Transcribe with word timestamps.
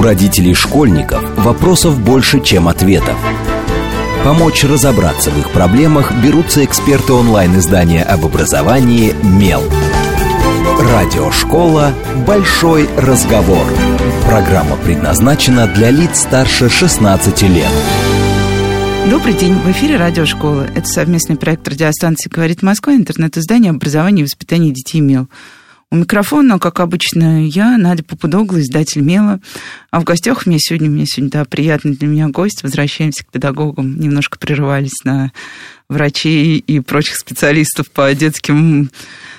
У 0.00 0.02
родителей 0.02 0.54
школьников 0.54 1.22
вопросов 1.36 2.00
больше, 2.00 2.42
чем 2.42 2.68
ответов. 2.68 3.16
Помочь 4.24 4.64
разобраться 4.64 5.30
в 5.30 5.38
их 5.38 5.50
проблемах 5.50 6.10
берутся 6.24 6.64
эксперты 6.64 7.12
онлайн-издания 7.12 8.02
об 8.02 8.24
образовании 8.24 9.14
«Мел». 9.22 9.62
Радиошкола 10.80 11.92
«Большой 12.26 12.88
разговор». 12.96 13.66
Программа 14.26 14.76
предназначена 14.76 15.66
для 15.66 15.90
лиц 15.90 16.20
старше 16.20 16.70
16 16.70 17.42
лет. 17.42 17.68
Добрый 19.10 19.34
день. 19.34 19.52
В 19.52 19.70
эфире 19.72 19.98
радиошкола. 19.98 20.66
Это 20.74 20.86
совместный 20.86 21.36
проект 21.36 21.68
радиостанции 21.68 22.30
«Говорит 22.30 22.62
Москва», 22.62 22.94
интернет-издание 22.94 23.68
образования 23.68 24.22
и 24.22 24.24
воспитания 24.24 24.70
детей 24.70 25.00
«Мел». 25.00 25.28
У 25.92 25.96
микрофона, 25.96 26.60
как 26.60 26.78
обычно, 26.78 27.44
я, 27.44 27.76
Надя 27.76 28.04
Попудогла, 28.04 28.60
издатель 28.60 29.00
«Мела». 29.00 29.40
А 29.90 29.98
в 29.98 30.04
гостях 30.04 30.42
у 30.46 30.48
меня 30.48 30.60
сегодня, 30.60 30.88
у 30.88 30.92
меня 30.92 31.04
сегодня, 31.04 31.32
да, 31.32 31.44
приятный 31.44 31.96
для 31.96 32.06
меня 32.06 32.28
гость. 32.28 32.62
Возвращаемся 32.62 33.24
к 33.24 33.32
педагогам. 33.32 33.98
Немножко 33.98 34.38
прерывались 34.38 35.02
на 35.02 35.32
врачей 35.88 36.58
и 36.58 36.78
прочих 36.78 37.16
специалистов 37.16 37.90
по 37.90 38.14
детским 38.14 38.90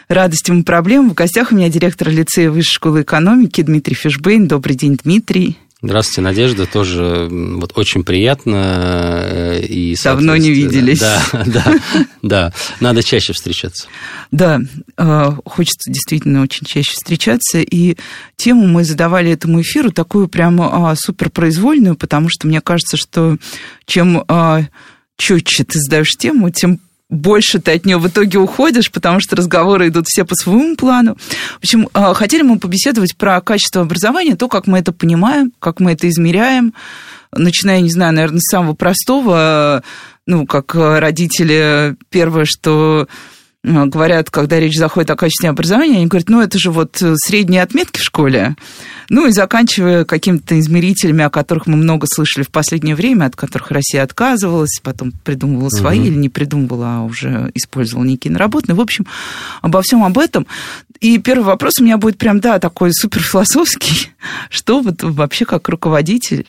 радостям 0.09 0.59
и 0.59 0.63
проблемам. 0.63 1.11
В 1.11 1.13
гостях 1.13 1.53
у 1.53 1.55
меня 1.55 1.69
директор 1.69 2.09
лицея 2.09 2.51
Высшей 2.51 2.73
школы 2.73 3.03
экономики 3.03 3.61
Дмитрий 3.61 3.95
Фишбейн. 3.95 4.49
Добрый 4.49 4.75
день, 4.75 4.99
Дмитрий. 5.01 5.57
Здравствуйте, 5.83 6.21
Надежда. 6.21 6.67
Тоже 6.67 7.27
вот 7.31 7.71
очень 7.75 8.03
приятно. 8.03 9.23
Э, 9.25 9.61
и, 9.61 9.95
Давно 10.03 10.37
не 10.37 10.51
виделись. 10.51 10.99
Да, 10.99 11.21
да, 11.45 11.79
да. 12.21 12.53
Надо 12.79 13.01
чаще 13.01 13.33
встречаться. 13.33 13.87
Да, 14.29 14.61
э, 14.97 15.31
хочется 15.43 15.91
действительно 15.91 16.43
очень 16.43 16.67
чаще 16.67 16.91
встречаться. 16.91 17.61
И 17.61 17.97
тему 18.35 18.67
мы 18.67 18.83
задавали 18.83 19.31
этому 19.31 19.61
эфиру 19.61 19.91
такую 19.91 20.27
прямо 20.27 20.91
а, 20.91 20.95
суперпроизвольную, 20.95 21.95
потому 21.95 22.29
что 22.29 22.45
мне 22.45 22.61
кажется, 22.61 22.95
что 22.95 23.37
чем 23.85 24.23
а, 24.27 24.61
четче 25.17 25.63
ты 25.63 25.79
задаешь 25.79 26.15
тему, 26.15 26.51
тем 26.51 26.79
больше 27.11 27.59
ты 27.59 27.73
от 27.73 27.85
нее 27.85 27.97
в 27.97 28.07
итоге 28.07 28.39
уходишь, 28.39 28.89
потому 28.89 29.19
что 29.19 29.35
разговоры 29.35 29.89
идут 29.89 30.07
все 30.07 30.25
по 30.25 30.33
своему 30.33 30.75
плану. 30.75 31.17
В 31.59 31.63
общем, 31.63 31.89
а, 31.93 32.13
хотели 32.13 32.41
мы 32.41 32.57
побеседовать 32.57 33.15
про 33.17 33.39
качество 33.41 33.81
образования, 33.81 34.35
то, 34.35 34.47
как 34.47 34.65
мы 34.65 34.79
это 34.79 34.93
понимаем, 34.93 35.51
как 35.59 35.79
мы 35.79 35.91
это 35.91 36.09
измеряем, 36.09 36.73
начиная, 37.35 37.81
не 37.81 37.91
знаю, 37.91 38.13
наверное, 38.13 38.39
с 38.39 38.49
самого 38.49 38.73
простого, 38.73 39.83
ну, 40.25 40.47
как 40.47 40.73
родители, 40.73 41.95
первое, 42.09 42.45
что 42.45 43.07
говорят, 43.63 44.31
когда 44.31 44.59
речь 44.59 44.77
заходит 44.77 45.11
о 45.11 45.15
качестве 45.15 45.49
образования, 45.49 45.97
они 45.97 46.07
говорят, 46.07 46.29
ну, 46.29 46.41
это 46.41 46.57
же 46.57 46.71
вот 46.71 46.99
э, 47.01 47.13
средние 47.17 47.61
отметки 47.61 47.99
в 47.99 48.03
школе. 48.03 48.55
Ну, 49.09 49.27
и 49.27 49.31
заканчивая 49.31 50.03
какими-то 50.03 50.59
измерителями, 50.59 51.23
о 51.23 51.29
которых 51.29 51.67
мы 51.67 51.77
много 51.77 52.07
слышали 52.09 52.43
в 52.43 52.49
последнее 52.49 52.95
время, 52.95 53.25
от 53.25 53.35
которых 53.35 53.69
Россия 53.69 54.01
отказывалась, 54.01 54.79
потом 54.81 55.11
придумывала 55.11 55.69
свои 55.69 55.99
угу. 55.99 56.07
или 56.07 56.15
не 56.15 56.29
придумывала, 56.29 56.97
а 56.97 57.01
уже 57.03 57.51
использовала 57.53 58.03
некие 58.03 58.31
наработанные. 58.31 58.75
В 58.75 58.81
общем, 58.81 59.05
обо 59.61 59.81
всем 59.83 60.03
об 60.03 60.17
этом. 60.17 60.47
И 60.99 61.19
первый 61.19 61.43
вопрос 61.43 61.79
у 61.79 61.83
меня 61.83 61.97
будет 61.97 62.17
прям, 62.17 62.39
да, 62.39 62.57
такой 62.57 62.91
суперфилософский. 62.93 64.11
Что 64.49 64.81
вот 64.81 65.03
вообще 65.03 65.45
как 65.45 65.69
руководитель 65.69 66.47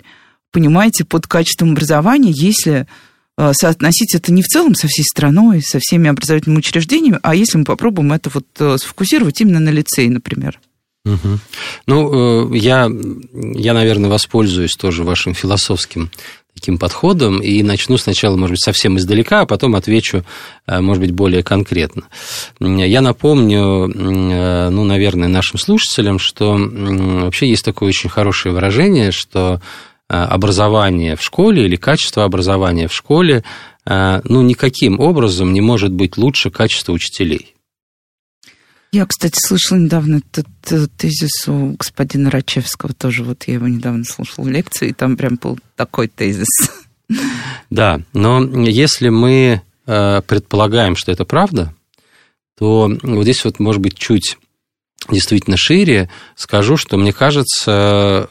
понимаете 0.51 1.05
под 1.05 1.27
качеством 1.27 1.73
образования, 1.73 2.33
если 2.35 2.87
соотносить 3.37 4.15
это 4.15 4.33
не 4.33 4.43
в 4.43 4.47
целом 4.47 4.75
со 4.75 4.89
всей 4.89 5.05
страной, 5.05 5.63
со 5.63 5.79
всеми 5.81 6.09
образовательными 6.09 6.59
учреждениями, 6.59 7.19
а 7.23 7.35
если 7.35 7.59
мы 7.59 7.65
попробуем 7.65 8.13
это 8.13 8.31
вот 8.33 8.47
э, 8.59 8.77
сфокусировать 8.79 9.41
именно 9.41 9.61
на 9.61 9.71
лицее, 9.71 10.11
например. 10.11 10.61
Угу. 11.05 11.39
Ну, 11.87 12.53
э, 12.53 12.59
я, 12.59 12.91
я, 13.33 13.75
наверное, 13.75 14.11
воспользуюсь 14.11 14.73
тоже 14.73 15.03
вашим 15.03 15.35
философским 15.35 16.11
таким 16.55 16.77
подходом 16.77 17.41
и 17.41 17.63
начну 17.63 17.97
сначала, 17.97 18.37
может 18.37 18.53
быть, 18.53 18.63
совсем 18.63 18.99
издалека, 18.99 19.41
а 19.41 19.47
потом 19.47 19.75
отвечу, 19.75 20.23
может 20.67 21.01
быть, 21.01 21.11
более 21.11 21.43
конкретно. 21.43 22.03
Я 22.61 23.01
напомню, 23.01 23.89
ну, 23.89 24.85
наверное, 24.85 25.29
нашим 25.29 25.59
слушателям, 25.59 26.19
что 26.19 26.55
вообще 26.59 27.49
есть 27.49 27.65
такое 27.65 27.89
очень 27.89 28.11
хорошее 28.11 28.55
выражение, 28.55 29.13
что 29.13 29.55
Э, 29.55 29.61
образование 30.17 31.17
в 31.17 31.23
школе 31.23 31.65
или 31.65 31.77
качество 31.77 32.25
образования 32.25 32.89
в 32.89 32.93
школе 32.93 33.45
э, 33.87 34.21
ну, 34.25 34.43
никаким 34.43 35.01
образом 35.01 35.53
не 35.53 35.61
может 35.61 35.93
быть 35.93 36.17
лучше 36.17 36.51
качества 36.51 36.93
учителей. 36.93 37.55
Я, 38.93 39.07
кстати, 39.07 39.39
слышала 39.39 39.79
недавно 39.79 40.17
этот 40.17 40.47
э, 40.71 40.87
тезис 40.97 41.49
у 41.49 41.77
господина 41.79 42.31
Рачевского 42.31 42.93
тоже. 42.93 43.25
Вот 43.25 43.45
я 43.45 43.55
его 43.55 43.69
недавно 43.69 44.05
слушала 44.05 44.45
в 44.45 44.49
лекции, 44.49 44.89
и 44.89 44.93
там 44.93 45.17
прям 45.17 45.37
был 45.41 45.59
такой 45.77 46.09
тезис. 46.09 46.49
Да, 47.69 48.01
но 48.13 48.43
если 48.63 49.09
мы 49.09 49.63
предполагаем, 49.85 50.95
что 50.95 51.11
это 51.11 51.25
правда, 51.25 51.75
то 52.57 52.89
вот 53.03 53.23
здесь 53.25 53.45
вот, 53.45 53.59
может 53.59 53.83
быть, 53.83 53.99
чуть 53.99 54.39
действительно 55.11 55.57
шире 55.57 56.09
скажу, 56.37 56.77
что 56.77 56.97
мне 56.97 57.13
кажется, 57.13 57.71
э, 57.71 58.27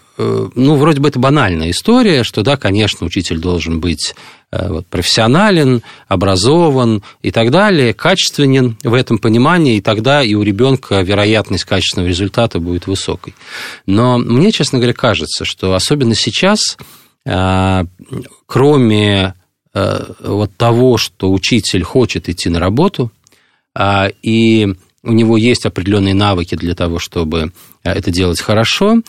ну, 0.56 0.76
вроде 0.76 1.00
бы 1.00 1.10
это 1.10 1.20
банальная 1.20 1.72
история, 1.72 2.24
что, 2.24 2.42
да, 2.44 2.58
конечно, 2.58 3.06
учитель 3.06 3.40
должен 3.40 3.80
быть 3.80 4.16
э, 4.52 4.82
профессионален, 4.90 5.82
образован 6.08 7.04
и 7.22 7.32
так 7.32 7.52
далее, 7.52 7.94
качественен 7.94 8.78
в 8.84 8.94
этом 8.94 9.18
понимании, 9.18 9.78
и 9.78 9.82
тогда 9.82 10.24
и 10.24 10.34
у 10.34 10.44
ребенка 10.44 11.02
вероятность 11.02 11.66
качественного 11.66 12.10
результата 12.10 12.60
будет 12.60 12.88
высокой. 12.88 13.36
Но 13.86 14.18
мне, 14.18 14.52
честно 14.52 14.80
говоря, 14.80 14.94
кажется, 14.94 15.46
что 15.46 15.74
особенно 15.74 16.16
сейчас, 16.16 16.78
э, 17.26 17.84
кроме 18.46 19.36
вот 19.74 20.52
того, 20.58 20.98
что 20.98 21.32
учитель 21.32 21.84
хочет 21.84 22.28
идти 22.28 22.50
на 22.50 22.60
работу, 22.60 23.10
и 24.22 24.76
у 25.04 25.12
него 25.12 25.38
есть 25.38 25.66
определенные 25.66 26.14
навыки 26.14 26.56
для 26.56 26.76
того, 26.76 27.00
чтобы 27.00 27.52
э, 27.84 27.92
это 27.92 28.12
делать 28.12 28.40
хорошо. 28.40 29.02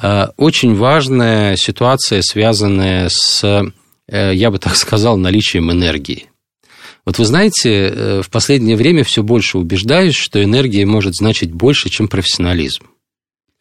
Э, 0.00 0.28
очень 0.36 0.74
важная 0.74 1.56
ситуация, 1.56 2.22
связанная 2.22 3.08
с, 3.10 3.72
э, 4.08 4.34
я 4.34 4.50
бы 4.50 4.58
так 4.58 4.76
сказал, 4.76 5.16
наличием 5.16 5.70
энергии. 5.70 6.26
Вот 7.06 7.18
вы 7.18 7.24
знаете, 7.24 8.20
в 8.22 8.28
последнее 8.30 8.76
время 8.76 9.04
все 9.04 9.22
больше 9.22 9.56
убеждаюсь, 9.56 10.14
что 10.14 10.44
энергия 10.44 10.84
может 10.84 11.14
значить 11.14 11.50
больше, 11.50 11.88
чем 11.88 12.08
профессионализм. 12.08 12.84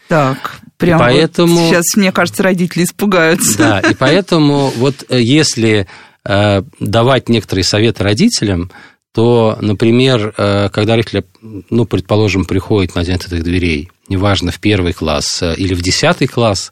Так, 0.10 0.60
прямо 0.78 1.06
поэтому, 1.06 1.56
вот 1.56 1.70
сейчас, 1.70 1.86
мне 1.96 2.12
кажется, 2.12 2.44
родители 2.44 2.84
испугаются. 2.84 3.58
Да, 3.58 3.80
и 3.80 3.94
поэтому 3.98 4.74
вот 4.76 5.06
если 5.10 5.88
давать 6.26 7.30
некоторые 7.30 7.64
советы 7.64 8.04
родителям, 8.04 8.72
то, 9.20 9.58
например, 9.60 10.34
э, 10.38 10.70
когда 10.72 10.96
родители, 10.96 11.26
ну, 11.70 11.84
предположим, 11.84 12.46
приходят 12.46 12.96
на 12.96 13.04
день 13.04 13.16
этих 13.16 13.44
дверей, 13.44 13.90
неважно, 14.08 14.50
в 14.50 14.62
первый 14.62 14.94
класс 14.94 15.42
э, 15.42 15.56
или 15.58 15.74
в 15.74 15.82
десятый 15.82 16.26
класс, 16.26 16.72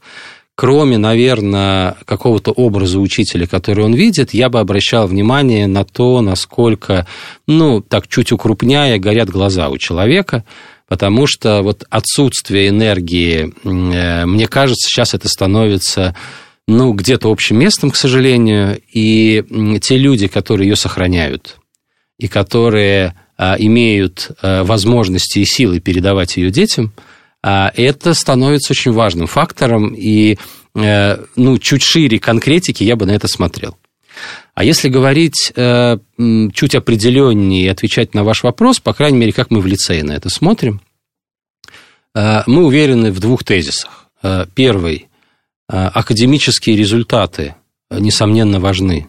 кроме, 0.56 0.98
наверное, 0.98 1.98
какого-то 2.06 2.52
образа 2.52 3.00
учителя, 3.00 3.48
который 3.48 3.84
он 3.84 3.94
видит, 3.96 4.34
я 4.34 4.48
бы 4.48 4.62
обращал 4.62 5.08
внимание 5.08 5.68
на 5.68 5.84
то, 5.84 6.22
насколько, 6.22 7.06
ну, 7.48 7.82
так 7.82 8.08
чуть 8.08 8.32
укрупняя, 8.32 8.98
горят 8.98 9.30
глаза 9.30 9.68
у 9.68 9.78
человека, 9.78 10.46
потому 10.88 11.28
что 11.28 11.62
вот 11.64 11.84
отсутствие 11.90 12.70
энергии, 12.70 13.54
э, 13.66 14.26
мне 14.26 14.48
кажется, 14.48 14.88
сейчас 14.88 15.14
это 15.14 15.28
становится 15.28 16.16
ну, 16.66 16.94
где-то 16.94 17.30
общим 17.30 17.60
местом, 17.60 17.92
к 17.92 17.98
сожалению, 17.98 18.80
и 18.94 19.44
те 19.82 19.98
люди, 19.98 20.28
которые 20.28 20.70
ее 20.70 20.78
сохраняют, 20.78 21.58
и 22.18 22.28
которые 22.28 23.16
а, 23.38 23.56
имеют 23.58 24.32
а, 24.42 24.64
возможности 24.64 25.40
и 25.40 25.46
силы 25.46 25.80
передавать 25.80 26.38
ее 26.38 26.50
детям, 26.50 26.94
а, 27.44 27.72
это 27.76 28.14
становится 28.14 28.74
очень 28.74 28.92
важным 28.92 29.28
фактором, 29.28 29.94
и 29.94 30.38
э, 30.76 31.18
ну, 31.36 31.58
чуть 31.60 31.84
шире 31.84 32.20
конкретики 32.20 32.84
я 32.84 32.96
бы 32.96 33.06
на 33.06 33.12
это 33.12 33.28
смотрел. 33.28 33.78
А 34.56 34.64
если 34.64 34.90
говорить 34.90 35.54
э, 35.56 35.98
чуть 36.54 36.76
определеннее 36.76 37.66
и 37.66 37.68
отвечать 37.68 38.16
на 38.16 38.24
ваш 38.24 38.44
вопрос, 38.44 38.80
по 38.80 38.94
крайней 38.94 39.20
мере, 39.20 39.32
как 39.32 39.52
мы 39.52 39.62
в 39.62 39.68
лицее 39.68 40.04
на 40.04 40.14
это 40.14 40.30
смотрим, 40.30 40.82
э, 42.16 42.42
мы 42.48 42.66
уверены 42.66 43.12
в 43.12 43.20
двух 43.20 43.44
тезисах. 43.44 44.06
Первый. 44.56 45.08
Академические 45.68 46.76
результаты, 46.76 47.54
несомненно, 47.92 48.60
важны 48.60 49.08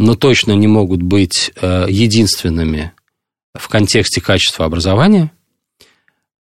но 0.00 0.14
точно 0.14 0.52
не 0.52 0.66
могут 0.66 1.02
быть 1.02 1.52
э, 1.60 1.84
единственными 1.90 2.92
в 3.52 3.68
контексте 3.68 4.22
качества 4.22 4.64
образования. 4.64 5.30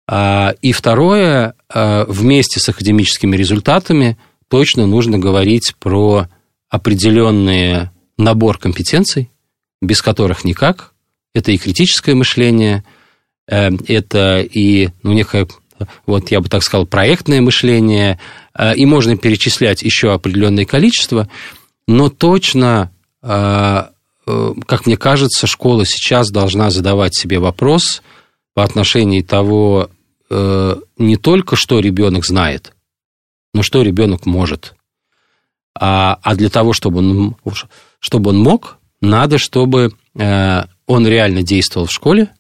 А, 0.07 0.55
и 0.61 0.73
второе, 0.73 1.55
э, 1.73 2.05
вместе 2.07 2.61
с 2.61 2.69
академическими 2.69 3.35
результатами 3.35 4.19
точно 4.49 4.87
нужно 4.87 5.19
говорить 5.19 5.75
про 5.81 6.29
определенный 6.69 7.89
набор 8.19 8.59
компетенций, 8.59 9.31
без 9.81 10.03
которых 10.03 10.45
никак. 10.45 10.93
Это 11.35 11.51
и 11.51 11.57
критическое 11.57 12.15
мышление, 12.15 12.85
э, 13.49 13.71
это 13.89 14.41
и 14.43 14.91
ну, 15.03 15.15
некая 15.15 15.49
вот 16.05 16.31
я 16.31 16.43
бы 16.43 16.51
так 16.51 16.63
сказал, 16.63 16.87
проектное 16.87 17.41
мышление, 17.41 18.19
и 18.77 18.87
можно 18.87 19.17
перечислять 19.19 19.83
еще 19.83 20.13
определенное 20.13 20.65
количество, 20.65 21.29
но 21.87 22.09
точно, 22.09 22.91
как 23.27 24.87
мне 24.87 24.97
кажется, 24.97 25.47
школа 25.47 25.85
сейчас 25.85 26.31
должна 26.31 26.71
задавать 26.71 27.15
себе 27.15 27.39
вопрос 27.39 28.03
по 28.55 28.63
отношению 28.63 29.25
того, 29.25 29.91
не 30.31 31.17
только 31.17 31.57
что 31.57 31.81
ребенок 31.81 32.25
знает, 32.25 32.73
но 33.53 33.63
что 33.63 33.83
ребенок 33.83 34.27
может. 34.27 34.75
А, 35.79 36.19
а 36.23 36.35
для 36.35 36.49
того, 36.49 36.73
чтобы 36.73 36.99
он, 36.99 37.37
чтобы 37.99 38.31
он 38.31 38.39
мог, 38.39 38.79
надо, 39.01 39.39
чтобы 39.39 39.93
он 40.15 41.07
реально 41.07 41.43
действовал 41.43 41.87
в 41.87 41.93
школе, 41.93 42.31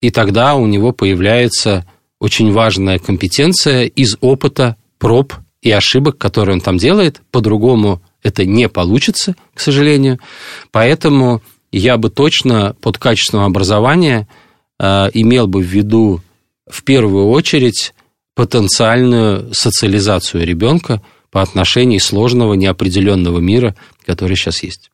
и 0.00 0.10
тогда 0.10 0.54
у 0.54 0.66
него 0.66 0.92
появляется 0.92 1.86
очень 2.20 2.52
важная 2.52 2.98
компетенция 2.98 3.84
из 3.84 4.16
опыта 4.20 4.76
проб 4.98 5.32
и 5.62 5.70
ошибок, 5.70 6.18
которые 6.18 6.54
он 6.54 6.60
там 6.60 6.76
делает. 6.78 7.20
По-другому 7.30 8.02
это 8.22 8.44
не 8.44 8.68
получится, 8.68 9.36
к 9.54 9.60
сожалению. 9.60 10.18
Поэтому 10.70 11.42
я 11.72 11.96
бы 11.96 12.10
точно 12.10 12.74
под 12.80 12.98
качественное 12.98 13.46
образование 13.46 14.28
э, 14.78 15.10
имел 15.14 15.46
бы 15.46 15.60
в 15.60 15.66
виду 15.66 16.22
в 16.68 16.82
первую 16.82 17.28
очередь 17.28 17.94
потенциальную 18.34 19.52
социализацию 19.52 20.46
ребенка 20.46 21.02
по 21.30 21.42
отношению 21.42 22.00
сложного 22.00 22.54
неопределенного 22.54 23.38
мира, 23.38 23.74
который 24.06 24.36
сейчас 24.36 24.62
есть. 24.62 24.90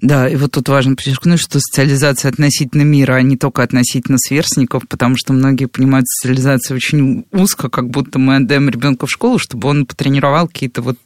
Да, 0.00 0.28
и 0.28 0.34
вот 0.34 0.52
тут 0.52 0.68
важно 0.68 0.96
подчеркнуть, 0.96 1.40
что 1.40 1.60
социализация 1.60 2.30
относительно 2.30 2.82
мира, 2.82 3.14
а 3.14 3.22
не 3.22 3.36
только 3.36 3.62
относительно 3.62 4.18
сверстников, 4.18 4.82
потому 4.88 5.14
что 5.16 5.32
многие 5.32 5.66
понимают 5.66 6.08
социализацию 6.08 6.76
очень 6.76 7.26
узко, 7.30 7.68
как 7.68 7.90
будто 7.90 8.18
мы 8.18 8.36
отдаем 8.36 8.68
ребенка 8.68 9.06
в 9.06 9.10
школу, 9.10 9.38
чтобы 9.38 9.68
он 9.68 9.86
потренировал 9.86 10.48
какие-то 10.48 10.82
вот 10.82 10.98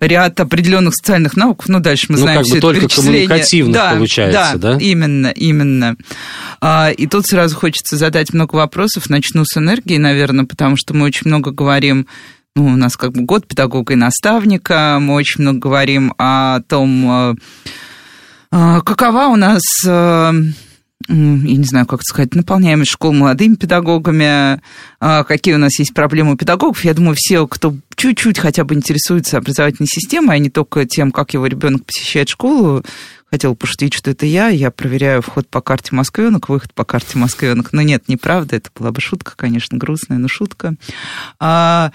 ряд 0.00 0.38
определенных 0.40 0.94
социальных 0.94 1.36
навыков. 1.36 1.68
Ну, 1.68 1.80
дальше 1.80 2.06
мы 2.10 2.16
ну, 2.16 2.22
знаем 2.22 2.38
как 2.38 2.46
все 2.46 2.54
бы 2.56 2.60
только 2.60 2.88
коммуникативно 2.88 3.72
да, 3.72 3.92
получается, 3.92 4.58
да? 4.58 4.72
Да, 4.74 4.78
именно, 4.78 5.28
именно. 5.28 5.96
А, 6.60 6.90
и 6.90 7.06
тут 7.06 7.26
сразу 7.26 7.56
хочется 7.56 7.96
задать 7.96 8.34
много 8.34 8.56
вопросов. 8.56 9.08
Начну 9.08 9.44
с 9.44 9.56
энергии, 9.56 9.96
наверное, 9.96 10.44
потому 10.44 10.76
что 10.76 10.94
мы 10.94 11.06
очень 11.06 11.28
много 11.28 11.50
говорим 11.50 12.06
ну, 12.54 12.66
у 12.66 12.76
нас 12.76 12.98
как 12.98 13.12
бы 13.12 13.22
год 13.22 13.46
педагога 13.46 13.94
и 13.94 13.96
наставника, 13.96 14.98
мы 15.00 15.14
очень 15.14 15.40
много 15.40 15.58
говорим 15.58 16.12
о 16.18 16.60
том, 16.60 17.10
э, 17.10 17.34
э, 18.52 18.80
какова 18.84 19.28
у 19.28 19.36
нас 19.36 19.62
э, 19.86 20.32
я 21.08 21.56
не 21.56 21.64
знаю, 21.64 21.86
как 21.86 22.02
сказать, 22.02 22.34
наполняемость 22.34 22.92
школ 22.92 23.12
молодыми 23.12 23.54
педагогами, 23.54 24.60
какие 25.00 25.54
у 25.54 25.58
нас 25.58 25.78
есть 25.78 25.94
проблемы 25.94 26.34
у 26.34 26.36
педагогов. 26.36 26.84
Я 26.84 26.94
думаю, 26.94 27.14
все, 27.18 27.46
кто 27.46 27.74
чуть-чуть 27.96 28.38
хотя 28.38 28.64
бы 28.64 28.74
интересуется 28.74 29.38
образовательной 29.38 29.88
системой, 29.88 30.36
а 30.36 30.38
не 30.38 30.50
только 30.50 30.84
тем, 30.86 31.12
как 31.12 31.34
его 31.34 31.46
ребенок 31.46 31.84
посещает 31.84 32.28
школу, 32.28 32.84
хотел 33.32 33.56
пошутить, 33.56 33.94
что 33.94 34.10
это 34.10 34.26
я, 34.26 34.48
я 34.48 34.70
проверяю 34.70 35.22
вход 35.22 35.48
по 35.48 35.62
карте 35.62 35.94
Москвенок, 35.94 36.50
выход 36.50 36.74
по 36.74 36.84
карте 36.84 37.16
Москвенок. 37.16 37.72
Но 37.72 37.80
нет, 37.80 38.06
неправда, 38.08 38.56
это 38.56 38.70
была 38.78 38.92
бы 38.92 39.00
шутка, 39.00 39.32
конечно, 39.36 39.78
грустная, 39.78 40.18
но 40.18 40.28
шутка. 40.28 40.74
А, 41.40 41.92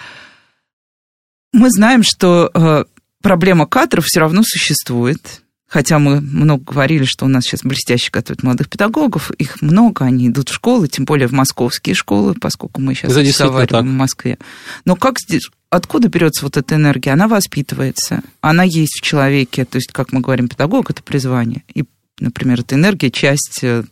мы 1.54 1.70
знаем, 1.70 2.02
что 2.04 2.50
э, 2.54 2.86
проблема 3.22 3.68
кадров 3.68 4.06
все 4.06 4.20
равно 4.20 4.42
существует. 4.44 5.44
Хотя 5.68 6.00
мы 6.00 6.22
много 6.22 6.64
говорили, 6.64 7.04
что 7.04 7.26
у 7.26 7.28
нас 7.28 7.44
сейчас 7.44 7.62
блестяще 7.62 8.10
готовят 8.10 8.42
молодых 8.42 8.70
педагогов, 8.70 9.32
их 9.32 9.62
много, 9.62 10.06
они 10.06 10.30
идут 10.30 10.50
в 10.50 10.54
школы, 10.54 10.88
тем 10.88 11.04
более 11.04 11.28
в 11.28 11.34
московские 11.34 11.94
школы, 11.94 12.36
поскольку 12.36 12.80
мы 12.80 12.96
сейчас 12.96 13.16
разговариваем 13.16 13.90
в 13.90 13.98
Москве. 13.98 14.38
Но 14.86 14.96
как 14.96 15.20
здесь, 15.20 15.50
откуда 15.70 16.08
берется 16.08 16.46
вот 16.46 16.56
эта 16.56 16.76
энергия? 16.76 17.12
Она 17.12 17.28
воспитывается, 17.28 18.22
она 18.40 18.64
есть 18.64 19.00
в 19.00 19.02
человеке, 19.02 19.66
то 19.66 19.78
есть, 19.78 19.92
как 19.92 20.14
мы 20.14 20.22
говорим, 20.22 20.48
педагог– 20.48 20.90
это 20.92 21.04
призвание. 21.04 21.64
И, 21.74 21.84
например, 22.20 22.62
эта 22.62 22.76
энергия– 22.76 23.12
часть 23.12 23.60
э, 23.62 23.84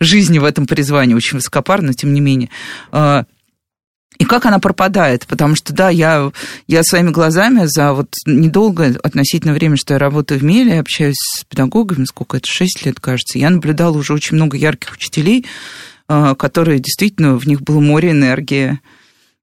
жизни 0.00 0.38
в 0.38 0.44
этом 0.44 0.66
призвании, 0.66 1.14
очень 1.14 1.36
высокопарно, 1.36 1.88
но 1.88 1.92
тем 1.92 2.14
не 2.14 2.22
менее. 2.22 2.48
И 4.22 4.24
как 4.24 4.46
она 4.46 4.60
пропадает, 4.60 5.26
потому 5.26 5.56
что, 5.56 5.72
да, 5.72 5.90
я, 5.90 6.30
я 6.68 6.84
своими 6.84 7.10
глазами 7.10 7.62
за 7.64 7.92
вот 7.92 8.14
недолгое 8.24 8.96
относительно 9.02 9.52
время, 9.52 9.76
что 9.76 9.94
я 9.94 9.98
работаю 9.98 10.38
в 10.38 10.44
МЕЛе, 10.44 10.78
общаюсь 10.78 11.16
с 11.18 11.42
педагогами, 11.42 12.04
сколько 12.04 12.36
это, 12.36 12.46
6 12.46 12.86
лет, 12.86 13.00
кажется, 13.00 13.40
я 13.40 13.50
наблюдала 13.50 13.98
уже 13.98 14.12
очень 14.12 14.36
много 14.36 14.56
ярких 14.56 14.92
учителей, 14.92 15.44
а, 16.06 16.36
которые 16.36 16.78
действительно, 16.78 17.36
в 17.36 17.48
них 17.48 17.62
было 17.62 17.80
море 17.80 18.12
энергии, 18.12 18.78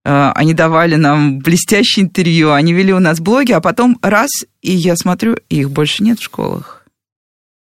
а, 0.06 0.32
они 0.32 0.54
давали 0.54 0.96
нам 0.96 1.40
блестящее 1.40 2.06
интервью, 2.06 2.54
они 2.54 2.72
вели 2.72 2.94
у 2.94 3.00
нас 3.00 3.20
блоги, 3.20 3.52
а 3.52 3.60
потом 3.60 4.00
раз, 4.02 4.30
и 4.62 4.72
я 4.72 4.96
смотрю, 4.96 5.36
их 5.50 5.72
больше 5.72 6.04
нет 6.04 6.20
в 6.20 6.24
школах. 6.24 6.79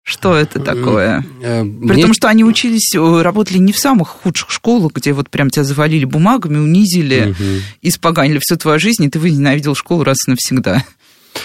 Что 0.09 0.35
это 0.35 0.59
такое? 0.59 1.23
Э, 1.39 1.61
При 1.61 1.93
Мне... 1.93 2.01
том, 2.01 2.13
что 2.15 2.29
они 2.29 2.43
учились, 2.43 2.95
э, 2.95 3.21
работали 3.21 3.59
не 3.59 3.71
в 3.71 3.77
самых 3.77 4.07
худших 4.07 4.49
школах, 4.49 4.93
где 4.93 5.13
вот 5.13 5.29
прям 5.29 5.51
тебя 5.51 5.63
завалили 5.63 6.03
бумагами, 6.03 6.57
унизили, 6.57 7.29
угу. 7.29 7.61
испоганили 7.83 8.39
всю 8.41 8.55
твою 8.55 8.79
жизнь, 8.79 9.03
и 9.03 9.09
ты 9.09 9.19
возненавидел 9.19 9.75
школу 9.75 10.03
раз 10.03 10.17
и 10.27 10.31
навсегда. 10.31 10.83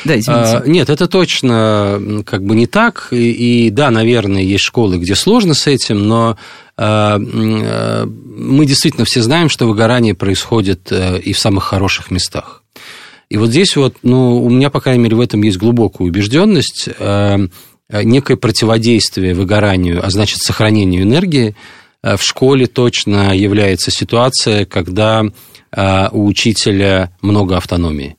Да, 0.07 0.19
извините. 0.19 0.57
А, 0.57 0.63
нет, 0.67 0.89
это 0.89 1.07
точно 1.07 2.23
как 2.25 2.43
бы 2.43 2.57
не 2.57 2.67
так. 2.67 3.09
И, 3.11 3.67
и 3.67 3.71
да, 3.71 3.91
наверное, 3.91 4.41
есть 4.41 4.65
школы, 4.65 4.97
где 4.97 5.15
сложно 5.15 5.53
с 5.53 5.67
этим, 5.67 6.09
но 6.09 6.39
а, 6.77 7.21
а, 7.23 8.07
мы 8.07 8.65
действительно 8.65 9.05
все 9.05 9.21
знаем, 9.21 9.51
что 9.51 9.67
выгорание 9.67 10.15
происходит 10.15 10.91
а, 10.91 11.17
и 11.17 11.35
в 11.35 11.39
самых 11.39 11.65
хороших 11.65 12.11
местах. 12.11 12.63
И 13.29 13.37
вот 13.37 13.51
здесь 13.51 13.77
вот, 13.77 13.97
ну, 14.03 14.43
у 14.43 14.49
меня, 14.49 14.71
по 14.71 14.81
крайней 14.81 15.03
мере, 15.03 15.17
в 15.17 15.21
этом 15.21 15.43
есть 15.43 15.59
глубокая 15.59 16.09
убежденность. 16.09 16.89
Э, 17.91 18.03
некое 18.03 18.37
противодействие 18.37 19.35
выгоранию, 19.35 20.05
а 20.05 20.11
значит 20.11 20.39
сохранению 20.39 21.03
энергии, 21.03 21.55
э, 22.03 22.17
в 22.17 22.23
школе 22.23 22.67
точно 22.67 23.37
является 23.37 23.91
ситуация, 23.91 24.65
когда 24.65 25.25
э, 25.71 26.09
у 26.13 26.27
учителя 26.27 27.15
много 27.21 27.57
автономии. 27.57 28.17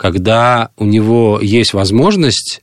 Когда 0.00 0.70
у 0.76 0.84
него 0.84 1.38
есть 1.40 1.72
возможность 1.72 2.62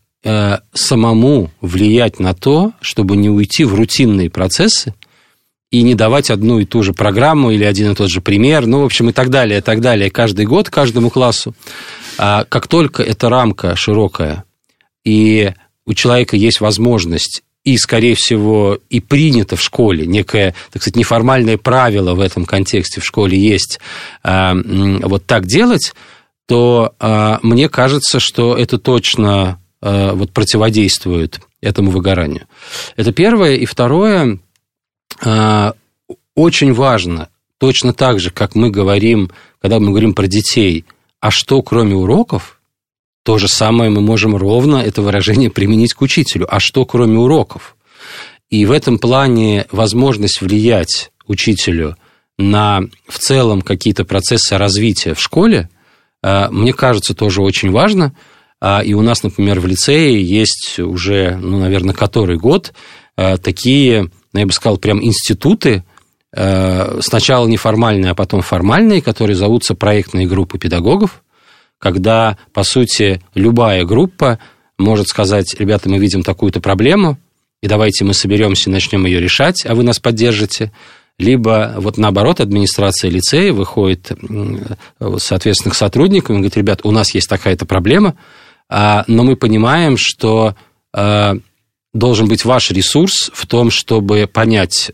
самому 0.74 1.52
влиять 1.62 2.20
на 2.20 2.34
то, 2.34 2.74
чтобы 2.81 3.16
не 3.16 3.30
уйти 3.30 3.63
в 3.63 3.74
рутинные 3.74 4.30
процессы 4.30 4.94
и 5.72 5.81
не 5.84 5.96
давать 5.96 6.30
одну 6.30 6.60
и 6.60 6.66
ту 6.66 6.84
же 6.84 6.92
программу 6.92 7.52
или 7.52 7.63
один 7.63 7.94
и 7.94 7.96
тот 7.96 8.10
же 8.10 8.20
пример, 8.20 8.66
ну, 8.66 8.81
в 8.81 8.86
общем, 8.86 9.08
и 9.10 9.13
так 9.13 9.30
далее, 9.30 9.60
и 9.60 9.62
так 9.62 9.80
далее, 9.80 10.12
каждый 10.12 10.46
год 10.46 10.70
каждому 10.70 11.10
классу. 11.10 11.56
А 12.18 12.44
как 12.44 12.68
только 12.68 13.01
эта 13.01 13.30
рамка 13.30 13.77
широкая, 13.77 14.44
и 15.08 15.53
у 15.88 15.94
человека 15.94 16.36
есть 16.36 16.60
возможность 16.60 17.44
и, 17.63 17.77
скорее 17.77 18.15
всего, 18.15 18.77
и 18.89 19.00
принято 19.00 19.56
в 19.56 19.62
школе, 19.62 20.06
некое, 20.06 20.53
так 20.72 20.82
сказать, 20.82 20.96
неформальное 20.96 21.58
правило 21.58 22.13
в 22.13 22.20
этом 22.20 22.46
контексте 22.46 23.01
в 23.01 23.06
школе 23.06 23.38
есть 23.38 23.79
а, 24.24 24.53
вот 24.53 25.25
так 25.25 25.46
делать, 25.46 25.94
то 26.46 26.94
а, 27.00 27.39
мне 27.41 27.67
кажется, 27.67 28.20
что 28.20 28.56
это 28.56 28.77
точно 28.77 29.60
а, 29.82 30.13
вот 30.13 30.32
противодействует 30.32 31.41
этому 31.60 31.91
выгоранию. 31.91 32.48
Это 32.96 33.12
первое. 33.12 33.56
И 33.56 33.65
второе, 33.65 34.39
очень 36.36 36.74
важно, 36.74 37.29
точно 37.58 37.94
так 37.94 38.20
же, 38.20 38.29
как 38.29 38.53
мы 38.53 38.70
говорим, 38.70 39.32
когда 39.60 39.79
мы 39.79 39.88
говорим 39.88 40.13
про 40.13 40.27
детей, 40.27 40.86
а 41.20 41.32
что 41.32 41.62
кроме 41.63 41.96
уроков– 41.96 42.53
то 43.27 43.38
же 43.38 43.50
самое 43.50 43.89
мы 43.89 44.00
можем 44.00 44.38
ровно 44.38 44.77
это 44.77 45.01
выражение 45.01 45.50
применить 45.50 45.93
к 45.93 46.01
учителю. 46.01 46.48
А 46.50 46.62
что 46.62 46.86
кроме 46.86 47.19
уроков? 47.19 47.75
И 48.50 48.65
в 48.65 48.72
этом 48.72 49.00
плане 49.00 49.65
возможность 49.69 50.39
влиять 50.39 51.12
учителю 51.25 51.98
на 52.38 52.84
в 53.05 53.19
целом 53.19 53.62
какие-то 53.62 54.05
процессы 54.05 54.57
развития 54.57 55.13
в 55.13 55.19
школе, 55.19 55.67
э, 56.24 56.48
мне 56.51 56.72
кажется, 56.72 57.13
тоже 57.13 57.41
очень 57.41 57.69
важно. 57.69 58.15
А, 58.62 58.79
и 58.79 58.93
у 58.93 59.01
нас, 59.01 59.24
например, 59.24 59.60
в 59.60 59.65
лицее 59.65 60.24
есть 60.24 60.79
уже, 60.79 61.36
ну, 61.36 61.60
наверное, 61.60 61.93
который 61.93 62.38
год 62.38 62.72
э, 63.17 63.38
такие, 63.39 64.03
ну, 64.31 64.39
я 64.39 64.46
бы 64.46 64.53
сказал, 64.53 64.77
прям 64.77 65.03
институты, 65.03 65.84
э, 66.34 67.00
сначала 67.01 67.46
неформальные, 67.46 68.12
а 68.12 68.15
потом 68.15 68.41
формальные, 68.41 69.01
которые 69.01 69.36
зовутся 69.36 69.75
проектные 69.75 70.27
группы 70.27 70.57
педагогов, 70.57 71.22
когда, 71.79 72.38
по 72.53 72.63
сути, 72.63 73.22
любая 73.34 73.86
группа 73.86 74.39
может 74.77 75.07
сказать, 75.07 75.55
ребята, 75.60 75.89
мы 75.89 75.98
видим 75.98 76.24
такую-то 76.24 76.62
проблему, 76.62 77.17
и 77.62 77.67
давайте 77.67 78.05
мы 78.05 78.13
соберемся 78.13 78.69
и 78.69 78.74
начнем 78.74 79.05
ее 79.05 79.19
решать, 79.19 79.65
а 79.65 79.74
вы 79.74 79.84
нас 79.84 80.00
поддержите. 80.00 80.72
Либо, 81.17 81.74
вот 81.77 81.98
наоборот, 81.98 82.39
администрация 82.39 83.10
лицея 83.10 83.51
выходит, 83.51 84.12
соответственно, 85.17 85.74
к 85.74 85.77
сотрудникам 85.77 86.36
и 86.36 86.39
говорит, 86.39 86.57
ребят, 86.57 86.81
у 86.84 86.91
нас 86.91 87.15
есть 87.15 87.27
такая-то 87.27 87.65
проблема, 87.65 88.15
а, 88.69 89.03
но 89.07 89.24
мы 89.24 89.36
понимаем, 89.36 89.98
что 89.98 90.55
а, 90.93 91.38
должен 91.94 92.27
быть 92.27 92.46
ваш 92.46 92.72
ресурс 92.72 93.32
в 93.34 93.48
том, 93.48 93.72
чтобы 93.72 94.29
понять, 94.32 94.91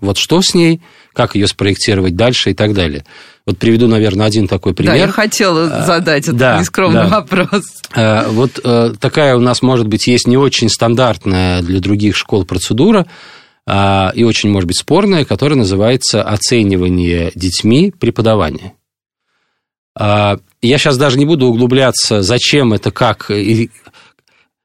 вот 0.00 0.18
что 0.18 0.42
с 0.42 0.54
ней, 0.54 0.80
как 1.12 1.34
ее 1.34 1.46
спроектировать 1.46 2.16
дальше 2.16 2.50
и 2.50 2.54
так 2.54 2.74
далее. 2.74 3.04
Вот 3.46 3.58
приведу, 3.58 3.88
наверное, 3.88 4.26
один 4.26 4.48
такой 4.48 4.72
пример. 4.74 4.94
Да, 4.94 4.98
я 4.98 5.08
хотела 5.08 5.84
задать 5.84 6.24
этот 6.24 6.36
да, 6.36 6.58
нескромный 6.58 7.08
да. 7.08 7.20
вопрос. 7.20 7.62
Вот 7.94 8.60
такая 9.00 9.36
у 9.36 9.40
нас, 9.40 9.62
может 9.62 9.86
быть, 9.86 10.06
есть 10.06 10.26
не 10.26 10.36
очень 10.36 10.68
стандартная 10.68 11.60
для 11.62 11.80
других 11.80 12.16
школ 12.16 12.44
процедура, 12.44 13.06
и 13.66 14.24
очень, 14.24 14.50
может 14.50 14.66
быть, 14.66 14.78
спорная, 14.78 15.24
которая 15.24 15.58
называется 15.58 16.22
оценивание 16.22 17.32
детьми 17.34 17.92
преподавания. 17.98 18.74
Я 19.98 20.38
сейчас 20.62 20.96
даже 20.96 21.18
не 21.18 21.26
буду 21.26 21.46
углубляться, 21.46 22.22
зачем 22.22 22.72
это, 22.72 22.90
как 22.90 23.30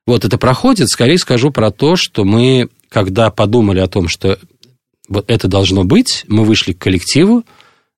вот 0.09 0.25
это 0.25 0.37
проходит. 0.37 0.89
Скорее 0.89 1.17
скажу 1.17 1.51
про 1.51 1.71
то, 1.71 1.95
что 1.95 2.23
мы, 2.25 2.69
когда 2.89 3.29
подумали 3.29 3.79
о 3.79 3.87
том, 3.87 4.07
что 4.07 4.39
вот 5.07 5.29
это 5.29 5.47
должно 5.47 5.83
быть, 5.83 6.25
мы 6.27 6.43
вышли 6.43 6.73
к 6.73 6.79
коллективу 6.79 7.43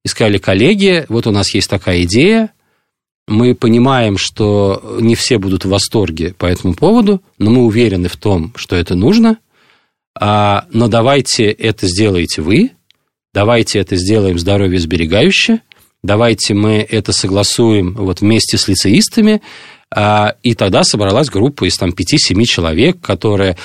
и 0.04 0.08
сказали, 0.08 0.38
коллеги, 0.38 1.06
вот 1.10 1.28
у 1.28 1.32
нас 1.32 1.54
есть 1.54 1.70
такая 1.70 2.04
идея, 2.04 2.52
мы 3.28 3.56
понимаем, 3.56 4.18
что 4.18 4.98
не 5.00 5.16
все 5.16 5.38
будут 5.38 5.66
в 5.66 5.70
восторге 5.70 6.34
по 6.38 6.46
этому 6.46 6.74
поводу, 6.74 7.22
но 7.38 7.52
мы 7.52 7.66
уверены 7.66 8.10
в 8.10 8.18
том, 8.18 8.54
что 8.56 8.76
это 8.76 8.96
нужно, 8.96 9.38
а, 10.20 10.66
но 10.72 10.88
давайте 10.88 11.46
это 11.46 11.88
сделаете 11.88 12.42
вы, 12.42 12.72
давайте 13.34 13.80
это 13.80 13.96
сделаем 13.96 14.38
здоровье 14.38 14.80
сберегающе, 14.80 15.62
давайте 16.04 16.54
мы 16.54 16.86
это 16.90 17.14
согласуем 17.14 17.94
вот 17.94 18.22
вместе 18.22 18.58
с 18.58 18.68
лицеистами, 18.68 19.42
и 19.94 20.54
тогда 20.54 20.84
собралась 20.84 21.30
группа 21.30 21.66
из 21.66 21.76
там, 21.76 21.90
5-7 21.90 22.44
человек, 22.46 23.02
которые 23.02 23.58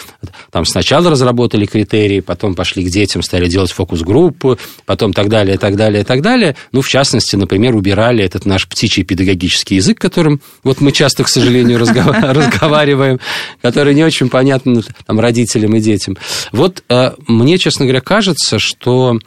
там, 0.51 0.65
сначала 0.65 1.11
разработали 1.11 1.67
критерии, 1.67 2.19
потом 2.19 2.57
пошли 2.57 2.85
к 2.85 2.89
детям, 2.91 3.23
стали 3.23 3.47
делать 3.47 3.71
фокус-группу, 3.71 4.59
потом 4.87 5.13
так 5.13 5.29
далее, 5.29 5.57
так 5.57 5.77
далее, 5.77 6.03
так 6.03 6.23
далее. 6.23 6.57
Ну, 6.73 6.81
в 6.81 6.89
частности, 6.89 7.37
например, 7.37 7.77
убирали 7.77 8.25
этот 8.25 8.45
наш 8.45 8.67
птичий 8.67 9.05
педагогический 9.05 9.77
язык, 9.77 10.01
которым 10.01 10.41
вот 10.65 10.81
мы 10.81 10.91
часто, 10.91 11.23
к 11.23 11.29
сожалению, 11.29 11.79
разговариваем, 11.81 13.21
который 13.63 13.95
не 13.95 14.03
очень 14.03 14.29
понятен 14.29 14.83
там, 15.07 15.21
родителям 15.21 15.77
и 15.77 15.81
детям. 15.81 16.17
Вот 16.51 16.83
а, 16.89 17.15
мне, 17.29 17.57
честно 17.59 17.85
говоря, 17.85 18.01
кажется, 18.01 18.59
что 18.59 19.21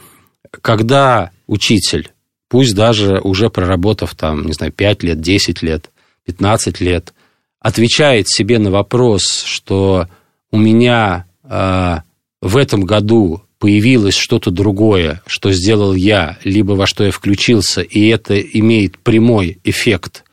когда 0.62 1.32
учитель 1.48 2.12
пусть 2.50 2.76
даже 2.76 3.20
уже 3.20 3.50
проработав 3.50 4.16
там, 4.16 4.46
не 4.46 4.54
знаю, 4.54 4.74
5 4.74 5.04
лет, 5.04 5.22
10 5.22 5.62
лет, 5.62 5.90
15 6.30 6.80
лет, 6.80 7.14
отвечает 7.60 8.30
себе 8.30 8.60
на 8.60 8.70
вопрос, 8.70 9.44
что 9.46 10.08
у 10.52 10.58
меня 10.58 11.26
э, 11.44 11.98
в 12.42 12.56
этом 12.56 12.84
году 12.84 13.42
появилось 13.58 14.16
что-то 14.16 14.52
другое, 14.52 15.24
что 15.26 15.52
сделал 15.52 15.96
я, 15.96 16.38
либо 16.44 16.74
во 16.74 16.86
что 16.86 17.04
я 17.04 17.12
включился, 17.12 17.82
и 17.82 18.08
это 18.08 18.40
имеет 18.40 19.00
прямой 19.00 19.60
эффект 19.64 20.24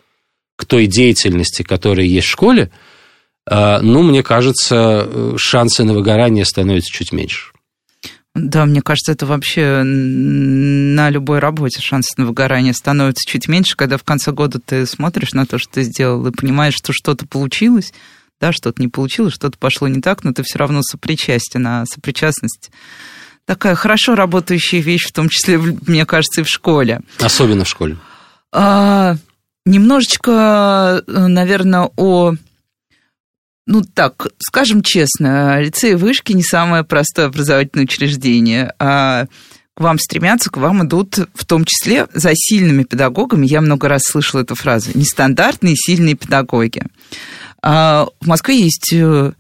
к 0.56 0.66
той 0.66 0.86
деятельности, 0.86 1.62
которая 1.62 2.06
есть 2.06 2.26
в 2.26 2.30
школе, 2.30 2.70
э, 3.50 3.78
ну, 3.80 4.02
мне 4.02 4.22
кажется, 4.22 5.08
э, 5.08 5.34
шансы 5.38 5.82
на 5.82 5.94
выгорание 5.94 6.44
становятся 6.44 6.92
чуть 6.92 7.12
меньше. 7.12 7.52
Да, 8.36 8.66
мне 8.66 8.82
кажется, 8.82 9.12
это 9.12 9.24
вообще 9.24 9.82
на 9.82 11.08
любой 11.08 11.38
работе 11.38 11.80
шанс 11.80 12.16
на 12.18 12.26
выгорание 12.26 12.74
становится 12.74 13.28
чуть 13.28 13.48
меньше, 13.48 13.76
когда 13.76 13.96
в 13.96 14.04
конце 14.04 14.30
года 14.30 14.60
ты 14.60 14.84
смотришь 14.84 15.32
на 15.32 15.46
то, 15.46 15.58
что 15.58 15.72
ты 15.72 15.82
сделал, 15.82 16.26
и 16.26 16.30
понимаешь, 16.30 16.74
что 16.74 16.92
что-то 16.92 17.26
получилось, 17.26 17.94
да, 18.38 18.52
что-то 18.52 18.82
не 18.82 18.88
получилось, 18.88 19.32
что-то 19.32 19.56
пошло 19.56 19.88
не 19.88 20.02
так, 20.02 20.22
но 20.22 20.34
ты 20.34 20.42
все 20.42 20.58
равно 20.58 20.82
сопричастен, 20.82 21.66
а 21.66 21.86
сопричастность 21.86 22.70
такая 23.46 23.74
хорошо 23.74 24.14
работающая 24.14 24.80
вещь, 24.80 25.06
в 25.06 25.12
том 25.12 25.30
числе, 25.30 25.56
мне 25.58 26.04
кажется, 26.04 26.42
и 26.42 26.44
в 26.44 26.48
школе. 26.48 27.00
Особенно 27.20 27.64
в 27.64 27.68
школе. 27.68 27.96
А, 28.52 29.16
немножечко, 29.64 31.02
наверное, 31.06 31.90
о 31.96 32.34
ну 33.66 33.82
так, 33.82 34.28
скажем 34.38 34.82
честно, 34.82 35.61
лицей 35.61 35.96
вышки 35.96 36.32
не 36.32 36.42
самое 36.42 36.85
простое 36.85 37.26
образовательное 37.26 37.85
учреждение. 37.85 38.73
А 38.78 39.26
к 39.75 39.80
вам 39.80 39.99
стремятся, 39.99 40.50
к 40.50 40.56
вам 40.56 40.87
идут 40.87 41.18
в 41.35 41.44
том 41.44 41.64
числе 41.64 42.06
за 42.14 42.30
сильными 42.35 42.85
педагогами. 42.85 43.46
Я 43.46 43.61
много 43.61 43.88
раз 43.88 44.02
слышала 44.04 44.40
эту 44.40 44.54
фразу. 44.54 44.90
Нестандартные 44.94 45.75
сильные 45.76 46.14
педагоги. 46.14 46.82
А 47.62 48.06
в 48.20 48.26
Москве 48.26 48.61
есть 48.61 48.92
э, 48.92 49.32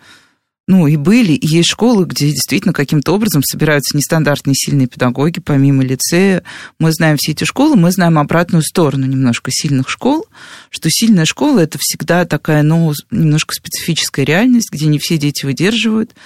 ну, 0.68 0.88
и 0.88 0.96
были, 0.96 1.32
и 1.32 1.46
есть 1.46 1.70
школы, 1.70 2.06
где 2.06 2.30
действительно 2.30 2.72
каким-то 2.72 3.12
образом 3.12 3.42
собираются 3.44 3.96
нестандартные 3.96 4.54
сильные 4.54 4.88
педагоги, 4.88 5.38
помимо 5.38 5.84
лицея. 5.84 6.42
Мы 6.80 6.92
знаем 6.92 7.16
все 7.18 7.32
эти 7.32 7.44
школы, 7.44 7.76
мы 7.76 7.92
знаем 7.92 8.18
обратную 8.18 8.62
сторону 8.62 9.06
немножко 9.06 9.52
сильных 9.52 9.88
школ, 9.88 10.26
что 10.70 10.90
сильная 10.90 11.24
школа– 11.24 11.58
это 11.60 11.78
всегда 11.80 12.24
такая, 12.24 12.64
ну, 12.64 12.92
немножко 13.12 13.54
специфическая 13.54 14.24
реальность, 14.24 14.72
где 14.72 14.86
не 14.86 14.98
все 14.98 15.18
дети 15.18 15.44
выдерживают, 15.44 16.16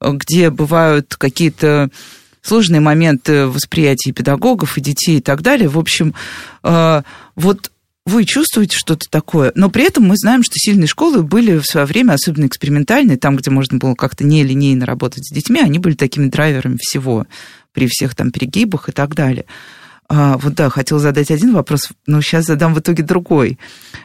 где 0.00 0.50
бывают 0.50 1.16
какие-то 1.16 1.90
сложные 2.42 2.80
моменты 2.80 3.46
восприятия 3.46 4.12
педагогов 4.12 4.76
и 4.76 4.82
детей 4.82 5.18
и 5.18 5.22
так 5.22 5.40
далее. 5.40 5.68
В 5.68 5.78
общем, 5.78 6.14
э, 6.62 7.02
вот 7.34 7.70
вы 8.06 8.24
чувствуете 8.24 8.78
что-то 8.78 9.10
такое, 9.10 9.52
но 9.56 9.68
при 9.68 9.84
этом 9.84 10.04
мы 10.04 10.16
знаем, 10.16 10.42
что 10.44 10.54
сильные 10.54 10.86
школы 10.86 11.22
были 11.22 11.58
в 11.58 11.66
свое 11.66 11.86
время 11.86 12.12
особенно 12.12 12.46
экспериментальные, 12.46 13.18
там, 13.18 13.36
где 13.36 13.50
можно 13.50 13.78
было 13.78 13.94
как-то 13.94 14.24
нелинейно 14.24 14.86
работать 14.86 15.26
с 15.26 15.34
детьми, 15.34 15.60
они 15.60 15.80
были 15.80 15.94
такими 15.94 16.28
драйверами 16.28 16.78
всего 16.80 17.26
при 17.72 17.88
всех 17.88 18.14
там 18.14 18.30
перегибах 18.30 18.88
и 18.88 18.92
так 18.92 19.14
далее. 19.14 19.44
А, 20.08 20.36
вот 20.38 20.54
да, 20.54 20.70
хотел 20.70 20.98
задать 20.98 21.30
один 21.30 21.52
вопрос, 21.52 21.90
но 22.06 22.20
сейчас 22.20 22.46
задам 22.46 22.74
в 22.74 22.80
итоге 22.80 23.02
другой. 23.02 23.58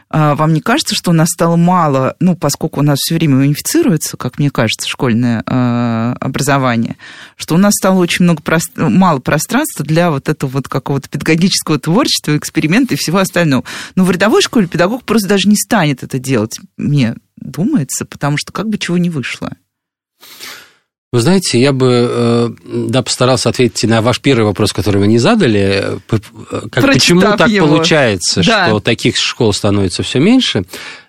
А, 0.09 0.35
вам 0.35 0.53
не 0.53 0.61
кажется, 0.61 0.95
что 0.95 1.11
у 1.11 1.13
нас 1.13 1.29
стало 1.29 1.57
мало, 1.57 2.15
ну, 2.19 2.35
поскольку 2.35 2.79
у 2.79 2.83
нас 2.83 2.99
все 2.99 3.15
время 3.15 3.37
унифицируется, 3.37 4.17
как 4.17 4.39
мне 4.39 4.49
кажется, 4.49 4.87
школьное 4.87 5.43
а, 5.45 6.15
образование, 6.19 6.97
что 7.35 7.53
у 7.55 7.59
нас 7.59 7.73
стало 7.75 7.99
очень 7.99 8.25
много 8.25 8.41
прост... 8.41 8.71
мало 8.75 9.19
пространства 9.19 9.85
для 9.85 10.09
вот 10.09 10.27
этого 10.27 10.49
вот 10.49 10.67
какого-то 10.67 11.07
педагогического 11.07 11.79
творчества, 11.79 12.35
эксперимента 12.35 12.95
и 12.95 12.97
всего 12.97 13.19
остального. 13.19 13.63
Но 13.95 14.03
в 14.03 14.11
рядовой 14.11 14.41
школе 14.41 14.67
педагог 14.67 15.03
просто 15.03 15.29
даже 15.29 15.47
не 15.47 15.55
станет 15.55 16.01
это 16.01 16.17
делать, 16.17 16.59
мне 16.77 17.15
думается, 17.35 18.05
потому 18.05 18.37
что 18.37 18.51
как 18.51 18.69
бы 18.69 18.79
чего 18.79 18.97
не 18.97 19.09
вышло. 19.11 19.51
Вы 21.11 21.19
знаете, 21.19 21.59
я 21.59 21.73
бы 21.73 22.07
э, 22.09 22.49
да, 22.87 23.03
постарался 23.03 23.49
ответить 23.49 23.83
на 23.89 24.01
ваш 24.01 24.21
первый 24.21 24.45
вопрос, 24.45 24.71
который 24.71 24.99
вы 24.99 25.07
не 25.07 25.17
задали. 25.17 25.99
Как, 26.07 26.85
почему 26.85 27.21
так 27.21 27.49
его. 27.49 27.67
получается, 27.67 28.41
да. 28.45 28.67
что 28.67 28.79
таких 28.79 29.17
школ 29.17 29.51
становится 29.51 30.03
все 30.03 30.19
меньше? 30.19 30.63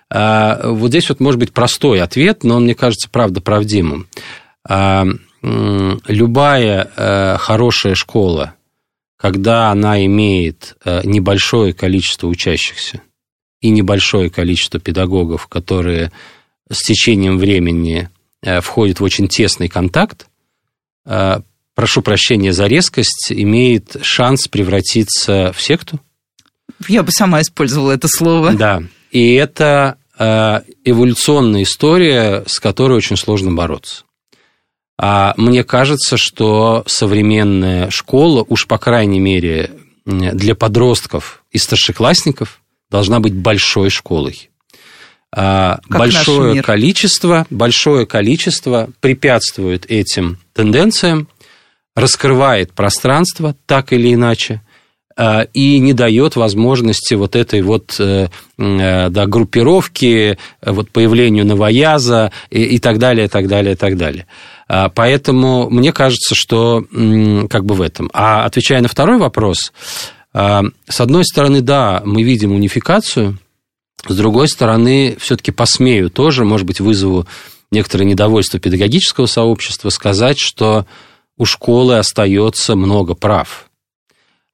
А, 0.09 0.59
вот 0.67 0.89
здесь 0.89 1.07
вот 1.07 1.21
может 1.21 1.39
быть 1.39 1.53
простой 1.53 2.01
ответ, 2.01 2.43
но 2.43 2.57
он, 2.57 2.65
мне 2.65 2.75
кажется, 2.75 3.07
правда 3.09 3.39
правдимым. 3.39 4.07
А, 4.67 5.05
любая 5.41 6.91
э, 6.95 7.37
хорошая 7.37 7.95
школа, 7.95 8.55
когда 9.17 9.71
она 9.71 10.05
имеет 10.05 10.75
э, 10.83 11.01
небольшое 11.05 11.73
количество 11.73 12.27
учащихся 12.27 13.01
и 13.61 13.69
небольшое 13.69 14.29
количество 14.29 14.81
педагогов, 14.81 15.47
которые 15.47 16.11
с 16.69 16.79
течением 16.79 17.37
времени 17.37 18.09
входит 18.61 18.99
в 18.99 19.03
очень 19.03 19.27
тесный 19.27 19.69
контакт, 19.69 20.27
э, 21.05 21.39
прошу 21.75 22.01
прощения 22.01 22.53
за 22.53 22.67
резкость, 22.67 23.31
имеет 23.31 23.97
шанс 24.01 24.47
превратиться 24.47 25.53
в 25.53 25.61
секту. 25.61 25.99
Я 26.87 27.03
бы 27.03 27.11
сама 27.11 27.41
использовала 27.41 27.91
это 27.91 28.07
слово. 28.07 28.53
Да, 28.53 28.83
и 29.11 29.33
это 29.33 29.97
э, 30.17 30.61
эволюционная 30.83 31.63
история, 31.63 32.43
с 32.47 32.59
которой 32.59 32.97
очень 32.97 33.17
сложно 33.17 33.53
бороться. 33.53 34.03
А 34.97 35.33
мне 35.37 35.63
кажется, 35.63 36.17
что 36.17 36.83
современная 36.85 37.89
школа, 37.89 38.45
уж 38.47 38.67
по 38.67 38.77
крайней 38.77 39.19
мере 39.19 39.71
для 40.05 40.55
подростков 40.55 41.43
и 41.51 41.57
старшеклассников, 41.57 42.61
должна 42.89 43.19
быть 43.19 43.33
большой 43.33 43.89
школой. 43.89 44.49
А, 45.35 45.79
как 45.89 45.99
большое 45.99 46.61
количество, 46.61 47.47
большое 47.49 48.05
количество 48.05 48.89
препятствует 48.99 49.89
этим 49.89 50.37
тенденциям, 50.53 51.27
раскрывает 51.95 52.71
пространство 52.73 53.55
так 53.65 53.93
или 53.93 54.13
иначе 54.13 54.61
а, 55.15 55.47
и 55.53 55.79
не 55.79 55.93
дает 55.93 56.35
возможности 56.35 57.15
вот 57.15 57.35
этой 57.35 57.63
вот 57.63 57.95
э, 57.99 58.27
э, 58.59 59.09
да, 59.09 59.25
группировки, 59.25 60.37
вот 60.63 60.91
появлению 60.91 61.47
новояза 61.47 62.31
и, 62.51 62.61
и 62.61 62.77
так 62.77 62.99
далее, 62.99 63.25
и 63.25 63.29
так 63.29 63.47
далее, 63.47 63.73
и 63.73 63.75
так 63.75 63.97
далее. 63.97 64.27
А, 64.67 64.89
поэтому 64.89 65.67
мне 65.67 65.91
кажется, 65.93 66.35
что 66.35 66.85
как 67.49 67.65
бы 67.65 67.73
в 67.73 67.81
этом. 67.81 68.11
А 68.13 68.45
отвечая 68.45 68.81
на 68.81 68.87
второй 68.87 69.17
вопрос, 69.17 69.73
с 70.35 70.99
одной 70.99 71.25
стороны, 71.25 71.61
да, 71.61 72.01
мы 72.05 72.23
видим 72.23 72.53
унификацию, 72.53 73.37
с 74.07 74.15
другой 74.15 74.47
стороны, 74.47 75.15
все-таки 75.19 75.51
посмею 75.51 76.09
тоже, 76.09 76.43
может 76.43 76.67
быть, 76.67 76.79
вызову 76.79 77.25
некоторое 77.71 78.05
недовольство 78.05 78.59
педагогического 78.59 79.25
сообщества, 79.25 79.89
сказать, 79.89 80.37
что 80.39 80.85
у 81.37 81.45
школы 81.45 81.97
остается 81.97 82.75
много 82.75 83.15
прав. 83.15 83.69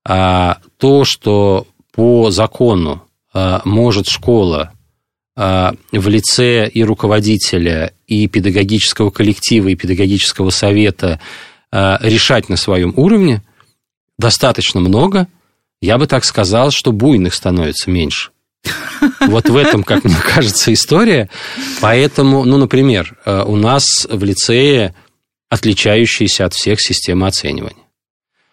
А 0.08 0.60
то, 0.78 1.04
что 1.04 1.68
по 1.94 2.32
закону 2.32 3.04
а, 3.34 3.62
может 3.66 4.08
школа 4.08 4.72
а, 5.36 5.74
в 5.92 6.08
лице 6.08 6.68
и 6.68 6.84
руководителя, 6.84 7.94
и 8.08 8.28
педагогического 8.28 9.10
коллектива, 9.10 9.68
и 9.68 9.76
педагогического 9.76 10.50
совета 10.50 11.20
а, 11.72 11.98
решать 12.02 12.50
на 12.50 12.56
своем 12.56 12.94
уровне, 12.96 13.44
достаточно 14.18 14.80
много. 14.80 15.28
Я 15.82 15.98
бы 15.98 16.08
так 16.08 16.24
сказал, 16.26 16.72
что 16.72 16.92
буйных 16.92 17.34
становится 17.34 17.90
меньше. 17.90 18.32
Вот 19.22 19.50
в 19.50 19.56
этом, 19.56 19.84
как 19.84 20.04
мне 20.04 20.16
кажется, 20.24 20.74
история. 20.74 21.30
Поэтому, 21.82 22.46
ну, 22.46 22.58
например, 22.58 23.18
у 23.26 23.56
нас 23.56 24.08
в 24.10 24.24
лицее 24.24 24.96
отличающаяся 25.50 26.46
от 26.46 26.54
всех 26.54 26.80
система 26.80 27.28
оценивания. 27.28 27.84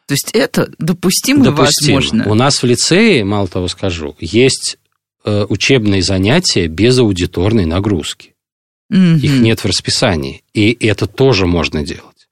То 0.06 0.14
есть 0.14 0.30
это 0.32 0.70
допустимо, 0.78 1.44
допустимо. 1.44 1.96
возможно? 1.96 2.30
У 2.30 2.34
нас 2.34 2.62
в 2.62 2.66
лицее, 2.66 3.24
мало 3.24 3.48
того 3.48 3.68
скажу, 3.68 4.16
есть 4.20 4.78
э, 5.24 5.46
учебные 5.48 6.02
занятия 6.02 6.68
без 6.68 6.98
аудиторной 6.98 7.66
нагрузки. 7.66 8.34
mm 8.92 9.18
Их 9.18 9.32
нет 9.40 9.60
в 9.60 9.66
расписании. 9.66 10.42
И 10.54 10.76
это 10.86 11.06
тоже 11.06 11.46
можно 11.46 11.84
делать. 11.84 12.28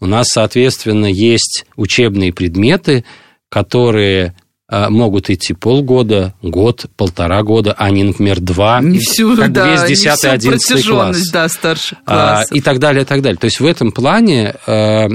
У 0.00 0.06
нас, 0.06 0.28
соответственно, 0.28 1.06
есть 1.06 1.66
учебные 1.76 2.32
предметы, 2.32 3.04
которые 3.48 4.26
э, 4.26 4.32
могут 4.70 5.30
идти 5.30 5.54
полгода, 5.54 6.34
год, 6.42 6.86
полтора 6.96 7.42
года, 7.42 7.74
а 7.78 7.90
не, 7.90 8.04
например, 8.04 8.38
два, 8.40 8.80
не 8.82 8.98
всю, 8.98 9.34
как 9.34 9.52
да, 9.52 9.70
весь 9.70 9.84
10 9.84 10.24
11 10.24 10.86
класс. 10.86 11.30
Да, 11.30 11.48
старших 11.48 12.04
классов. 12.04 12.48
А, 12.50 12.54
и 12.54 12.60
так 12.60 12.78
далее, 12.78 13.02
и 13.02 13.06
так 13.06 13.22
далее. 13.22 13.38
То 13.38 13.46
есть 13.46 13.60
в 13.60 13.66
этом 13.66 13.92
плане 13.92 14.54
э, 14.66 15.08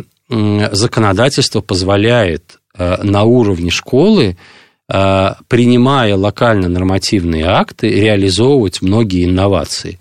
законодательство 0.72 1.62
позволяет 1.62 2.60
э, 2.77 3.03
на 3.03 3.24
уровне 3.24 3.69
школы, 3.69 4.38
э, 4.89 5.29
принимая 5.48 6.15
локально-нормативные 6.15 7.45
акты, 7.45 7.89
реализовывать 7.89 8.81
многие 8.81 9.25
инновации. 9.25 10.00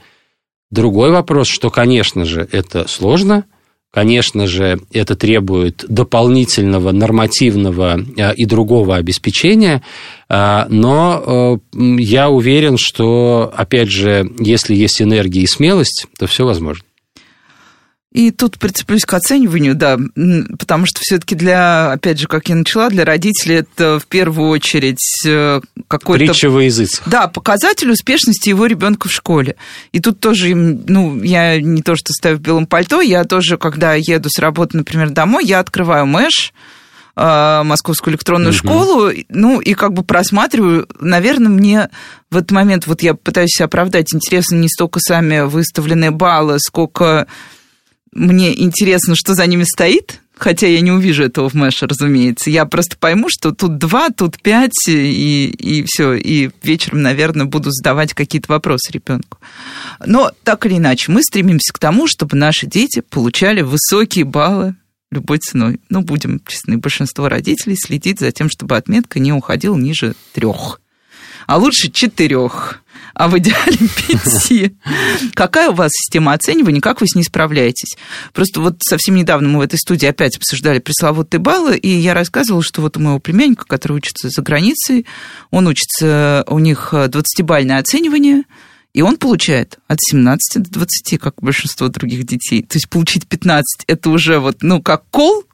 Другой 0.71 1.11
вопрос, 1.11 1.49
что, 1.49 1.71
конечно 1.71 2.25
же, 2.25 2.49
это 2.51 2.89
сложно, 2.89 3.45
конечно 3.93 4.47
же, 4.47 4.81
это 4.93 5.15
требует 5.15 5.85
дополнительного 5.89 6.93
нормативного 6.93 8.01
э, 8.17 8.35
и 8.35 8.45
другого 8.45 8.97
обеспечения, 8.97 9.83
но 10.29 11.61
я 11.75 12.31
уверен, 12.31 12.79
что, 12.79 13.53
опять 13.55 13.91
же, 13.91 14.33
если 14.39 14.75
есть 14.75 15.03
энергия 15.03 15.43
и 15.43 15.47
смелость, 15.47 16.07
то 16.19 16.27
все 16.27 16.47
возможно. 16.47 16.85
И 18.13 18.31
тут 18.31 18.59
прицеплюсь 18.59 19.05
к 19.07 19.15
оцениванию, 19.15 19.75
да, 19.75 19.99
потому 20.59 20.85
что 20.85 21.01
все-таки 21.01 21.35
для, 21.35 21.93
опять 21.93 22.19
же, 22.19 22.27
как 22.27 22.49
я 22.51 22.55
начала, 22.55 22.91
для 22.91 23.07
родителей 23.07 23.57
это 23.57 23.99
в 23.99 24.07
первую 24.07 24.51
очередь 24.51 25.23
э, 25.27 25.61
какой-то... 25.89 26.27
Притча 26.27 26.51
во 26.51 26.63
языцах. 26.63 27.09
Да, 27.09 27.29
показатель 27.29 27.91
успешности 27.91 28.51
его 28.51 28.67
ребенка 28.67 29.09
в 29.09 29.13
школе. 29.13 29.57
И 29.93 30.01
тут 30.01 30.21
тоже, 30.21 30.55
ну, 30.55 31.23
я 31.23 31.59
не 31.59 31.81
то 31.81 31.97
что 31.97 32.13
ставлю 32.13 32.39
в 32.39 32.43
белом 32.43 32.67
пальто, 32.67 33.01
я 33.01 33.25
тоже, 33.25 33.57
когда 33.57 33.95
еду 33.95 34.29
с 34.29 34.39
работы, 34.39 34.77
например, 34.77 35.09
домой, 35.11 35.47
я 35.47 35.61
открываю 35.61 36.07
Мэш, 36.07 36.53
Московскую 37.15 38.13
электронную 38.13 38.53
mm 38.53 38.57
школу, 38.57 39.11
ну, 39.29 39.61
и 39.61 39.75
как 39.75 39.93
бы 39.93 40.03
просматриваю, 40.03 40.89
наверное, 40.99 41.51
мне 41.51 41.91
в 42.31 42.37
этот 42.37 42.53
момент, 42.53 42.87
вот 42.87 43.03
я 43.03 43.15
пытаюсь 43.15 43.51
себя 43.51 43.67
оправдать, 43.67 44.15
интересно 44.15 44.57
не 44.57 44.69
столько 44.69 44.99
сами 45.01 45.41
выставленные 45.41 46.11
баллы, 46.11 46.59
сколько 46.59 47.27
мне 48.13 48.61
интересно, 48.61 49.15
что 49.17 49.35
за 49.35 49.47
ними 49.47 49.65
стоит, 49.65 50.21
хотя 50.37 50.67
я 50.67 50.81
не 50.81 50.93
увижу 50.93 51.25
этого 51.25 51.49
в 51.49 51.55
Мэше, 51.55 51.87
разумеется. 51.87 52.51
Я 52.51 52.67
просто 52.67 52.97
пойму, 52.97 53.29
что 53.31 53.53
тут 53.53 53.79
два, 53.79 54.11
тут 54.11 54.41
пять, 54.41 54.87
и, 54.87 55.47
и 55.47 55.85
все. 55.87 56.15
И 56.15 56.51
вечером, 56.63 57.03
наверное, 57.03 57.47
буду 57.47 57.71
задавать 57.71 58.13
какие-то 58.13 58.53
вопросы 58.53 58.93
ребенку. 58.93 59.39
Но 60.05 60.31
так 60.45 60.67
или 60.67 60.77
иначе, 60.77 61.11
мы 61.11 61.23
стремимся 61.23 61.73
к 61.73 61.79
тому, 61.79 62.07
чтобы 62.07 62.37
наши 62.37 62.67
дети 62.67 63.01
получали 63.01 63.63
высокие 63.63 64.25
баллы 64.25 64.75
любой 65.11 65.39
ценой. 65.39 65.81
Ну, 65.89 66.03
будем 66.03 66.41
честны, 66.47 66.79
большинство 66.79 67.29
родителей 67.29 67.77
следит 67.77 68.19
за 68.19 68.33
тем, 68.33 68.49
чтобы 68.51 68.77
отметка 68.77 69.21
не 69.21 69.33
уходила 69.33 69.77
ниже 69.77 70.15
трех. 70.33 70.81
А 71.47 71.57
лучше 71.59 71.91
четырех 71.91 72.83
а 73.15 73.29
в 73.29 73.39
идеале 73.39 73.77
пяти. 74.09 74.77
Какая 75.35 75.71
у 75.71 75.75
вас 75.75 75.91
система 75.93 76.33
оценивания, 76.33 76.81
как 76.81 77.01
вы 77.01 77.07
с 77.07 77.15
ней 77.15 77.25
справляетесь? 77.25 77.97
Просто 78.33 78.61
вот 78.61 78.77
совсем 78.81 79.15
недавно 79.15 79.49
мы 79.49 79.59
в 79.59 79.63
этой 79.63 79.79
студии 79.79 80.07
опять 80.07 80.37
обсуждали 80.37 80.79
пресловутые 80.79 81.41
баллы, 81.41 81.77
и 81.77 81.89
я 81.89 82.15
рассказывала, 82.15 82.63
что 82.63 82.81
вот 82.81 82.97
у 82.97 83.01
моего 83.01 83.19
племянника, 83.19 83.65
который 83.67 83.95
учится 83.95 84.29
за 84.29 84.43
границей, 84.43 85.07
он 85.51 85.67
учится, 85.67 86.45
у 86.49 86.59
них 86.59 86.91
20-бальное 86.93 87.79
оценивание, 87.79 88.45
и 88.95 89.03
он 89.03 89.17
получает 89.17 89.79
от 89.89 89.99
17 90.01 90.63
до 90.63 90.71
20, 90.71 91.19
как 91.19 91.37
большинство 91.41 91.89
других 91.89 92.25
детей. 92.25 92.63
То 92.63 92.77
есть 92.77 92.89
получить 92.89 93.27
15– 93.27 93.85
это 93.87 94.11
уже 94.11 94.39
вот, 94.39 94.59
ну, 94.63 94.83
как 94.83 95.05
кол, 95.11 95.45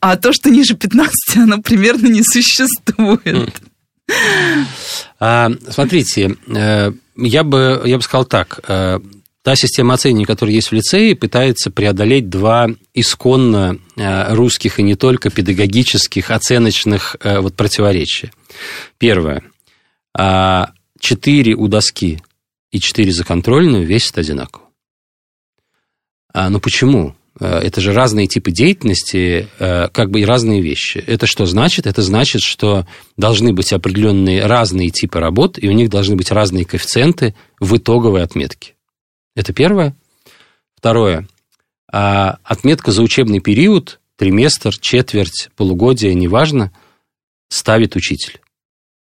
а 0.00 0.16
то, 0.16 0.32
что 0.32 0.50
ниже 0.50 0.74
15, 0.74 1.36
оно 1.36 1.60
примерно 1.60 2.06
не 2.06 2.22
существует. 2.22 3.62
А, 5.18 5.50
смотрите, 5.70 6.36
э, 6.48 6.92
я 7.16 7.44
бы, 7.44 7.82
я 7.84 7.96
бы 7.96 8.02
сказал 8.02 8.24
так. 8.24 8.60
Э, 8.66 8.98
та 9.42 9.56
система 9.56 9.94
оценивания, 9.94 10.26
которая 10.26 10.54
есть 10.54 10.68
в 10.68 10.72
лицее, 10.72 11.14
пытается 11.14 11.70
преодолеть 11.70 12.28
два 12.28 12.68
исконно 12.94 13.78
э, 13.96 14.34
русских 14.34 14.78
и 14.78 14.82
не 14.82 14.96
только 14.96 15.30
педагогических 15.30 16.30
оценочных 16.30 17.16
вот 17.22 17.54
противоречия. 17.54 18.32
Первое. 18.98 19.42
А, 20.14 20.72
четыре 21.00 21.54
у 21.54 21.68
доски 21.68 22.20
и 22.70 22.80
четыре 22.80 23.12
за 23.12 23.24
контрольную 23.24 23.86
весят 23.86 24.18
одинаково. 24.18 24.64
А, 26.32 26.50
ну 26.50 26.60
почему? 26.60 27.14
Э, 27.40 27.58
это 27.58 27.80
же 27.80 27.92
разные 27.92 28.26
типы 28.26 28.50
деятельности, 28.50 29.48
э, 29.58 29.88
как 29.88 30.10
бы 30.10 30.20
и 30.20 30.24
разные 30.24 30.60
вещи. 30.60 30.98
Это 30.98 31.26
что 31.26 31.46
значит? 31.46 31.86
Это 31.86 32.02
значит, 32.02 32.42
что 32.42 32.86
должны 33.16 33.52
быть 33.52 33.72
определенные 33.72 34.46
разные 34.46 34.90
типы 34.90 35.20
работ, 35.20 35.58
и 35.58 35.68
у 35.68 35.72
них 35.72 35.90
должны 35.90 36.16
быть 36.16 36.30
разные 36.30 36.64
коэффициенты 36.64 37.34
в 37.60 37.76
итоговой 37.76 38.22
отметке. 38.22 38.74
Это 39.34 39.52
первое. 39.52 39.96
Второе. 40.76 41.28
А 41.90 42.38
отметка 42.44 42.90
за 42.90 43.02
учебный 43.02 43.40
период, 43.40 44.00
триместр, 44.16 44.76
четверть, 44.78 45.50
полугодие, 45.56 46.14
неважно, 46.14 46.72
ставит 47.48 47.96
учитель. 47.96 48.40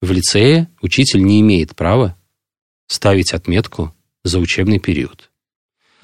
В 0.02 0.12
лицее 0.12 0.70
учитель 0.82 1.24
не 1.24 1.42
имеет 1.42 1.76
права 1.76 2.16
ставить 2.88 3.34
отметку 3.34 3.94
за 4.24 4.40
учебный 4.40 4.80
период. 4.80 5.27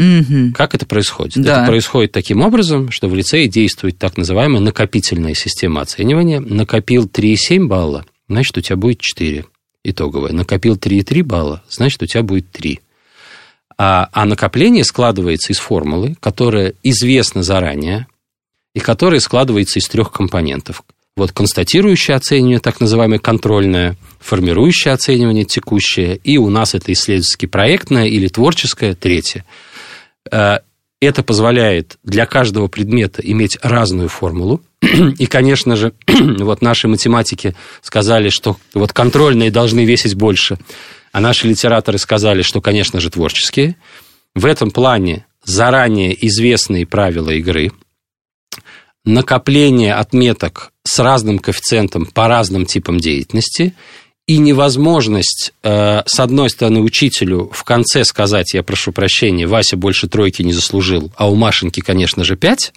Угу. 0.04 0.54
Как 0.54 0.76
это 0.76 0.86
происходит? 0.86 1.36
Да. 1.36 1.60
Это 1.60 1.68
происходит 1.68 2.12
таким 2.12 2.42
образом, 2.42 2.92
что 2.92 3.08
в 3.08 3.16
лицее 3.16 3.48
действует 3.48 3.98
так 3.98 4.18
называемая 4.18 4.62
накопительная 4.62 5.34
система 5.34 5.82
оценивания. 5.82 6.39
Накопил 6.39 7.06
3,7 7.06 7.68
балла, 7.68 8.06
значит, 8.28 8.58
у 8.58 8.62
тебя 8.62 8.76
будет 8.76 9.00
4 9.00 9.46
итоговое. 9.84 10.32
Накопил 10.32 10.76
3,3 10.76 11.24
балла, 11.24 11.63
значит, 11.70 12.02
у 12.02 12.06
тебя 12.06 12.24
будет 12.24 12.52
3. 12.52 12.80
А, 13.78 14.10
а 14.12 14.26
накопление 14.26 14.84
складывается 14.84 15.52
из 15.52 15.58
формулы, 15.58 16.16
которая 16.20 16.74
известна 16.84 17.44
заранее, 17.44 18.08
и 18.74 18.80
которая 18.80 19.20
складывается 19.20 19.80
из 19.80 19.88
трех 19.88 20.12
компонентов. 20.12 20.84
Вот 21.16 21.32
констатирующее 21.32 22.18
оценивание, 22.18 22.60
так 22.60 22.80
называемое 22.80 23.20
контрольное, 23.20 23.98
формирующее 24.20 24.94
оценивание, 24.94 25.46
текущее, 25.46 26.20
и 26.24 26.38
у 26.38 26.50
нас 26.50 26.74
это 26.74 26.92
исследовательски 26.92 27.46
проектное 27.46 28.06
или 28.06 28.28
творческое, 28.28 28.96
третье. 28.96 29.46
Э, 30.32 30.60
это 31.02 31.22
позволяет 31.22 31.98
для 32.04 32.26
каждого 32.26 32.68
предмета 32.68 33.22
иметь 33.22 33.58
разную 33.62 34.08
формулу. 34.08 34.62
И, 34.82 35.26
конечно 35.26 35.76
же, 35.76 35.94
вот 36.08 36.62
наши 36.62 36.88
математики 36.88 37.56
сказали, 37.82 38.30
что 38.30 38.58
вот 38.74 38.94
контрольные 38.94 39.52
должны 39.52 39.84
весить 39.86 40.16
больше, 40.16 40.58
а 41.12 41.20
наши 41.20 41.48
литераторы 41.48 41.98
сказали, 41.98 42.42
что, 42.42 42.62
конечно 42.62 43.00
же, 43.02 43.10
творческие. 43.10 43.76
В 44.34 44.46
этом 44.46 44.72
плане 44.72 45.26
заранее 45.44 46.16
известные 46.28 46.88
правила 46.88 47.30
игры, 47.32 47.72
накопление 49.04 49.96
отметок 49.96 50.72
с 50.84 51.00
разным 51.00 51.40
коэффициентом 51.40 52.06
по 52.06 52.28
разным 52.28 52.66
типам 52.66 52.98
деятельности– 52.98 53.76
и 54.26 54.38
невозможность, 54.38 55.54
э, 55.64 56.02
с 56.06 56.20
одной 56.20 56.50
стороны, 56.50 56.80
учителю 56.80 57.50
в 57.52 57.64
конце 57.64 58.06
сказать, 58.06 58.54
я 58.54 58.64
прошу 58.64 58.92
прощения, 58.94 59.48
Вася 59.48 59.76
больше 59.76 60.08
тройки 60.08 60.42
не 60.42 60.54
заслужил, 60.54 61.12
а 61.18 61.30
у 61.30 61.36
Машеньки, 61.36 61.82
конечно 61.82 62.24
же, 62.24 62.38
пять, 62.38 62.72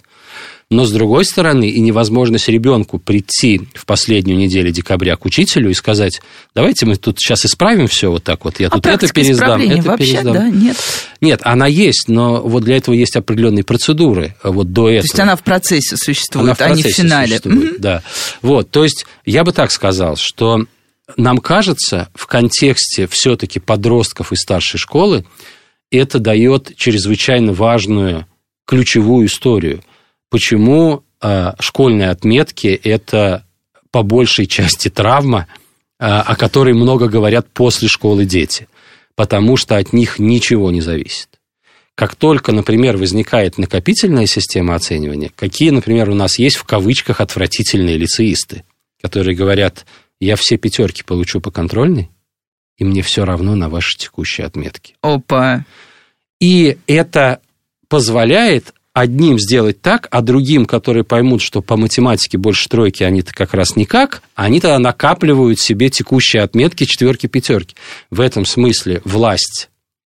Но, 0.69 0.83
с 0.83 0.91
другой 0.91 1.23
стороны, 1.23 1.69
и 1.69 1.79
невозможность 1.79 2.49
ребенку 2.49 2.99
прийти 2.99 3.61
в 3.73 3.85
последнюю 3.85 4.37
неделю 4.37 4.69
декабря 4.71 5.15
к 5.15 5.23
учителю 5.25 5.69
и 5.69 5.73
сказать, 5.73 6.21
давайте 6.53 6.85
мы 6.85 6.97
тут 6.97 7.19
сейчас 7.19 7.45
исправим 7.45 7.87
все 7.87 8.11
вот 8.11 8.25
так 8.25 8.43
вот, 8.43 8.59
я 8.59 8.67
а 8.67 8.71
тут 8.71 8.85
это 8.85 9.07
пересдам, 9.07 9.61
это 9.61 9.81
вообще, 9.83 10.11
пересдам. 10.11 10.33
Да, 10.33 10.49
нет. 10.49 10.75
Нет, 11.21 11.39
она 11.43 11.67
есть, 11.67 12.09
но 12.09 12.41
вот 12.41 12.65
для 12.65 12.75
этого 12.75 12.93
есть 12.95 13.15
определенные 13.15 13.63
процедуры 13.63 14.35
вот 14.43 14.73
до 14.73 14.89
этого. 14.89 15.03
То 15.03 15.13
есть 15.13 15.19
она 15.21 15.35
в 15.37 15.43
процессе 15.43 15.95
существует, 15.95 16.43
она 16.43 16.53
в 16.53 16.57
процессе 16.57 16.83
а 16.83 16.87
не 16.87 16.91
в 16.91 16.95
финале. 16.97 17.27
Существует, 17.37 17.75
mm-hmm. 17.75 17.79
да. 17.79 18.03
Вот, 18.41 18.69
то 18.69 18.83
есть 18.83 19.05
я 19.25 19.45
бы 19.45 19.53
так 19.53 19.71
сказал, 19.71 20.17
что 20.17 20.65
нам 21.15 21.37
кажется, 21.37 22.09
в 22.13 22.27
контексте 22.27 23.07
все-таки 23.07 23.59
подростков 23.59 24.31
и 24.31 24.35
старшей 24.35 24.77
школы, 24.77 25.25
это 25.89 26.19
дает 26.19 26.75
чрезвычайно 26.75 27.53
важную 27.53 28.25
ключевую 28.65 29.27
историю. 29.27 29.81
Почему 30.29 31.03
э, 31.21 31.53
школьные 31.59 32.09
отметки– 32.09 32.67
это 32.83 33.45
по 33.91 34.03
большей 34.03 34.47
части 34.47 34.89
травма, 34.89 35.47
э, 35.99 36.05
о 36.05 36.35
которой 36.35 36.73
много 36.73 37.07
говорят 37.07 37.47
после 37.53 37.87
школы 37.87 38.25
дети, 38.25 38.67
потому 39.15 39.55
что 39.55 39.77
от 39.77 39.93
них 39.93 40.19
ничего 40.19 40.71
не 40.71 40.81
зависит. 40.81 41.29
Как 41.95 42.15
только, 42.15 42.51
например, 42.51 42.97
возникает 42.97 43.57
накопительная 43.57 44.27
система 44.27 44.75
оценивания, 44.75 45.31
какие, 45.35 45.71
например, 45.71 46.09
у 46.09 46.13
нас 46.13 46.37
есть 46.37 46.57
в 46.57 46.63
кавычках 46.65 47.21
отвратительные 47.21 47.97
лицеисты, 47.97 48.65
которые 49.01 49.35
говорят, 49.35 49.85
я 50.19 50.35
все 50.35 50.57
пятерки 50.57 51.03
получу 51.03 51.41
по 51.41 51.51
контрольной, 51.51 52.09
и 52.77 52.83
мне 52.83 53.01
все 53.01 53.25
равно 53.25 53.55
на 53.55 53.69
ваши 53.69 53.97
текущие 53.97 54.45
отметки. 54.45 54.95
Опа. 55.01 55.65
И 56.39 56.77
это 56.87 57.41
позволяет 57.87 58.73
одним 58.93 59.37
сделать 59.39 59.81
так, 59.81 60.07
а 60.09 60.21
другим, 60.21 60.65
которые 60.65 61.03
поймут, 61.03 61.41
что 61.41 61.61
по 61.61 61.77
математике 61.77 62.37
больше 62.37 62.67
тройки, 62.67 63.03
они-то 63.03 63.33
как 63.33 63.53
раз 63.53 63.75
никак, 63.75 64.23
они 64.33 64.59
тогда 64.59 64.79
накапливают 64.79 65.59
себе 65.59 65.89
текущие 65.89 66.41
отметки 66.41 66.85
четверки, 66.85 67.27
пятерки. 67.27 67.75
В 68.09 68.21
этом 68.21 68.45
смысле 68.45 69.01
власть 69.05 69.69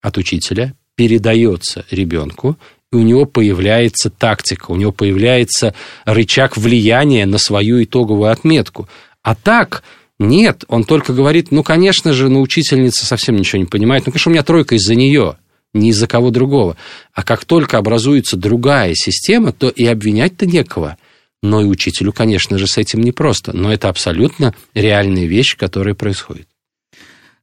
от 0.01 0.17
учителя 0.17 0.73
передается 0.95 1.85
ребенку, 1.89 2.57
и 2.91 2.95
у 2.95 3.01
него 3.01 3.25
появляется 3.25 4.09
тактика, 4.09 4.71
у 4.71 4.75
него 4.75 4.91
появляется 4.91 5.73
рычаг 6.05 6.55
влияния 6.55 7.25
на 7.25 7.37
свою 7.37 7.83
итоговую 7.83 8.31
отметку. 8.31 8.87
А 9.27 9.35
так, 9.35 9.83
нет, 10.19 10.63
он 10.69 10.85
только 10.85 11.11
говорит, 11.11 11.51
ну, 11.51 11.61
конечно 11.61 12.13
же, 12.13 12.29
ну, 12.29 12.39
учительница 12.39 13.05
совсем 13.05 13.35
ничего 13.35 13.59
не 13.59 13.65
понимает, 13.65 14.05
ну, 14.05 14.13
конечно, 14.13 14.29
у 14.29 14.31
меня 14.31 14.41
тройка 14.41 14.75
из-за 14.75 14.95
нее, 14.95 15.35
не 15.73 15.89
из-за 15.89 16.07
кого 16.07 16.29
другого. 16.29 16.77
А 17.11 17.23
как 17.23 17.43
только 17.43 17.77
образуется 17.77 18.37
другая 18.37 18.93
система, 18.95 19.51
то 19.51 19.67
и 19.67 19.85
обвинять-то 19.85 20.45
некого. 20.45 20.95
Но 21.43 21.59
и 21.59 21.65
учителю, 21.65 22.13
конечно 22.13 22.57
же, 22.57 22.67
с 22.67 22.77
этим 22.77 23.01
непросто. 23.01 23.51
Но 23.51 23.73
это 23.73 23.89
абсолютно 23.89 24.55
реальная 24.73 25.25
вещь, 25.25 25.57
которая 25.57 25.93
происходит. 25.93 26.47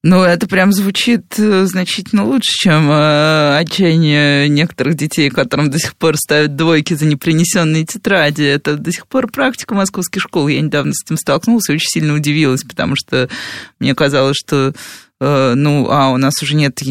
Ну, 0.06 0.22
это 0.22 0.46
прям 0.46 0.70
звучит 0.70 1.38
э, 1.38 1.64
значительно 1.64 2.26
лучше, 2.26 2.50
чем 2.52 2.90
э, 2.90 3.56
отчаяние 3.56 4.50
некоторых 4.50 4.96
детей, 4.96 5.30
которым 5.30 5.70
до 5.70 5.78
сих 5.78 5.96
пор 5.96 6.18
ставят 6.18 6.56
двойки 6.56 6.92
за 6.92 7.06
непринесенные 7.06 7.86
тетради. 7.86 8.42
Это 8.42 8.76
до 8.76 8.92
сих 8.92 9.06
пор 9.06 9.30
практика 9.30 9.74
московских 9.74 10.20
школ. 10.20 10.48
Я 10.48 10.60
недавно 10.60 10.92
с 10.92 11.02
этим 11.02 11.16
столкнулась 11.16 11.70
и 11.70 11.72
очень 11.72 11.88
сильно 11.88 12.12
удивилась, 12.12 12.64
потому 12.64 12.96
что 12.96 13.30
мне 13.78 13.94
казалось, 13.94 14.36
что, 14.36 14.74
э, 15.22 15.54
ну, 15.54 15.88
а 15.88 16.10
у 16.10 16.18
нас 16.18 16.34
уже 16.42 16.54
нет 16.54 16.82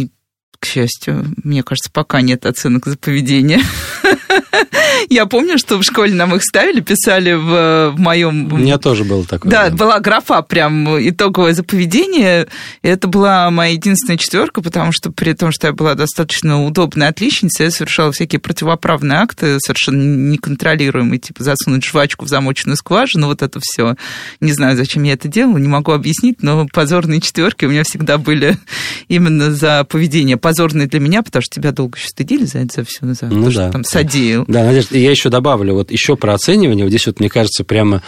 к 0.64 0.66
счастью, 0.66 1.26
мне 1.44 1.62
кажется, 1.62 1.92
пока 1.92 2.22
нет 2.22 2.46
оценок 2.46 2.86
за 2.86 2.98
поведение. 2.98 3.60
Я 5.10 5.26
помню, 5.26 5.58
что 5.58 5.78
в 5.78 5.84
школе 5.84 6.14
нам 6.14 6.34
их 6.36 6.44
ставили, 6.44 6.80
писали 6.80 7.34
в, 7.34 7.92
в 7.92 8.00
моем... 8.00 8.52
У 8.52 8.58
меня 8.58 8.78
тоже 8.78 9.04
было 9.04 9.26
такое. 9.26 9.52
Да, 9.52 9.70
да, 9.70 9.76
была 9.76 10.00
графа 10.00 10.42
прям 10.42 10.88
итоговое 11.10 11.54
за 11.54 11.64
поведение. 11.64 12.48
Это 12.82 13.10
была 13.10 13.52
моя 13.52 13.74
единственная 13.74 14.18
четверка, 14.18 14.62
потому 14.62 14.94
что 14.94 15.12
при 15.12 15.34
том, 15.34 15.52
что 15.52 15.68
я 15.68 15.74
была 15.74 15.96
достаточно 15.96 16.64
удобной 16.64 17.08
отличницей, 17.08 17.66
я 17.66 17.72
совершала 17.72 18.14
всякие 18.14 18.40
противоправные 18.40 19.20
акты, 19.20 19.60
совершенно 19.60 20.02
неконтролируемые, 20.02 21.20
типа 21.20 21.44
засунуть 21.44 21.84
жвачку 21.84 22.24
в 22.24 22.30
замоченную 22.30 22.78
скважину, 22.78 23.28
вот 23.28 23.42
это 23.42 23.60
все. 23.62 23.96
Не 24.40 24.54
знаю, 24.54 24.78
зачем 24.78 25.04
я 25.04 25.14
это 25.14 25.28
делала, 25.28 25.58
не 25.58 25.68
могу 25.68 25.92
объяснить, 25.92 26.42
но 26.42 26.66
позорные 26.72 27.20
четверки 27.20 27.66
у 27.66 27.70
меня 27.70 27.84
всегда 27.84 28.18
были 28.18 28.58
именно 29.10 29.52
за 29.52 29.84
поведение. 29.84 30.38
Позорные 30.54 30.86
для 30.86 31.00
меня, 31.00 31.24
потому 31.24 31.42
что 31.42 31.56
тебя 31.56 31.72
долго 31.72 31.98
еще 31.98 32.10
стыдили 32.10 32.46
за 32.46 32.60
это, 32.60 32.76
за 32.76 32.86
все, 32.86 33.12
за 33.12 33.26
ну, 33.26 33.46
то, 33.46 33.46
да. 33.46 33.52
что 33.52 33.72
там 33.72 33.84
садил. 33.84 34.46
Да, 34.48 34.64
Надежда, 34.64 35.00
я 35.00 35.10
еще 35.10 35.30
добавлю, 35.30 35.74
вот 35.74 35.90
еще 35.90 36.16
про 36.16 36.36
оценивание, 36.36 36.86
вот 36.86 36.90
здесь 36.90 37.08
вот, 37.08 37.20
мне 37.20 37.28
кажется, 37.28 37.64
прямо 37.64 38.04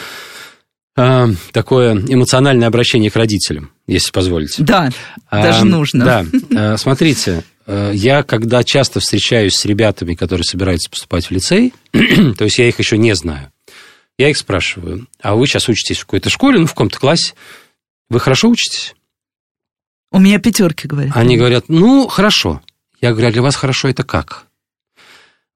э, 0.96 1.28
такое 1.52 1.96
эмоциональное 1.96 2.68
обращение 2.68 3.10
к 3.10 3.16
родителям, 3.16 3.72
если 3.88 4.12
позволите. 4.12 4.62
Да, 4.62 4.92
а, 5.28 5.42
даже 5.42 5.66
нужно. 5.66 6.06
Да, 6.06 6.26
э, 6.52 6.78
смотрите, 6.78 7.44
э, 7.66 7.94
я 7.96 8.22
когда 8.22 8.64
часто 8.64 9.00
встречаюсь 9.00 9.56
с 9.56 9.66
ребятами, 9.66 10.14
которые 10.14 10.44
собираются 10.44 10.92
поступать 10.92 11.26
в 11.26 11.32
лицей, 11.32 11.74
то 11.92 12.44
есть 12.44 12.60
я 12.60 12.68
их 12.68 12.78
еще 12.78 13.00
не 13.00 13.16
знаю, 13.16 13.52
я 14.20 14.30
их 14.30 14.38
спрашиваю, 14.38 15.08
а 15.20 15.34
вы 15.34 15.48
сейчас 15.48 15.68
учитесь 15.68 15.98
в 15.98 16.06
какой-то 16.06 16.30
школе, 16.30 16.60
ну, 16.60 16.68
в 16.68 16.74
каком-то 16.74 17.00
классе, 17.00 17.34
вы 18.08 18.20
хорошо 18.20 18.50
учитесь? 18.50 18.94
У 20.16 20.20
меня 20.20 20.40
пятерки, 20.40 20.88
говорят. 20.88 21.12
Они 21.14 21.36
говорят, 21.36 21.66
ну, 21.68 22.08
хорошо. 22.08 22.62
Я 23.02 23.12
говорю, 23.12 23.28
а 23.28 23.32
для 23.34 23.42
вас 23.42 23.58
хорошо 23.58 23.90
это 23.90 24.06
как? 24.06 24.46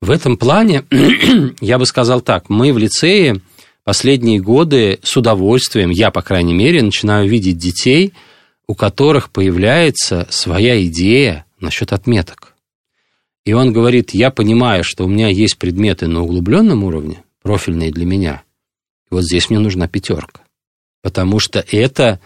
В 0.01 0.11
этом 0.11 0.35
плане 0.35 0.83
я 1.61 1.79
бы 1.79 1.85
сказал 1.85 2.19
так, 2.19 2.49
мы 2.49 2.73
в 2.73 2.77
лицее 2.77 3.39
последние 3.85 4.41
годы 4.41 4.99
с 5.01 5.15
удовольствием, 5.15 5.91
я, 5.91 6.11
по 6.11 6.21
крайней 6.21 6.53
мере, 6.53 6.83
начинаю 6.83 7.29
видеть 7.29 7.57
детей, 7.57 8.13
у 8.67 8.75
которых 8.75 9.29
появляется 9.29 10.27
своя 10.29 10.83
идея 10.83 11.45
насчет 11.61 11.93
отметок. 11.93 12.53
И 13.45 13.53
он 13.53 13.71
говорит, 13.71 14.13
я 14.13 14.29
понимаю, 14.29 14.83
что 14.83 15.05
у 15.05 15.07
меня 15.07 15.29
есть 15.29 15.57
предметы 15.57 16.07
на 16.07 16.21
углубленном 16.21 16.83
уровне, 16.83 17.23
профильные 17.41 17.91
для 17.91 18.05
меня, 18.05 18.43
и 19.09 19.13
вот 19.13 19.23
здесь 19.23 19.49
мне 19.49 19.59
нужна 19.59 19.87
пятерка. 19.87 20.41
Потому 21.01 21.39
что 21.39 21.63
это 21.71 22.19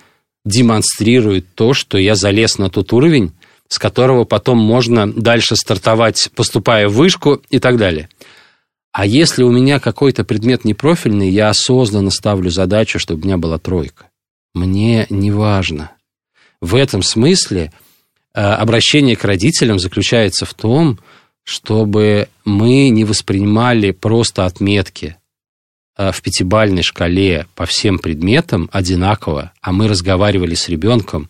демонстрирует 0.45 1.53
то, 1.55 1.73
что 1.73 1.97
я 1.97 2.15
залез 2.15 2.57
на 2.57 2.69
тот 2.69 2.91
уровень, 2.93 3.31
с 3.67 3.79
которого 3.79 4.23
потом 4.25 4.57
можно 4.57 5.11
дальше 5.11 5.55
стартовать, 5.55 6.29
поступая 6.35 6.87
в 6.87 6.93
вышку 6.93 7.41
и 7.49 7.59
так 7.59 7.77
далее. 7.77 8.09
А 8.91 9.05
если 9.05 9.43
у 9.43 9.51
меня 9.51 9.79
какой-то 9.79 10.23
предмет 10.23 10.65
непрофильный, 10.65 11.29
я 11.29 11.49
осознанно 11.49 12.11
ставлю 12.11 12.51
задачу, 12.51 12.99
чтобы 12.99 13.21
у 13.21 13.25
меня 13.25 13.37
была 13.37 13.57
тройка. 13.57 14.09
Мне 14.53 15.07
не 15.09 15.31
важно. 15.31 15.91
В 16.61 16.75
этом 16.75 17.01
смысле 17.01 17.73
э, 18.35 18.39
обращение 18.39 19.15
к 19.15 19.23
родителям 19.23 19.79
заключается 19.79 20.45
в 20.45 20.53
том, 20.53 20.99
чтобы 21.43 22.29
мы 22.45 22.89
не 22.89 23.03
воспринимали 23.03 23.91
просто 23.91 24.45
отметки 24.45 25.17
в 25.97 26.21
пятибальной 26.21 26.81
шкале 26.81 27.47
по 27.55 27.65
всем 27.65 27.99
предметам 27.99 28.69
одинаково, 28.71 29.51
а 29.61 29.71
мы 29.71 29.87
разговаривали 29.87 30.55
с 30.55 30.69
ребенком, 30.69 31.29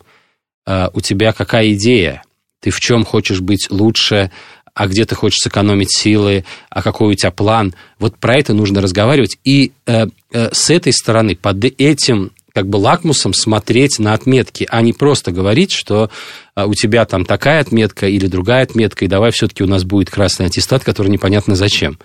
э, 0.66 0.88
у 0.92 1.00
тебя 1.00 1.32
какая 1.32 1.72
идея, 1.72 2.22
ты 2.60 2.70
в 2.70 2.80
чем 2.80 3.04
хочешь 3.04 3.40
быть 3.40 3.70
лучше, 3.70 4.30
а 4.74 4.88
где 4.88 5.04
ты 5.04 5.14
хочешь 5.14 5.38
сэкономить 5.42 5.96
силы, 5.96 6.44
а 6.68 6.82
какой 6.82 7.12
у 7.12 7.14
тебя 7.14 7.30
план. 7.30 7.74
Вот 7.98 8.18
про 8.18 8.38
это 8.38 8.54
нужно 8.54 8.80
разговаривать. 8.80 9.36
И 9.44 9.72
э, 9.86 10.06
э, 10.32 10.48
с 10.52 10.70
этой 10.70 10.92
стороны, 10.92 11.36
под 11.36 11.64
этим 11.64 12.32
как 12.52 12.68
бы 12.68 12.76
лакмусом 12.76 13.34
смотреть 13.34 13.98
на 13.98 14.14
отметки, 14.14 14.66
а 14.70 14.80
не 14.80 14.92
просто 14.92 15.32
говорить, 15.32 15.72
что 15.72 16.10
э, 16.56 16.64
у 16.64 16.74
тебя 16.74 17.04
там 17.04 17.24
такая 17.24 17.60
отметка 17.60 18.08
или 18.08 18.26
другая 18.26 18.62
отметка, 18.62 19.04
и 19.04 19.08
давай 19.08 19.30
все-таки 19.30 19.62
у 19.62 19.66
нас 19.66 19.84
будет 19.84 20.10
красный 20.10 20.46
аттестат, 20.46 20.84
который 20.84 21.08
непонятно 21.08 21.54
зачем. 21.54 21.98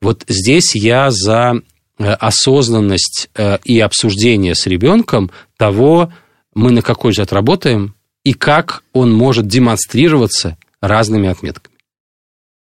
Вот 0.00 0.24
здесь 0.28 0.74
я 0.74 1.10
за 1.10 1.54
э, 1.54 1.60
осознанность 2.06 3.28
э, 3.34 3.58
и 3.64 3.78
обсуждение 3.80 4.54
с 4.54 4.66
ребенком 4.66 5.30
того, 5.56 6.12
мы 6.54 6.70
на 6.72 6.82
какой 6.82 7.12
же 7.12 7.22
отработаем, 7.22 7.94
и 8.24 8.34
как 8.34 8.82
он 8.92 9.12
может 9.12 9.46
демонстрироваться 9.46 10.56
разными 10.80 11.28
отметками. 11.28 11.76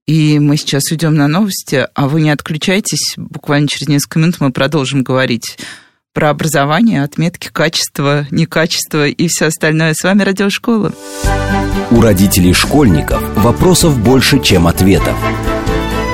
И 0.07 0.39
мы 0.39 0.57
сейчас 0.57 0.91
уйдем 0.91 1.15
на 1.15 1.29
новости, 1.29 1.87
а 1.95 2.09
вы 2.09 2.21
не 2.21 2.31
отключайтесь. 2.31 3.15
Буквально 3.17 3.69
через 3.69 3.89
несколько 3.89 4.19
минут 4.19 4.37
мы 4.39 4.53
продолжим 4.53 5.03
говорить 5.03 5.57
про 6.13 6.31
образование, 6.31 7.03
отметки, 7.03 7.49
качество, 7.51 8.27
некачество 8.31 9.09
и 9.09 9.29
все 9.29 9.47
остальное. 9.47 9.95
С 9.95 10.05
вами 10.05 10.23
Радиошкола. 10.23 10.93
У 11.91 12.01
родителей 12.01 12.53
школьников 12.53 13.23
вопросов 13.37 13.99
больше, 13.99 14.41
чем 14.43 14.67
ответов. 14.67 15.17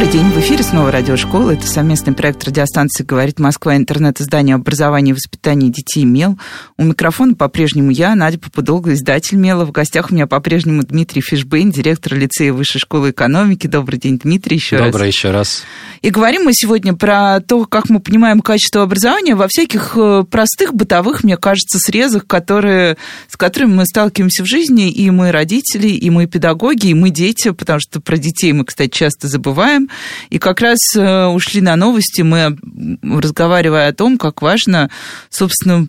Добрый 0.00 0.14
день. 0.14 0.30
В 0.30 0.38
эфире 0.38 0.62
снова 0.62 0.90
радиошкола. 0.90 1.50
Это 1.50 1.66
совместный 1.66 2.14
проект 2.14 2.42
радиостанции 2.44 3.04
«Говорит 3.04 3.38
Москва», 3.38 3.76
интернет-издание 3.76 4.54
образования 4.54 5.10
и 5.10 5.12
воспитания 5.12 5.68
детей 5.68 6.06
«Мел». 6.06 6.38
У 6.78 6.84
микрофона 6.84 7.34
по-прежнему 7.34 7.90
я, 7.90 8.14
Надя 8.14 8.38
Попудолга, 8.38 8.94
издатель 8.94 9.36
«Мела». 9.36 9.66
В 9.66 9.72
гостях 9.72 10.10
у 10.10 10.14
меня 10.14 10.26
по-прежнему 10.26 10.84
Дмитрий 10.84 11.20
Фишбейн, 11.20 11.70
директор 11.70 12.14
лицея 12.14 12.54
Высшей 12.54 12.80
школы 12.80 13.10
экономики. 13.10 13.66
Добрый 13.66 13.98
день, 13.98 14.18
Дмитрий, 14.18 14.56
еще 14.56 14.78
Добрый 14.78 14.86
раз. 14.86 14.92
Добрый 14.94 15.08
еще 15.08 15.30
раз. 15.32 15.62
И 16.00 16.08
говорим 16.08 16.44
мы 16.44 16.54
сегодня 16.54 16.94
про 16.94 17.40
то, 17.40 17.66
как 17.66 17.90
мы 17.90 18.00
понимаем 18.00 18.40
качество 18.40 18.82
образования 18.82 19.34
во 19.34 19.48
всяких 19.48 19.92
э, 19.96 20.24
простых 20.30 20.72
бытовых, 20.72 21.24
мне 21.24 21.36
кажется, 21.36 21.78
срезах, 21.78 22.26
которые, 22.26 22.96
с 23.28 23.36
которыми 23.36 23.74
мы 23.74 23.84
сталкиваемся 23.84 24.44
в 24.44 24.46
жизни, 24.46 24.90
и 24.90 25.10
мы 25.10 25.30
родители, 25.30 25.88
и 25.88 26.08
мы 26.08 26.26
педагоги, 26.26 26.86
и 26.86 26.94
мы 26.94 27.10
дети, 27.10 27.50
потому 27.50 27.80
что 27.80 28.00
про 28.00 28.16
детей 28.16 28.54
мы, 28.54 28.64
кстати, 28.64 28.88
часто 28.88 29.28
забываем. 29.28 29.89
И 30.30 30.38
как 30.38 30.60
раз 30.60 30.78
э, 30.96 31.26
ушли 31.26 31.60
на 31.60 31.76
новости, 31.76 32.22
мы, 32.22 32.56
разговаривая 33.02 33.88
о 33.88 33.94
том, 33.94 34.18
как 34.18 34.42
важно, 34.42 34.90
собственно, 35.28 35.88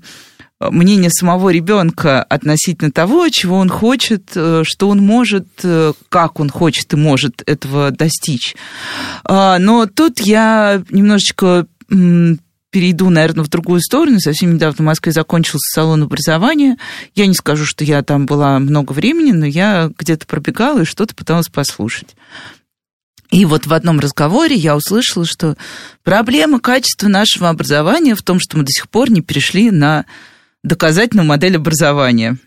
мнение 0.70 1.10
самого 1.10 1.50
ребенка 1.50 2.24
относительно 2.24 2.92
того, 2.92 3.30
чего 3.30 3.58
он 3.58 3.70
хочет, 3.70 4.32
э, 4.36 4.64
что 4.66 4.90
он 4.90 5.00
может, 5.00 5.48
э, 5.64 5.94
как 6.10 6.40
он 6.40 6.50
хочет 6.50 6.94
и 6.94 6.98
может 6.98 7.42
этого 7.46 7.92
достичь. 7.92 8.56
А, 9.24 9.58
но 9.60 9.88
тут 9.88 10.20
я 10.20 10.84
немножечко 10.90 11.66
перейду, 12.72 13.10
наверное, 13.10 13.44
в 13.44 13.50
другую 13.50 13.82
сторону. 13.82 14.20
Совсем 14.20 14.54
недавно 14.54 14.78
в 14.78 14.86
Москве 14.86 15.12
закончился 15.12 15.74
салон 15.74 16.04
образования. 16.04 16.78
Я 17.16 17.28
не 17.28 17.34
скажу, 17.34 17.66
что 17.66 17.84
я 17.84 18.02
там 18.02 18.26
была 18.26 18.60
много 18.60 18.94
времени, 18.94 19.32
но 19.32 19.46
я 19.46 19.92
где-то 19.98 20.26
пробегала 20.26 20.82
и 20.82 20.86
что-то 20.86 21.14
пыталась 21.14 21.50
послушать. 21.50 22.16
И 23.32 23.46
вот 23.46 23.66
в 23.66 23.74
одном 23.74 24.00
разговоре 24.00 24.56
я 24.56 24.76
услышала, 24.76 25.26
что 25.26 25.56
проблема 26.04 26.60
качества 26.60 27.08
нашего 27.08 27.50
образования 27.50 28.14
в 28.14 28.22
том, 28.22 28.40
что 28.40 28.58
мы 28.58 28.64
до 28.64 28.72
сих 28.72 28.90
пор 28.90 29.10
не 29.10 29.22
перешли 29.22 29.72
на 29.72 30.06
доказательную 30.64 31.26
модель 31.26 31.56
образования. 31.56 32.38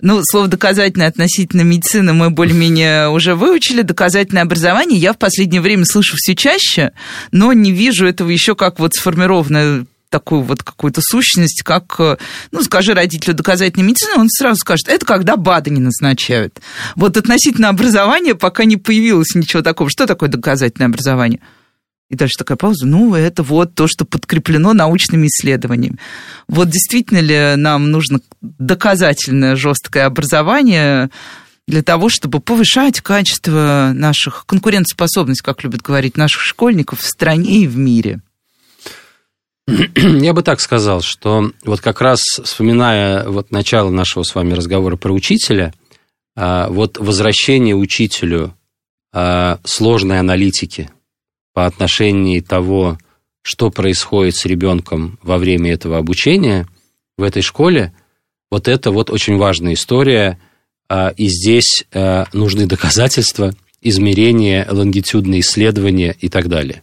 Ну, 0.00 0.20
слово 0.22 0.48
«доказательное» 0.48 1.08
относительно 1.08 1.62
медицины 1.62 2.12
мы 2.12 2.30
более-менее 2.30 3.08
уже 3.08 3.34
выучили. 3.34 3.82
Доказательное 3.82 4.42
образование 4.42 4.98
я 4.98 5.12
в 5.12 5.18
последнее 5.18 5.60
время 5.60 5.84
слышу 5.84 6.16
все 6.16 6.34
чаще, 6.34 6.92
но 7.32 7.52
не 7.52 7.72
вижу 7.72 8.06
этого 8.06 8.30
еще 8.30 8.54
как 8.54 8.78
вот 8.78 8.94
сформированное 8.94 9.86
такую 10.10 10.42
вот 10.42 10.62
какую-то 10.62 11.00
сущность, 11.02 11.62
как, 11.62 11.96
э, 11.98 12.16
ну, 12.50 12.62
скажи 12.62 12.94
родителю 12.94 13.34
доказательной 13.34 13.86
медицины, 13.86 14.20
он 14.20 14.28
сразу 14.28 14.56
скажет, 14.56 14.88
это 14.88 15.04
когда 15.04 15.36
БАДы 15.36 15.70
не 15.70 15.80
назначают. 15.80 16.60
Вот 16.96 17.16
относительно 17.16 17.68
образования 17.68 18.34
пока 18.34 18.64
не 18.64 18.76
появилось 18.76 19.34
ничего 19.34 19.62
такого. 19.62 19.90
Что 19.90 20.06
такое 20.06 20.28
доказательное 20.28 20.88
образование? 20.88 21.40
И 22.10 22.16
дальше 22.16 22.38
такая 22.38 22.56
пауза. 22.56 22.86
Ну, 22.86 23.14
это 23.14 23.42
вот 23.42 23.74
то, 23.74 23.86
что 23.86 24.06
подкреплено 24.06 24.72
научными 24.72 25.26
исследованиями. 25.26 25.98
Вот 26.48 26.70
действительно 26.70 27.18
ли 27.18 27.56
нам 27.56 27.90
нужно 27.90 28.20
доказательное 28.40 29.56
жесткое 29.56 30.06
образование 30.06 31.10
для 31.66 31.82
того, 31.82 32.08
чтобы 32.08 32.40
повышать 32.40 33.02
качество 33.02 33.92
наших, 33.94 34.46
конкурентоспособность, 34.46 35.42
как 35.42 35.62
любят 35.62 35.82
говорить, 35.82 36.16
наших 36.16 36.40
школьников 36.40 37.00
в 37.00 37.06
стране 37.06 37.64
и 37.64 37.66
в 37.66 37.76
мире? 37.76 38.22
Я 39.96 40.32
бы 40.32 40.42
так 40.42 40.60
сказал, 40.60 41.02
что 41.02 41.52
вот 41.64 41.80
как 41.80 42.00
раз 42.00 42.20
вспоминая 42.42 43.28
вот 43.28 43.50
начало 43.50 43.90
нашего 43.90 44.22
с 44.22 44.34
вами 44.34 44.54
разговора 44.54 44.96
про 44.96 45.12
учителя, 45.12 45.74
а, 46.34 46.68
вот 46.70 46.96
возвращение 46.96 47.74
учителю 47.74 48.54
а, 49.12 49.58
сложной 49.64 50.20
аналитики 50.20 50.90
по 51.52 51.66
отношению 51.66 52.42
того, 52.42 52.98
что 53.42 53.70
происходит 53.70 54.36
с 54.36 54.46
ребенком 54.46 55.18
во 55.22 55.36
время 55.36 55.72
этого 55.72 55.98
обучения 55.98 56.66
в 57.18 57.22
этой 57.22 57.42
школе, 57.42 57.92
вот 58.50 58.68
это 58.68 58.90
вот 58.90 59.10
очень 59.10 59.36
важная 59.36 59.74
история, 59.74 60.38
а, 60.88 61.12
и 61.14 61.28
здесь 61.28 61.84
нужны 62.32 62.66
доказательства, 62.66 63.52
измерения, 63.82 64.66
лонгитюдные 64.70 65.40
исследования 65.40 66.16
и 66.18 66.30
так 66.30 66.48
далее. 66.48 66.82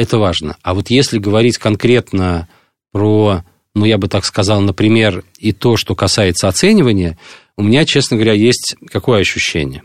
Это 0.00 0.16
важно. 0.16 0.56
А 0.62 0.72
вот 0.72 0.88
если 0.88 1.18
говорить 1.18 1.58
конкретно 1.58 2.48
про, 2.90 3.44
ну, 3.74 3.84
я 3.84 3.98
бы 3.98 4.08
так 4.08 4.24
сказал, 4.24 4.62
например, 4.62 5.24
и 5.36 5.52
то, 5.52 5.76
что 5.76 5.94
касается 5.94 6.48
оценивания, 6.48 7.18
у 7.58 7.62
меня, 7.62 7.84
честно 7.84 8.16
говоря, 8.16 8.32
есть 8.32 8.76
какое 8.90 9.20
ощущение? 9.20 9.82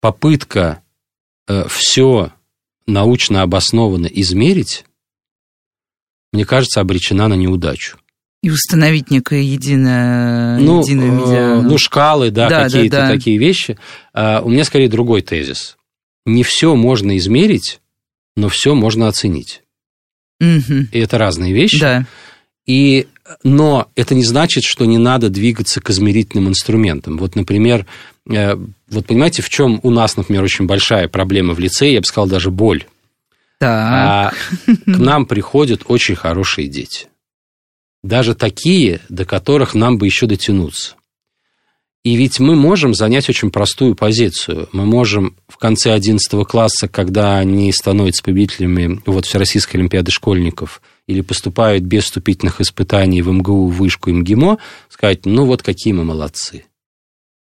Попытка 0.00 0.82
э, 1.46 1.64
все 1.68 2.32
научно 2.88 3.42
обоснованно 3.42 4.06
измерить, 4.06 4.84
мне 6.32 6.44
кажется, 6.44 6.80
обречена 6.80 7.28
на 7.28 7.34
неудачу. 7.34 7.98
И 8.42 8.50
установить 8.50 9.12
некое 9.12 9.42
единое, 9.42 10.58
ну, 10.58 10.80
единое 10.80 11.10
медиа... 11.12 11.62
Ну, 11.62 11.78
шкалы, 11.78 12.32
да, 12.32 12.48
да 12.48 12.64
какие-то 12.64 12.96
да, 12.96 13.06
да. 13.06 13.14
такие 13.14 13.38
вещи. 13.38 13.78
А, 14.12 14.40
у 14.42 14.48
меня 14.48 14.64
скорее 14.64 14.88
другой 14.88 15.22
тезис. 15.22 15.76
Не 16.24 16.42
все 16.42 16.74
можно 16.74 17.16
измерить, 17.16 17.80
но 18.36 18.48
все 18.48 18.74
можно 18.74 19.08
оценить. 19.08 19.62
Угу. 20.40 20.88
И 20.92 20.98
это 20.98 21.18
разные 21.18 21.52
вещи. 21.52 21.80
Да. 21.80 22.06
И, 22.66 23.06
но 23.42 23.88
это 23.94 24.14
не 24.14 24.24
значит, 24.24 24.64
что 24.64 24.84
не 24.84 24.98
надо 24.98 25.30
двигаться 25.30 25.80
к 25.80 25.90
измерительным 25.90 26.48
инструментам. 26.48 27.16
Вот, 27.16 27.36
например, 27.36 27.86
э, 28.28 28.54
вот 28.88 29.06
понимаете, 29.06 29.42
в 29.42 29.48
чем 29.48 29.80
у 29.82 29.90
нас, 29.90 30.16
например, 30.16 30.42
очень 30.42 30.66
большая 30.66 31.08
проблема 31.08 31.54
в 31.54 31.58
лице, 31.58 31.90
я 31.90 32.00
бы 32.00 32.06
сказал, 32.06 32.28
даже 32.28 32.50
боль. 32.50 32.84
Так. 33.58 33.70
А 33.70 34.32
к 34.66 34.98
нам 34.98 35.26
приходят 35.26 35.82
очень 35.86 36.16
хорошие 36.16 36.68
дети. 36.68 37.06
Даже 38.02 38.34
такие, 38.34 39.00
до 39.08 39.24
которых 39.24 39.74
нам 39.74 39.96
бы 39.96 40.06
еще 40.06 40.26
дотянуться. 40.26 40.94
И 42.06 42.14
ведь 42.14 42.38
мы 42.38 42.54
можем 42.54 42.94
занять 42.94 43.28
очень 43.28 43.50
простую 43.50 43.96
позицию. 43.96 44.68
Мы 44.70 44.86
можем 44.86 45.34
в 45.48 45.56
конце 45.56 45.92
11 45.92 46.46
класса, 46.46 46.86
когда 46.86 47.38
они 47.38 47.72
становятся 47.72 48.22
победителями 48.22 49.02
вот, 49.06 49.26
Всероссийской 49.26 49.80
Олимпиады 49.80 50.12
школьников 50.12 50.82
или 51.08 51.20
поступают 51.20 51.82
без 51.82 52.04
вступительных 52.04 52.60
испытаний 52.60 53.22
в 53.22 53.32
МГУ, 53.32 53.66
Вышку 53.66 54.10
и 54.10 54.12
МГИМО, 54.12 54.58
сказать, 54.88 55.26
ну 55.26 55.46
вот 55.46 55.64
какие 55.64 55.94
мы 55.94 56.04
молодцы. 56.04 56.66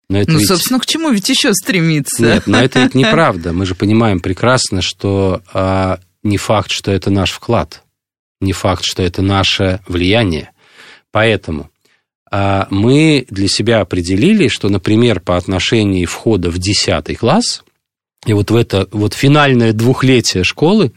Но 0.10 0.20
это 0.20 0.34
ну, 0.34 0.38
ведь... 0.38 0.48
собственно, 0.48 0.80
к 0.80 0.86
чему 0.86 1.10
ведь 1.10 1.28
еще 1.28 1.56
стремиться? 1.56 2.22
Нет, 2.22 2.46
но 2.46 2.60
это 2.60 2.84
ведь 2.84 2.94
неправда. 2.94 3.54
Мы 3.54 3.66
же 3.66 3.74
понимаем 3.74 4.20
прекрасно, 4.20 4.84
что 4.84 5.42
а, 5.52 6.00
не 6.22 6.38
факт, 6.38 6.70
что 6.70 6.92
это 6.92 7.10
наш 7.10 7.32
вклад, 7.32 7.82
не 8.40 8.54
факт, 8.54 8.84
что 8.84 9.02
это 9.02 9.24
наше 9.24 9.80
влияние. 9.88 10.52
Поэтому 11.10 11.71
мы 12.32 13.26
для 13.30 13.48
себя 13.50 13.82
определили, 13.82 14.48
что, 14.48 14.70
например, 14.70 15.20
по 15.20 15.36
отношению 15.36 16.08
входа 16.08 16.50
в 16.50 16.60
10 16.60 17.18
класс, 17.18 17.64
и 18.26 18.34
вот 18.34 18.52
в 18.52 18.56
это 18.56 18.88
вот 18.92 19.14
финальное 19.14 19.74
двухлетие 19.74 20.44
школы, 20.44 20.94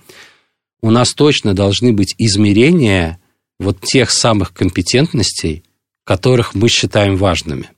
у 0.81 0.91
нас 0.91 1.15
точно 1.15 1.55
должны 1.55 1.93
быть 1.93 2.15
измерения 2.19 3.19
вот 3.59 3.81
тех 3.81 4.11
самых 4.11 4.53
компетентностей, 4.53 5.65
которых 6.05 6.55
мы 6.55 6.69
считаем 6.69 7.17
важными. 7.17 7.71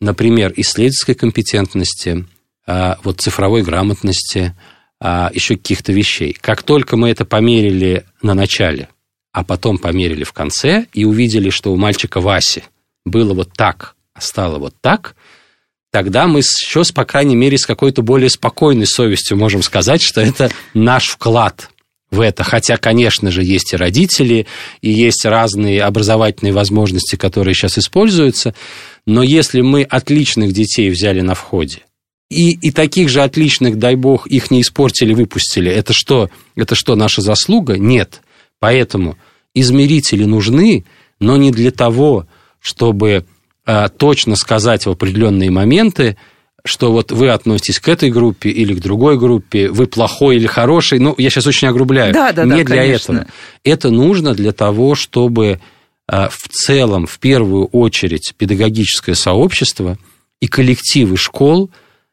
Например, 0.00 0.52
исследовательской 0.56 1.14
компетентности, 1.14 2.26
а, 2.66 2.98
вот 3.04 3.20
цифровой 3.20 3.62
грамотности, 3.62 4.54
а, 5.00 5.30
еще 5.32 5.56
каких-то 5.56 5.92
вещей. 5.92 6.36
Как 6.40 6.64
только 6.64 6.96
мы 6.96 7.10
это 7.10 7.24
померили 7.24 8.04
на 8.22 8.34
начале, 8.34 8.88
а 9.36 9.44
потом 9.44 9.76
померили 9.76 10.24
в 10.24 10.32
конце 10.32 10.86
и 10.94 11.04
увидели, 11.04 11.50
что 11.50 11.70
у 11.70 11.76
мальчика 11.76 12.22
Васи 12.22 12.62
было 13.04 13.34
вот 13.34 13.50
так, 13.54 13.94
а 14.14 14.22
стало 14.22 14.58
вот 14.58 14.72
так, 14.80 15.14
тогда 15.92 16.26
мы 16.26 16.38
еще, 16.38 16.82
по 16.94 17.04
крайней 17.04 17.36
мере, 17.36 17.58
с 17.58 17.66
какой-то 17.66 18.00
более 18.00 18.30
спокойной 18.30 18.86
совестью 18.86 19.36
можем 19.36 19.62
сказать, 19.62 20.00
что 20.00 20.22
это 20.22 20.50
наш 20.72 21.08
вклад 21.08 21.68
в 22.10 22.22
это. 22.22 22.44
Хотя, 22.44 22.78
конечно 22.78 23.30
же, 23.30 23.44
есть 23.44 23.74
и 23.74 23.76
родители, 23.76 24.46
и 24.80 24.90
есть 24.90 25.26
разные 25.26 25.82
образовательные 25.82 26.54
возможности, 26.54 27.16
которые 27.16 27.52
сейчас 27.54 27.76
используются. 27.76 28.54
Но 29.04 29.22
если 29.22 29.60
мы 29.60 29.82
отличных 29.82 30.52
детей 30.52 30.88
взяли 30.88 31.20
на 31.20 31.34
входе, 31.34 31.80
и, 32.30 32.52
и 32.52 32.70
таких 32.70 33.10
же 33.10 33.22
отличных, 33.22 33.76
дай 33.76 33.96
бог, 33.96 34.26
их 34.28 34.50
не 34.50 34.62
испортили, 34.62 35.12
выпустили, 35.12 35.70
это 35.70 35.92
что, 35.92 36.30
это 36.54 36.74
что, 36.74 36.96
наша 36.96 37.20
заслуга? 37.20 37.76
Нет. 37.76 38.22
Поэтому 38.58 39.16
измерители 39.56 40.24
нужны, 40.24 40.84
но 41.18 41.36
не 41.36 41.50
для 41.50 41.70
того, 41.70 42.26
чтобы 42.60 43.24
э, 43.66 43.88
точно 43.96 44.36
сказать 44.36 44.86
в 44.86 44.90
определенные 44.90 45.50
моменты, 45.50 46.16
что 46.64 46.92
вот 46.92 47.10
вы 47.10 47.30
относитесь 47.30 47.80
к 47.80 47.88
этой 47.88 48.10
группе 48.10 48.50
или 48.50 48.74
к 48.74 48.80
другой 48.80 49.18
группе, 49.18 49.70
вы 49.70 49.86
плохой 49.86 50.36
или 50.36 50.46
хороший. 50.46 50.98
Ну, 50.98 51.14
я 51.16 51.30
сейчас 51.30 51.46
очень 51.46 51.68
огрубляю. 51.68 52.12
Да, 52.12 52.32
да, 52.32 52.44
Не 52.44 52.62
да, 52.62 52.64
для 52.64 52.76
конечно. 52.76 53.12
этого. 53.12 53.28
Это 53.64 53.90
нужно 53.90 54.34
для 54.34 54.52
того, 54.52 54.94
чтобы 54.94 55.60
э, 56.08 56.28
в 56.30 56.48
целом, 56.50 57.06
в 57.06 57.18
первую 57.18 57.66
очередь, 57.66 58.34
педагогическое 58.36 59.14
сообщество 59.14 59.96
и 60.40 60.48
коллективы 60.48 61.16
школ 61.16 61.70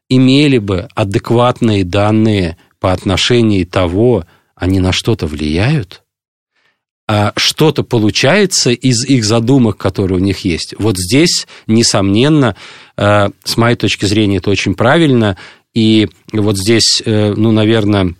имели 0.07 0.59
бы 0.59 0.87
адекватные 0.95 1.83
данные 1.83 2.57
по 2.79 2.93
отношению 2.93 3.65
того, 3.65 4.25
они 4.55 4.79
на 4.79 4.93
что-то 4.93 5.27
влияют, 5.27 5.99
а 5.99 6.02
что-то 7.35 7.83
получается 7.83 8.71
из 8.71 9.05
их 9.05 9.25
задумок, 9.25 9.77
которые 9.77 10.17
у 10.17 10.21
них 10.21 10.39
есть. 10.45 10.73
Вот 10.79 10.97
здесь, 10.97 11.47
несомненно, 11.67 12.55
э, 12.97 13.29
с 13.43 13.57
моей 13.57 13.75
точки 13.75 14.05
зрения, 14.05 14.37
это 14.37 14.49
очень 14.49 14.73
правильно. 14.73 15.37
И 15.73 16.07
вот 16.31 16.57
здесь, 16.57 17.01
э, 17.03 17.33
ну, 17.35 17.51
наверное, 17.51 18.15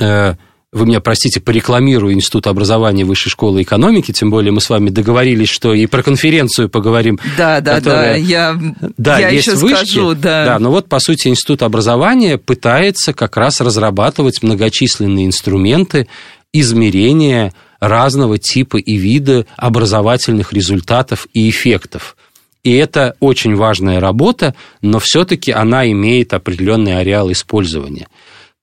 э, 0.00 0.34
вы 0.72 0.86
меня 0.86 1.00
простите, 1.00 1.40
порекламирую 1.40 2.12
Институт 2.12 2.46
образования 2.46 3.04
Высшей 3.04 3.30
школы 3.30 3.62
экономики, 3.62 4.12
тем 4.12 4.30
более 4.30 4.52
мы 4.52 4.60
с 4.60 4.68
вами 4.68 4.90
договорились, 4.90 5.48
что 5.48 5.72
и 5.72 5.86
про 5.86 6.02
конференцию 6.02 6.68
поговорим. 6.68 7.18
Да, 7.38 7.60
да, 7.60 7.76
которая... 7.76 8.12
да, 8.12 8.16
я, 8.16 8.60
да, 8.98 9.18
я 9.18 9.28
есть 9.30 9.46
еще 9.46 9.56
вышки. 9.56 9.86
скажу, 9.86 10.14
да. 10.14 10.44
Да, 10.44 10.58
но 10.58 10.70
вот, 10.70 10.88
по 10.88 10.98
сути, 10.98 11.28
Институт 11.28 11.62
образования 11.62 12.36
пытается 12.36 13.14
как 13.14 13.36
раз 13.36 13.60
разрабатывать 13.60 14.42
многочисленные 14.42 15.26
инструменты 15.26 16.08
измерения 16.52 17.52
разного 17.88 18.38
типа 18.38 18.76
и 18.78 18.96
вида 18.96 19.46
образовательных 19.56 20.52
результатов 20.52 21.26
и 21.32 21.48
эффектов. 21.48 22.16
И 22.62 22.72
это 22.74 23.16
очень 23.20 23.54
важная 23.54 24.00
работа, 24.00 24.54
но 24.82 24.98
все-таки 24.98 25.52
она 25.52 25.88
имеет 25.90 26.34
определенный 26.34 26.98
ареал 26.98 27.30
использования. 27.30 28.08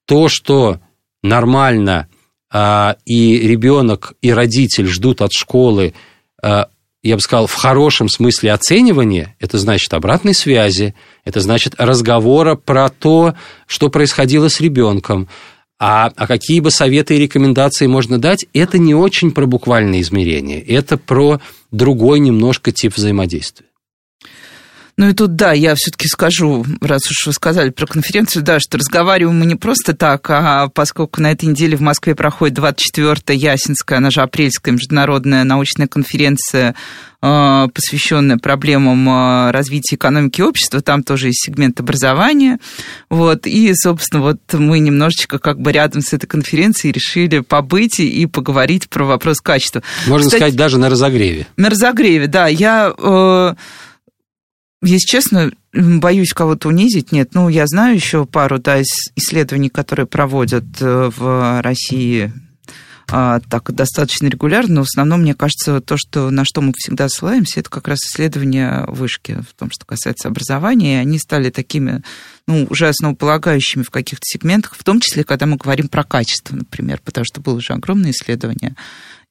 То, 0.05 0.27
что 0.27 0.79
нормально 1.21 2.09
а, 2.51 2.97
и 3.05 3.39
ребенок, 3.39 4.13
и 4.21 4.31
родитель 4.31 4.87
ждут 4.87 5.21
от 5.21 5.31
школы, 5.31 5.93
а, 6.41 6.67
я 7.01 7.15
бы 7.15 7.21
сказал, 7.21 7.47
в 7.47 7.53
хорошем 7.53 8.09
смысле 8.09 8.53
оценивания, 8.53 9.35
это 9.39 9.57
значит 9.57 9.93
обратной 9.93 10.33
связи, 10.33 10.95
это 11.25 11.41
значит 11.41 11.75
разговора 11.77 12.55
про 12.55 12.89
то, 12.89 13.35
что 13.67 13.89
происходило 13.89 14.49
с 14.49 14.61
ребенком, 14.61 15.27
а, 15.79 16.11
а 16.15 16.27
какие 16.27 16.59
бы 16.59 16.71
советы 16.71 17.15
и 17.15 17.19
рекомендации 17.19 17.87
можно 17.87 18.19
дать, 18.19 18.45
это 18.53 18.77
не 18.77 18.95
очень 18.95 19.31
про 19.31 19.45
буквальное 19.45 20.01
измерение, 20.01 20.61
это 20.61 20.97
про 20.97 21.41
другой 21.71 22.19
немножко 22.19 22.71
тип 22.71 22.95
взаимодействия. 22.95 23.67
Ну 24.95 25.09
и 25.09 25.13
тут, 25.13 25.35
да, 25.35 25.53
я 25.53 25.73
все-таки 25.73 26.07
скажу, 26.07 26.63
раз 26.79 27.09
уж 27.09 27.25
вы 27.25 27.33
сказали 27.33 27.71
про 27.71 27.87
конференцию, 27.87 28.43
да, 28.43 28.59
что 28.59 28.77
разговариваем 28.77 29.39
мы 29.39 29.47
не 29.47 29.55
просто 29.55 29.95
так, 29.95 30.29
а 30.29 30.69
поскольку 30.69 31.19
на 31.19 31.31
этой 31.31 31.45
неделе 31.45 31.75
в 31.75 31.81
Москве 31.81 32.13
проходит 32.13 32.59
24-я 32.59 33.53
Ясинская, 33.53 33.97
она 33.97 34.11
же 34.11 34.21
апрельская 34.21 34.71
международная 34.71 35.43
научная 35.45 35.87
конференция, 35.87 36.75
посвященная 37.73 38.37
проблемам 38.37 39.07
а, 39.09 39.51
развития 39.53 39.95
экономики 39.95 40.41
и 40.41 40.43
общества, 40.43 40.81
там 40.81 41.03
тоже 41.03 41.27
есть 41.27 41.45
сегмент 41.45 41.79
образования, 41.79 42.59
вот, 43.09 43.47
и, 43.47 43.73
собственно, 43.75 44.21
вот 44.21 44.39
мы 44.51 44.79
немножечко 44.79 45.39
как 45.39 45.59
бы 45.61 45.71
рядом 45.71 46.01
с 46.01 46.11
этой 46.11 46.27
конференцией 46.27 46.91
решили 46.91 47.39
побыть 47.39 48.01
и 48.01 48.25
поговорить 48.25 48.89
про 48.89 49.05
вопрос 49.05 49.39
качества. 49.39 49.83
Можно 50.05 50.25
Кстати, 50.25 50.41
сказать, 50.41 50.55
даже 50.57 50.77
на 50.77 50.89
разогреве. 50.89 51.47
На 51.55 51.69
разогреве, 51.69 52.27
да, 52.27 52.47
я 52.47 52.93
э, 52.97 53.53
если 54.81 55.07
честно, 55.07 55.51
боюсь 55.73 56.33
кого-то 56.33 56.67
унизить. 56.67 57.13
Нет, 57.13 57.29
ну, 57.33 57.47
я 57.47 57.67
знаю 57.67 57.95
еще 57.95 58.25
пару 58.25 58.59
да, 58.59 58.81
исследований, 59.15 59.69
которые 59.69 60.07
проводят 60.07 60.65
э, 60.81 61.09
в 61.15 61.61
России 61.61 62.33
так 63.07 63.71
достаточно 63.73 64.27
регулярно, 64.27 64.75
но 64.75 64.83
в 64.83 64.87
основном, 64.87 65.21
мне 65.21 65.33
кажется, 65.33 65.81
то, 65.81 65.97
что, 65.97 66.29
на 66.29 66.45
что 66.45 66.61
мы 66.61 66.73
всегда 66.75 67.09
ссылаемся, 67.09 67.59
это 67.59 67.69
как 67.69 67.87
раз 67.87 67.99
исследования 67.99 68.85
вышки 68.87 69.43
в 69.49 69.53
том, 69.53 69.69
что 69.71 69.85
касается 69.85 70.27
образования, 70.27 70.95
и 70.95 71.01
они 71.01 71.19
стали 71.19 71.49
такими, 71.49 72.01
ну, 72.47 72.65
уже 72.69 72.87
основополагающими 72.87 73.83
в 73.83 73.91
каких-то 73.91 74.23
сегментах, 74.23 74.75
в 74.75 74.83
том 74.83 74.99
числе, 74.99 75.23
когда 75.23 75.45
мы 75.45 75.57
говорим 75.57 75.87
про 75.87 76.03
качество, 76.03 76.55
например, 76.55 77.01
потому 77.03 77.25
что 77.25 77.41
было 77.41 77.55
уже 77.55 77.73
огромное 77.73 78.11
исследование 78.11 78.75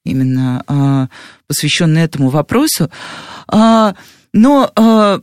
именно 0.05 0.63
а, 0.67 1.07
посвященное 1.47 2.05
этому 2.05 2.29
вопросу. 2.29 2.91
А, 3.47 3.95
но 4.33 4.71
а, 4.75 5.21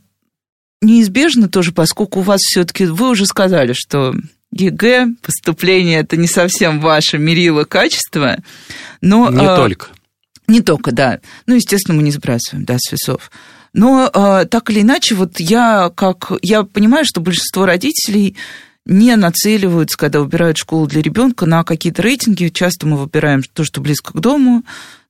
неизбежно 0.81 1.49
тоже, 1.49 1.73
поскольку 1.73 2.21
у 2.21 2.23
вас 2.23 2.41
все-таки, 2.41 2.87
вы 2.87 3.11
уже 3.11 3.27
сказали, 3.27 3.73
что 3.75 4.15
ЕГЭ, 4.53 5.09
поступление, 5.23 6.01
это 6.01 6.17
не 6.17 6.27
совсем 6.27 6.81
ваше 6.81 7.19
мерило 7.19 7.65
качества, 7.65 8.39
но... 9.01 9.31
Не 9.31 9.47
а, 9.47 9.57
только. 9.57 9.89
Не 10.47 10.61
только, 10.61 10.93
да. 10.93 11.21
Ну, 11.47 11.55
естественно, 11.55 11.97
мы 11.97 12.03
не 12.03 12.11
сбрасываем, 12.11 12.65
да, 12.65 12.77
с 12.79 12.91
весов. 12.91 13.31
Но 13.73 14.11
а, 14.13 14.45
так 14.47 14.71
или 14.71 14.81
иначе, 14.81 15.15
вот 15.15 15.39
я 15.39 15.93
как... 15.95 16.33
Я 16.43 16.65
понимаю, 16.65 17.05
что 17.05 17.21
большинство 17.21 17.67
родителей 17.67 18.37
не 18.85 19.15
нацеливаются, 19.15 19.97
когда 19.97 20.21
выбирают 20.21 20.57
школу 20.57 20.87
для 20.87 21.03
ребенка, 21.03 21.47
на 21.47 21.63
какие-то 21.63 22.03
рейтинги. 22.03 22.49
Часто 22.49 22.89
мы 22.89 22.97
выбираем 22.97 23.43
то, 23.43 23.63
что 23.63 23.81
близко 23.81 24.13
к 24.13 24.21
дому, 24.21 24.65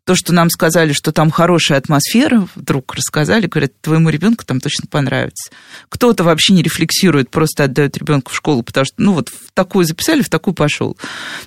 то, 0.05 0.15
что 0.15 0.33
нам 0.33 0.51
сказали, 0.51 0.93
что 0.93 1.13
там 1.13 1.31
хорошая 1.31 1.79
атмосфера, 1.79 2.49
вдруг 2.55 2.95
рассказали, 2.95 3.47
говорят, 3.47 3.73
твоему 3.81 4.09
ребенку 4.09 4.45
там 4.45 4.61
точно 4.61 4.87
понравится. 4.89 5.51
Кто-то 5.89 6.25
вообще 6.25 6.53
не 6.53 6.63
рефлексирует, 6.63 7.31
просто 7.31 7.65
отдает 7.65 7.97
ребенка 7.97 8.31
в 8.31 8.35
школу, 8.35 8.63
потому 8.63 8.87
что, 8.87 8.95
ну 8.99 9.13
вот, 9.13 9.29
в 9.29 9.53
такую 9.53 9.85
записали, 9.85 10.23
в 10.23 10.29
такую 10.29 10.55
пошел. 10.55 10.97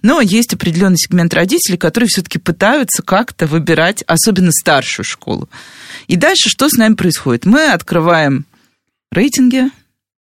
Но 0.02 0.22
есть 0.22 0.54
определенный 0.54 0.98
сегмент 0.98 1.34
родителей, 1.34 1.78
которые 1.78 2.08
все-таки 2.08 2.40
пытаются 2.40 3.02
как-то 3.02 3.48
выбирать, 3.48 4.04
особенно 4.04 4.52
старшую 4.52 5.06
школу. 5.06 5.50
И 6.08 6.16
дальше 6.16 6.50
что 6.50 6.70
с 6.70 6.74
нами 6.74 6.94
происходит? 6.94 7.46
Мы 7.46 7.72
открываем 7.72 8.46
рейтинги, 9.12 9.72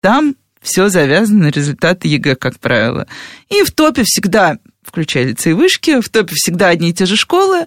там 0.02 0.36
все 0.62 0.90
завязано 0.90 1.46
на 1.46 1.50
результаты 1.50 2.08
ЕГЭ, 2.08 2.36
как 2.36 2.60
правило. 2.60 3.08
И 3.50 3.64
в 3.64 3.72
топе 3.72 4.04
всегда 4.06 4.58
включая 4.90 5.26
лицей 5.26 5.54
вышки, 5.54 6.02
в 6.02 6.10
топе 6.10 6.34
всегда 6.36 6.68
одни 6.68 6.90
и 6.90 6.94
те 6.94 7.06
же 7.06 7.16
школы. 7.16 7.66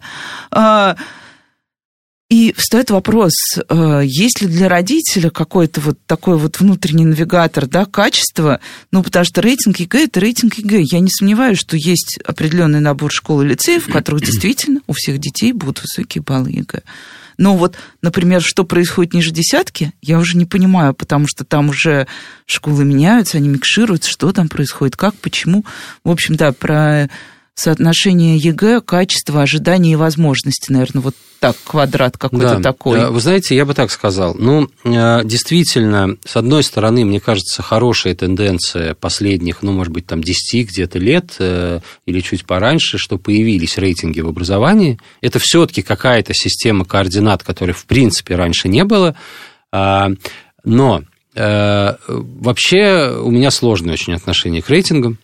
А, 0.51 0.97
и 2.29 2.55
встает 2.57 2.91
вопрос, 2.91 3.33
а, 3.69 4.01
есть 4.01 4.41
ли 4.41 4.49
для 4.49 4.69
родителя 4.69 5.31
какой-то 5.31 5.81
вот 5.81 5.99
такой 6.07 6.39
вот 6.39 6.61
внутренний 6.61 7.05
навигатор, 7.05 7.67
да, 7.67 7.85
качества, 7.85 8.61
ну, 8.91 9.03
потому 9.03 9.25
что 9.25 9.41
рейтинг 9.43 9.79
ЕГЭ– 9.79 10.05
это 10.07 10.19
рейтинг 10.21 10.55
ЕГЭ. 10.55 10.81
Я 10.81 11.01
не 11.01 11.11
сомневаюсь, 11.11 11.59
что 11.59 11.77
есть 11.77 12.19
определенный 12.25 12.81
набор 12.81 13.13
школ 13.13 13.43
и 13.43 13.47
лицеев, 13.47 13.87
в 13.87 13.93
которых 13.93 14.23
действительно 14.23 14.81
у 14.87 14.95
всех 14.95 15.19
детей 15.19 15.53
будут 15.53 15.83
высокие 15.83 16.23
баллы 16.23 16.51
ЕГЭ. 16.51 16.83
Но 17.43 17.57
вот, 17.57 17.75
например, 18.03 18.41
что 18.41 18.63
происходит 18.63 19.15
ниже 19.15 19.33
десятки, 19.33 19.93
я 20.01 20.21
уже 20.21 20.37
не 20.37 20.45
понимаю, 20.45 20.95
потому 20.95 21.27
что 21.27 21.45
там 21.45 21.71
уже 21.71 22.07
школы 22.47 22.85
меняются, 22.85 23.39
они 23.39 23.49
микшируются, 23.49 24.09
что 24.09 24.31
там 24.33 24.49
происходит, 24.49 24.95
как, 24.95 25.17
почему. 25.17 25.65
В 26.05 26.13
общем, 26.13 26.37
да, 26.37 26.53
про 26.53 27.11
соотношение 27.55 28.37
ЕГЭ, 28.37 28.81
качество, 28.81 29.43
ожидания 29.43 29.93
и 29.93 29.97
возможности, 29.97 30.73
наверное, 30.73 31.03
вот 31.03 31.15
так, 31.39 31.57
квадрат 31.65 32.17
какой-то 32.17 32.57
да, 32.57 32.61
такой. 32.61 33.11
Вы 33.11 33.21
знаете, 33.21 33.57
я 33.57 33.67
бы 33.67 33.75
так 33.75 33.91
сказал. 33.91 34.35
Ну, 34.39 34.71
э, 34.85 35.25
действительно, 35.25 36.17
с 36.25 36.37
одной 36.37 36.63
стороны, 36.63 37.05
мне 37.05 37.19
кажется, 37.19 37.63
хорошая 37.63 38.15
тенденция 38.15 38.95
последних, 38.95 39.63
ну, 39.63 39.73
может 39.73 39.93
быть, 39.93 40.07
там 40.07 40.23
10 40.23 40.69
где-то 40.69 41.01
лет 41.01 41.35
э, 41.41 41.81
или 42.07 42.21
чуть 42.21 42.45
пораньше, 42.45 42.97
что 42.97 43.19
появились 43.19 43.77
рейтинги 43.77 44.21
в 44.21 44.29
образовании. 44.29 45.01
Это 45.21 45.41
все 45.41 45.67
таки 45.67 45.83
какая-то 45.83 46.33
система 46.33 46.85
координат, 46.85 47.43
которой, 47.43 47.73
в 47.73 47.87
принципе, 47.87 48.37
раньше 48.37 48.69
не 48.69 48.85
было. 48.85 49.17
А, 49.73 50.11
но 50.63 51.03
э, 51.35 51.95
вообще 52.07 53.19
у 53.21 53.33
меня 53.33 53.51
сложное 53.51 53.95
очень 53.95 54.15
отношение 54.15 54.63
к 54.63 54.69
рейтингам. 54.69 55.19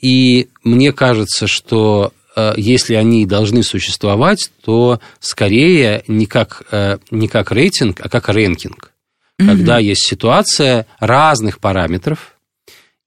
И 0.00 0.48
мне 0.62 0.92
кажется, 0.92 1.46
что 1.46 2.12
э, 2.36 2.54
если 2.56 2.94
они 2.94 3.26
должны 3.26 3.62
существовать, 3.62 4.50
то 4.64 5.00
скорее 5.20 6.04
не 6.08 6.26
как, 6.26 6.62
э, 6.70 6.98
не 7.10 7.28
как 7.28 7.52
рейтинг, 7.52 8.00
а 8.00 8.08
как 8.08 8.28
рэнкинг. 8.28 8.90
Mm-hmm. 9.40 9.46
Когда 9.46 9.78
есть 9.78 10.06
ситуация 10.06 10.86
разных 11.00 11.58
параметров, 11.60 12.34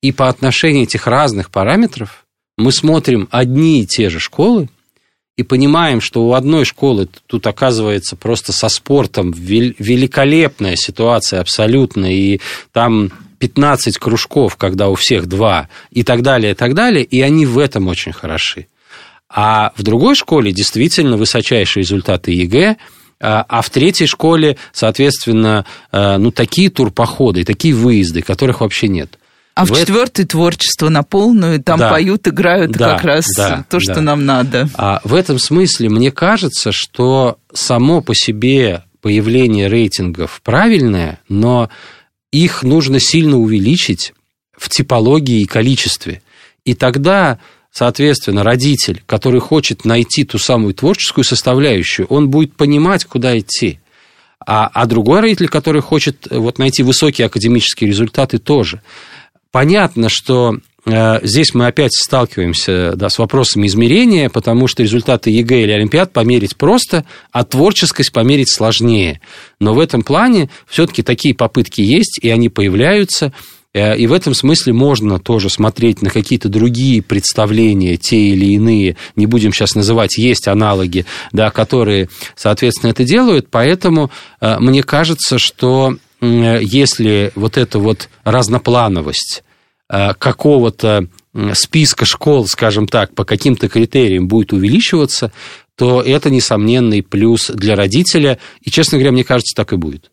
и 0.02 0.12
по 0.12 0.30
отношению 0.30 0.84
этих 0.84 1.08
разных 1.08 1.50
параметров 1.50 2.26
мы 2.58 2.72
смотрим 2.72 3.28
одни 3.32 3.82
и 3.82 3.86
те 3.86 4.10
же 4.10 4.20
школы, 4.20 4.70
и 5.38 5.44
понимаем, 5.44 6.02
что 6.02 6.26
у 6.26 6.34
одной 6.34 6.66
школы 6.66 7.08
тут 7.28 7.46
оказывается 7.46 8.16
просто 8.16 8.52
со 8.52 8.70
спортом 8.70 9.32
великолепная 9.32 10.76
ситуация 10.76 11.40
абсолютно, 11.42 12.12
и 12.12 12.42
там 12.74 13.12
15 13.40 13.98
кружков, 13.98 14.56
когда 14.56 14.90
у 14.90 14.96
всех 14.96 15.28
два, 15.28 15.70
и 15.92 16.04
так 16.04 16.22
далее, 16.22 16.52
и 16.52 16.56
так 16.56 16.74
далее, 16.74 17.04
и 17.04 17.22
они 17.22 17.46
в 17.46 17.60
этом 17.60 17.88
очень 17.88 18.14
хороши. 18.14 18.68
А 19.30 19.72
в 19.76 19.84
другой 19.84 20.16
школе 20.16 20.52
действительно 20.52 21.18
высочайшие 21.18 21.84
результаты 21.84 22.32
ЕГЭ, 22.32 22.78
а, 23.20 23.46
а 23.48 23.62
в 23.62 23.70
третьей 23.70 24.08
школе, 24.08 24.58
соответственно, 24.72 25.66
э, 25.92 26.18
ну, 26.18 26.32
такие 26.32 26.70
турпоходы, 26.70 27.44
такие 27.44 27.74
выезды, 27.74 28.22
которых 28.22 28.62
вообще 28.62 28.88
нет. 28.88 29.18
А 29.56 29.66
в, 29.66 29.72
в 29.72 29.76
четвертой 29.76 30.26
это... 30.26 30.34
творчество 30.34 30.90
на 30.90 31.02
полную, 31.02 31.62
там 31.62 31.80
да, 31.80 31.90
поют, 31.90 32.28
играют 32.28 32.72
да, 32.72 32.94
как 32.94 33.04
раз 33.04 33.26
да, 33.36 33.66
то, 33.68 33.80
что 33.80 33.96
да. 33.96 34.02
нам 34.02 34.26
надо. 34.26 34.70
А 34.76 35.02
в 35.04 35.16
этом 35.16 35.40
смысле 35.40 35.90
мне 35.90 36.12
кажется, 36.12 36.72
что 36.72 37.40
само 37.52 38.02
по 38.02 38.14
себе 38.14 38.84
появление 39.02 39.68
рейтингов 39.68 40.42
правильное, 40.44 41.20
но 41.28 41.70
их 42.32 42.64
нужно 42.64 43.00
сильно 43.00 43.38
увеличить 43.38 44.14
в 44.58 44.70
типологии 44.70 45.42
и 45.42 45.46
количестве. 45.46 46.22
И 46.66 46.74
тогда 46.74 47.40
Соответственно, 47.78 48.44
родитель, 48.44 49.04
который 49.06 49.40
хочет 49.40 49.86
найти 49.86 50.24
ту 50.24 50.40
самую 50.40 50.74
творческую 50.74 51.24
составляющую, 51.24 52.08
он 52.08 52.30
будет 52.30 52.56
понимать, 52.56 53.06
куда 53.06 53.38
идти. 53.38 53.80
А, 54.44 54.68
а 54.74 54.88
другой 54.88 55.20
родитель, 55.20 55.48
который 55.48 55.82
хочет 55.84 56.28
вот, 56.32 56.58
найти 56.58 56.82
высокие 56.82 57.28
академические 57.28 57.88
результаты, 57.88 58.40
тоже. 58.40 58.82
Понятно, 59.52 60.10
что 60.10 60.56
э, 60.56 60.60
здесь 60.88 61.54
мы 61.54 61.68
опять 61.68 61.94
сталкиваемся 61.94 62.94
да, 62.96 63.10
с 63.10 63.18
вопросами 63.20 63.68
измерения, 63.68 64.30
потому 64.30 64.68
что 64.68 64.84
результаты 64.84 65.30
ЕГЭ 65.30 65.64
или 65.64 65.72
Олимпиад 65.72 66.14
померить 66.14 66.56
просто, 66.56 67.06
а 67.32 67.44
творческость 67.44 68.12
померить 68.12 68.54
сложнее. 68.54 69.20
Но 69.60 69.74
в 69.74 69.80
этом 69.80 70.02
плане 70.02 70.50
все-таки 70.68 71.04
такие 71.04 71.36
попытки 71.36 71.82
есть, 71.82 72.20
и 72.22 72.30
они 72.30 72.50
появляются. 72.50 73.34
Э, 73.74 73.98
и 73.98 74.08
в 74.08 74.14
этом 74.14 74.34
смысле 74.34 74.74
можно 74.74 75.20
тоже 75.20 75.50
смотреть 75.50 76.02
на 76.02 76.10
какие-то 76.10 76.50
другие 76.50 77.02
представления, 77.02 77.98
те 77.98 78.18
или 78.18 78.54
иные, 78.54 78.98
не 79.16 79.26
будем 79.26 79.54
сейчас 79.54 79.76
называть, 79.76 80.18
есть 80.18 80.48
аналоги, 80.48 81.06
да, 81.32 81.52
которые, 81.52 82.10
соответственно, 82.36 82.92
это 82.92 83.04
делают. 83.04 83.50
Поэтому 83.52 84.10
э, 84.42 84.58
мне 84.60 84.84
кажется, 84.84 85.38
что 85.38 85.98
если 86.20 87.32
вот 87.36 87.58
эта 87.58 87.78
вот 87.78 88.10
разноплановость 88.24 89.44
э, 89.44 89.47
какого-то 89.90 91.08
списка 91.54 92.06
школ, 92.06 92.48
скажем 92.48 92.88
так, 92.88 93.14
по 93.14 93.26
каким-то 93.26 93.70
критериям 93.70 94.28
будет 94.28 94.54
увеличиваться, 94.54 95.32
то 95.76 96.02
это 96.02 96.30
несомненный 96.30 97.04
плюс 97.04 97.50
для 97.50 97.76
родителя. 97.76 98.40
И, 98.62 98.72
честно 98.72 98.98
говоря, 98.98 99.12
мне 99.12 99.24
кажется, 99.24 99.56
так 99.56 99.74
и 99.74 99.76
будет. 99.76 100.12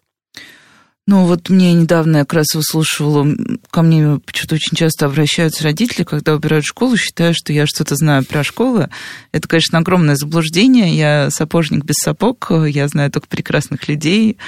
Ну, 1.07 1.27
вот 1.27 1.51
мне 1.51 1.75
недавно 1.75 2.19
я 2.19 2.23
как 2.25 2.33
раз 2.33 2.55
выслушивала, 2.55 3.27
ко 3.71 3.83
мне 3.83 4.21
почему-то 4.25 4.55
очень 4.55 4.75
часто 4.75 5.05
обращаются 5.05 5.63
родители, 5.63 6.03
когда 6.03 6.35
убирают 6.35 6.65
школу, 6.65 6.97
считая, 6.97 7.35
что 7.35 7.53
я 7.53 7.67
что-то 7.67 7.95
знаю 7.95 8.25
про 8.25 8.43
школы. 8.43 8.89
Это, 9.31 9.47
конечно, 9.47 9.79
огромное 9.79 10.17
заблуждение. 10.17 10.97
Я 10.97 11.29
сапожник 11.31 11.85
без 11.85 11.97
сапог, 11.97 12.51
я 12.51 12.89
знаю 12.89 13.11
только 13.11 13.29
прекрасных 13.29 13.87
людей. 13.87 14.39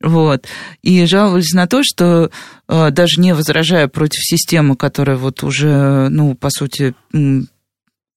Вот. 0.00 0.46
И 0.82 1.04
жаловались 1.04 1.52
на 1.52 1.66
то, 1.66 1.82
что 1.82 2.30
э, 2.68 2.90
даже 2.90 3.20
не 3.20 3.34
возражая 3.34 3.88
против 3.88 4.22
системы, 4.22 4.76
которая 4.76 5.16
вот 5.16 5.42
уже, 5.42 6.08
ну, 6.08 6.34
по 6.34 6.48
сути, 6.50 6.94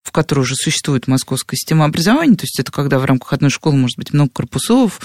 в 0.03 0.11
которой 0.11 0.41
уже 0.41 0.55
существует 0.55 1.07
московская 1.07 1.55
система 1.55 1.85
образования, 1.85 2.35
то 2.35 2.43
есть 2.43 2.59
это 2.59 2.71
когда 2.71 2.97
в 2.99 3.05
рамках 3.05 3.33
одной 3.33 3.51
школы 3.51 3.75
может 3.75 3.97
быть 3.97 4.13
много 4.13 4.31
корпусов 4.31 4.99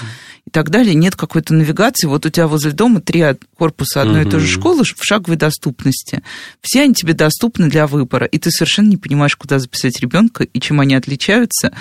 и 0.47 0.51
так 0.51 0.71
далее, 0.71 0.95
нет 0.95 1.17
какой-то 1.17 1.55
навигации. 1.55 2.07
Вот 2.07 2.25
у 2.25 2.31
тебя 2.31 2.49
возле 2.49 2.73
дома 2.73 3.01
три 3.01 3.25
корпуса 3.57 4.03
одной 4.03 4.25
и 4.27 4.31
той 4.31 4.41
же 4.41 4.49
школы 4.49 4.85
в 4.85 5.05
шаговой 5.05 5.37
доступности. 5.37 6.23
Все 6.63 6.83
они 6.83 6.95
тебе 6.95 7.13
доступны 7.13 7.69
для 7.69 7.87
выбора, 7.87 8.27
и 8.27 8.39
ты 8.39 8.51
совершенно 8.51 8.89
не 8.89 8.97
понимаешь, 8.97 9.37
куда 9.37 9.59
записать 9.59 10.01
ребенка 10.01 10.45
и 10.45 10.61
чем 10.61 10.81
они 10.81 10.95
отличаются. 10.95 11.73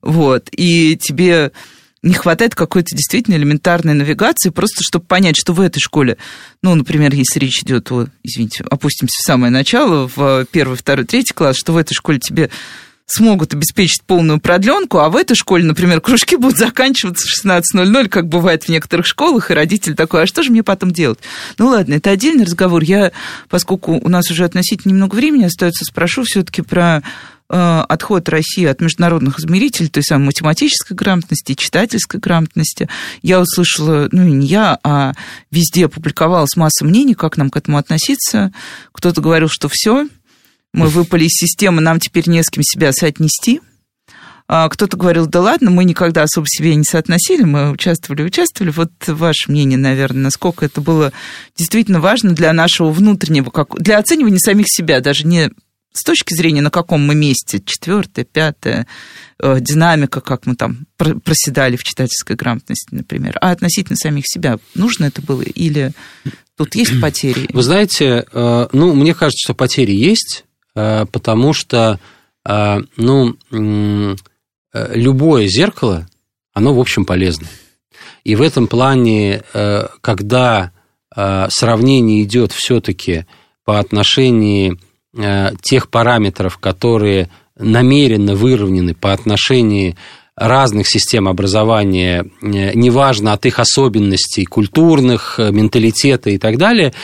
Вот. 0.00 0.48
И 0.52 0.96
тебе 0.96 1.52
не 2.02 2.14
хватает 2.14 2.54
какой-то 2.54 2.96
действительно 2.96 3.34
элементарной 3.34 3.94
навигации, 3.94 4.50
просто 4.50 4.82
чтобы 4.82 5.04
понять, 5.04 5.36
что 5.36 5.52
в 5.52 5.60
этой 5.60 5.80
школе, 5.80 6.16
ну, 6.62 6.74
например, 6.74 7.14
если 7.14 7.38
речь 7.38 7.62
идет 7.62 7.92
о, 7.92 8.06
извините, 8.22 8.64
опустимся 8.70 9.16
в 9.18 9.26
самое 9.26 9.52
начало, 9.52 10.10
в 10.14 10.46
первый, 10.50 10.76
второй, 10.76 11.04
третий 11.04 11.34
класс, 11.34 11.56
что 11.56 11.72
в 11.72 11.76
этой 11.76 11.94
школе 11.94 12.18
тебе 12.18 12.50
смогут 13.06 13.52
обеспечить 13.54 14.02
полную 14.04 14.40
продленку, 14.40 14.98
а 14.98 15.08
в 15.08 15.16
этой 15.16 15.34
школе, 15.34 15.64
например, 15.64 16.00
кружки 16.00 16.36
будут 16.36 16.58
заканчиваться 16.58 17.26
в 17.26 17.46
16.00, 17.46 18.08
как 18.08 18.28
бывает 18.28 18.64
в 18.64 18.68
некоторых 18.68 19.06
школах, 19.06 19.50
и 19.50 19.54
родитель 19.54 19.94
такой, 19.94 20.22
а 20.22 20.26
что 20.26 20.42
же 20.42 20.50
мне 20.50 20.62
потом 20.62 20.92
делать? 20.92 21.18
Ну 21.58 21.68
ладно, 21.68 21.94
это 21.94 22.10
отдельный 22.10 22.44
разговор. 22.44 22.82
Я, 22.82 23.12
поскольку 23.48 23.94
у 23.94 24.08
нас 24.08 24.30
уже 24.30 24.44
относительно 24.44 24.92
немного 24.92 25.16
времени 25.16 25.44
остается, 25.44 25.84
спрошу 25.84 26.22
все-таки 26.22 26.62
про 26.62 27.02
отход 27.50 28.28
России 28.28 28.64
от 28.64 28.80
международных 28.80 29.40
измерителей, 29.40 29.88
той 29.88 30.04
самой 30.04 30.26
математической 30.26 30.94
грамотности, 30.94 31.54
читательской 31.54 32.20
грамотности. 32.20 32.88
Я 33.22 33.40
услышала, 33.40 34.08
ну 34.12 34.22
не 34.22 34.46
я, 34.46 34.78
а 34.84 35.14
везде 35.50 35.88
публиковалась 35.88 36.56
масса 36.56 36.84
мнений, 36.84 37.14
как 37.14 37.36
нам 37.36 37.50
к 37.50 37.56
этому 37.56 37.78
относиться. 37.78 38.52
Кто-то 38.92 39.20
говорил, 39.20 39.48
что 39.48 39.68
все, 39.68 40.06
мы 40.72 40.86
выпали 40.86 41.24
из 41.24 41.32
системы, 41.32 41.80
нам 41.80 41.98
теперь 41.98 42.28
не 42.28 42.42
с 42.42 42.50
кем 42.50 42.62
себя 42.62 42.92
соотнести. 42.92 43.60
А 44.52 44.68
кто-то 44.68 44.96
говорил, 44.96 45.26
да 45.26 45.40
ладно, 45.40 45.70
мы 45.70 45.84
никогда 45.84 46.24
особо 46.24 46.46
себе 46.48 46.74
не 46.74 46.82
соотносили, 46.82 47.44
мы 47.44 47.70
участвовали, 47.70 48.22
участвовали. 48.22 48.72
Вот 48.72 48.90
ваше 49.06 49.48
мнение, 49.48 49.78
наверное, 49.78 50.22
насколько 50.22 50.64
это 50.64 50.80
было 50.80 51.12
действительно 51.56 52.00
важно 52.00 52.32
для 52.32 52.52
нашего 52.52 52.90
внутреннего, 52.90 53.50
как, 53.50 53.80
для 53.80 53.98
оценивания 53.98 54.40
самих 54.40 54.66
себя, 54.68 55.00
даже 55.00 55.24
не 55.24 55.50
с 55.92 56.02
точки 56.04 56.34
зрения, 56.34 56.62
на 56.62 56.70
каком 56.70 57.04
мы 57.04 57.14
месте, 57.14 57.60
четвертое, 57.64 58.24
пятое, 58.24 58.86
э, 59.40 59.60
динамика, 59.60 60.20
как 60.20 60.46
мы 60.46 60.54
там 60.54 60.86
проседали 60.96 61.76
в 61.76 61.84
читательской 61.84 62.36
грамотности, 62.36 62.94
например, 62.94 63.36
а 63.40 63.50
относительно 63.50 63.96
самих 63.96 64.24
себя, 64.26 64.58
нужно 64.74 65.06
это 65.06 65.20
было 65.20 65.42
или 65.42 65.92
тут 66.56 66.76
есть 66.76 67.00
потери? 67.00 67.48
Вы 67.52 67.62
знаете, 67.62 68.24
э, 68.32 68.68
ну, 68.72 68.94
мне 68.94 69.14
кажется, 69.14 69.44
что 69.44 69.54
потери 69.54 69.92
есть, 69.92 70.44
э, 70.74 71.06
потому 71.10 71.52
что, 71.52 71.98
ну, 72.96 73.36
любое 74.72 75.46
зеркало, 75.46 76.08
оно, 76.54 76.74
в 76.74 76.80
общем, 76.80 77.04
полезно. 77.04 77.46
И 78.24 78.34
в 78.34 78.40
этом 78.40 78.66
плане, 78.66 79.42
когда 80.00 80.72
сравнение 81.14 82.22
идет 82.22 82.52
все-таки 82.52 83.26
по 83.64 83.78
отношению 83.78 84.78
тех 85.62 85.88
параметров, 85.88 86.58
которые 86.58 87.30
намеренно 87.58 88.34
выровнены 88.34 88.94
по 88.94 89.12
отношению 89.12 89.96
разных 90.36 90.88
систем 90.88 91.28
образования, 91.28 92.24
э, 92.40 92.72
неважно 92.74 93.34
от 93.34 93.44
их 93.44 93.58
особенностей 93.58 94.46
культурных, 94.46 95.38
э, 95.38 95.50
менталитета 95.50 96.30
и 96.30 96.38
так 96.38 96.56
далее, 96.56 96.94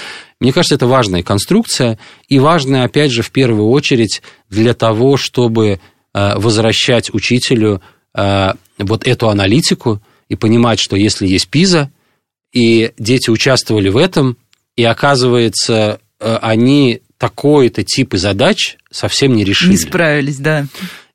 мне 0.40 0.52
кажется, 0.52 0.76
это 0.76 0.86
важная 0.86 1.22
конструкция 1.22 1.98
и 2.28 2.38
важная, 2.38 2.84
опять 2.84 3.10
же, 3.10 3.22
в 3.22 3.30
первую 3.30 3.68
очередь 3.70 4.22
для 4.48 4.74
того, 4.74 5.16
чтобы 5.16 5.80
возвращать 6.14 7.12
учителю 7.12 7.82
вот 8.14 9.06
эту 9.06 9.28
аналитику 9.28 10.00
и 10.30 10.34
понимать, 10.34 10.80
что 10.80 10.96
если 10.96 11.26
есть 11.26 11.48
ПИЗа, 11.48 11.90
и 12.54 12.92
дети 12.98 13.28
участвовали 13.28 13.90
в 13.90 13.98
этом, 13.98 14.38
и 14.76 14.84
оказывается, 14.84 16.00
они 16.18 17.02
такой-то 17.18 17.82
типы 17.82 18.18
задач 18.18 18.76
совсем 18.90 19.34
не 19.34 19.44
решили. 19.44 19.70
Не 19.70 19.78
справились, 19.78 20.38
да. 20.38 20.66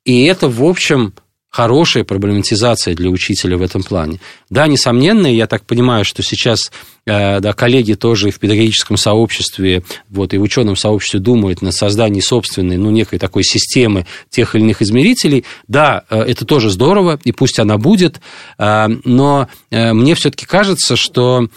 И 0.04 0.24
это, 0.24 0.50
в 0.50 0.64
общем, 0.64 1.14
хорошая 1.52 2.06
проблематизация 2.06 2.96
для 2.96 3.10
учителя 3.10 3.58
в 3.58 3.62
этом 3.62 3.84
плане. 3.84 4.20
Да, 4.50 4.68
несомненно, 4.68 5.28
я 5.28 5.48
так 5.48 5.66
понимаю, 5.66 6.06
что 6.06 6.24
сейчас 6.24 6.72
э, 7.06 7.42
да, 7.42 7.52
коллеги 7.52 7.94
тоже 7.94 8.32
в 8.32 8.40
педагогическом 8.40 8.96
сообществе, 8.96 9.84
вот, 10.10 10.34
и 10.34 10.38
в 10.38 10.42
ученом 10.42 10.78
сообществе 10.78 11.20
думают 11.20 11.62
над 11.62 11.74
созданием 11.74 12.24
собственной, 12.24 12.78
ну, 12.78 12.90
некой 12.90 13.20
такой 13.20 13.44
системы 13.44 14.08
тех 14.30 14.56
или 14.56 14.64
иных 14.64 14.82
измерителей. 14.82 15.44
Да, 15.68 16.06
э, 16.10 16.22
это 16.22 16.46
тоже 16.46 16.70
здорово, 16.70 17.20
и 17.26 17.34
пусть 17.34 17.60
она 17.60 17.78
будет, 17.78 18.22
э, 18.58 18.88
но 19.04 19.50
мне 19.70 20.16
все-таки 20.16 20.46
кажется, 20.46 20.96
что 20.96 21.48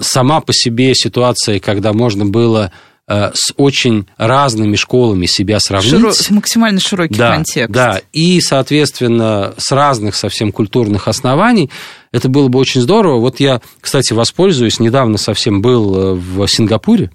сама 0.00 0.40
по 0.40 0.52
себе 0.52 0.94
ситуация, 0.94 1.58
когда 1.58 1.92
можно 1.92 2.26
было 2.26 2.72
с 3.08 3.52
очень 3.56 4.06
разными 4.16 4.74
школами 4.74 5.26
себя 5.26 5.60
сравнить. 5.60 5.92
Широ... 5.92 6.12
Максимально 6.30 6.80
широкий 6.80 7.14
да, 7.14 7.34
контекст. 7.34 7.72
Да, 7.72 8.00
и, 8.12 8.40
соответственно, 8.40 9.54
с 9.56 9.70
разных 9.70 10.16
совсем 10.16 10.50
культурных 10.50 11.06
оснований. 11.06 11.70
Это 12.10 12.28
было 12.28 12.48
бы 12.48 12.58
очень 12.58 12.80
здорово. 12.80 13.20
Вот 13.20 13.38
я, 13.38 13.60
кстати, 13.80 14.12
воспользуюсь, 14.12 14.80
недавно 14.80 15.18
совсем 15.18 15.62
был 15.62 15.96
э, 15.96 16.14
в 16.14 16.46
Сингапуре, 16.48 17.10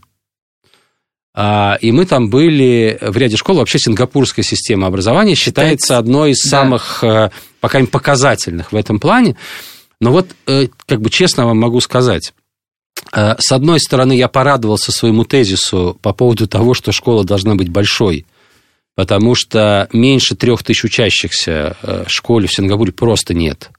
а, 1.33 1.77
и 1.81 1.91
мы 1.91 2.05
там 2.05 2.29
были 2.29 2.97
в 3.01 3.17
ряде 3.17 3.35
школ. 3.35 3.57
Вообще 3.57 3.79
сингапурская 3.79 4.43
система 4.43 4.87
образования 4.87 5.35
считается 5.35 5.97
одной 5.97 6.31
из 6.31 6.43
да. 6.43 6.49
самых, 6.49 7.03
э, 7.03 7.31
пока 7.59 7.85
показательных 7.85 8.71
в 8.71 8.75
этом 8.75 8.99
плане. 8.99 9.35
Но 9.99 10.11
вот, 10.11 10.27
как 10.87 11.01
бы 11.01 11.09
честно 11.09 11.45
вам 11.45 11.59
могу 11.59 11.79
сказать, 11.79 12.33
Э, 12.33 12.40
с 13.11 13.51
одной 13.51 13.79
стороны, 13.79 14.13
я 14.13 14.27
порадовался 14.27 14.91
своему 14.91 15.25
тезису 15.25 15.97
по 16.01 16.13
поводу 16.13 16.47
того, 16.47 16.73
что 16.73 16.91
школа 16.91 17.23
должна 17.23 17.55
быть 17.55 17.69
большой, 17.69 18.25
потому 18.95 19.35
что 19.35 19.89
меньше 19.91 20.35
трех 20.35 20.63
тысяч 20.63 20.83
учащихся 20.83 21.75
э, 21.81 22.03
в 22.07 22.11
школе 22.11 22.47
в 22.47 22.53
Сингапуре 22.53 22.91
просто 22.91 23.33
нет. 23.33 23.71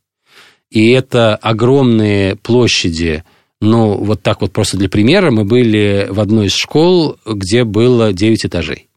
И 0.71 0.91
это 0.91 1.37
огромные 1.37 2.37
площади. 2.37 3.25
Ну, 3.61 3.95
вот 3.95 4.23
так 4.23 4.41
вот 4.41 4.53
просто 4.53 4.77
для 4.77 4.89
примера, 4.89 5.31
мы 5.31 5.45
были 5.45 6.07
в 6.11 6.19
одной 6.19 6.47
из 6.47 6.55
школ, 6.55 7.19
где 7.27 7.65
было 7.65 8.13
9 8.13 8.47
этажей. 8.47 8.89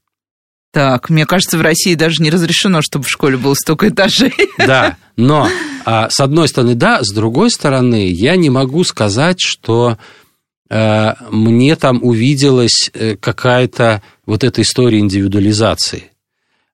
Так, 0.72 1.10
мне 1.10 1.26
кажется, 1.26 1.58
в 1.58 1.62
России 1.62 1.96
даже 1.96 2.22
не 2.22 2.30
разрешено, 2.30 2.82
чтобы 2.82 3.06
в 3.06 3.10
школе 3.10 3.38
было 3.38 3.54
столько 3.54 3.90
этажей. 3.90 4.34
Да, 4.58 4.98
но 5.16 5.48
а, 5.86 6.10
с 6.10 6.20
одной 6.20 6.48
стороны, 6.48 6.76
да, 6.76 7.04
с 7.04 7.14
другой 7.14 7.52
стороны, 7.52 8.10
я 8.10 8.36
не 8.36 8.50
могу 8.50 8.84
сказать, 8.84 9.38
что 9.40 9.98
мне 10.68 11.76
там 11.76 12.00
увиделась 12.02 12.90
какая-то 13.20 14.02
вот 14.26 14.44
эта 14.44 14.64
история 14.64 14.98
индивидуализации. 14.98 16.12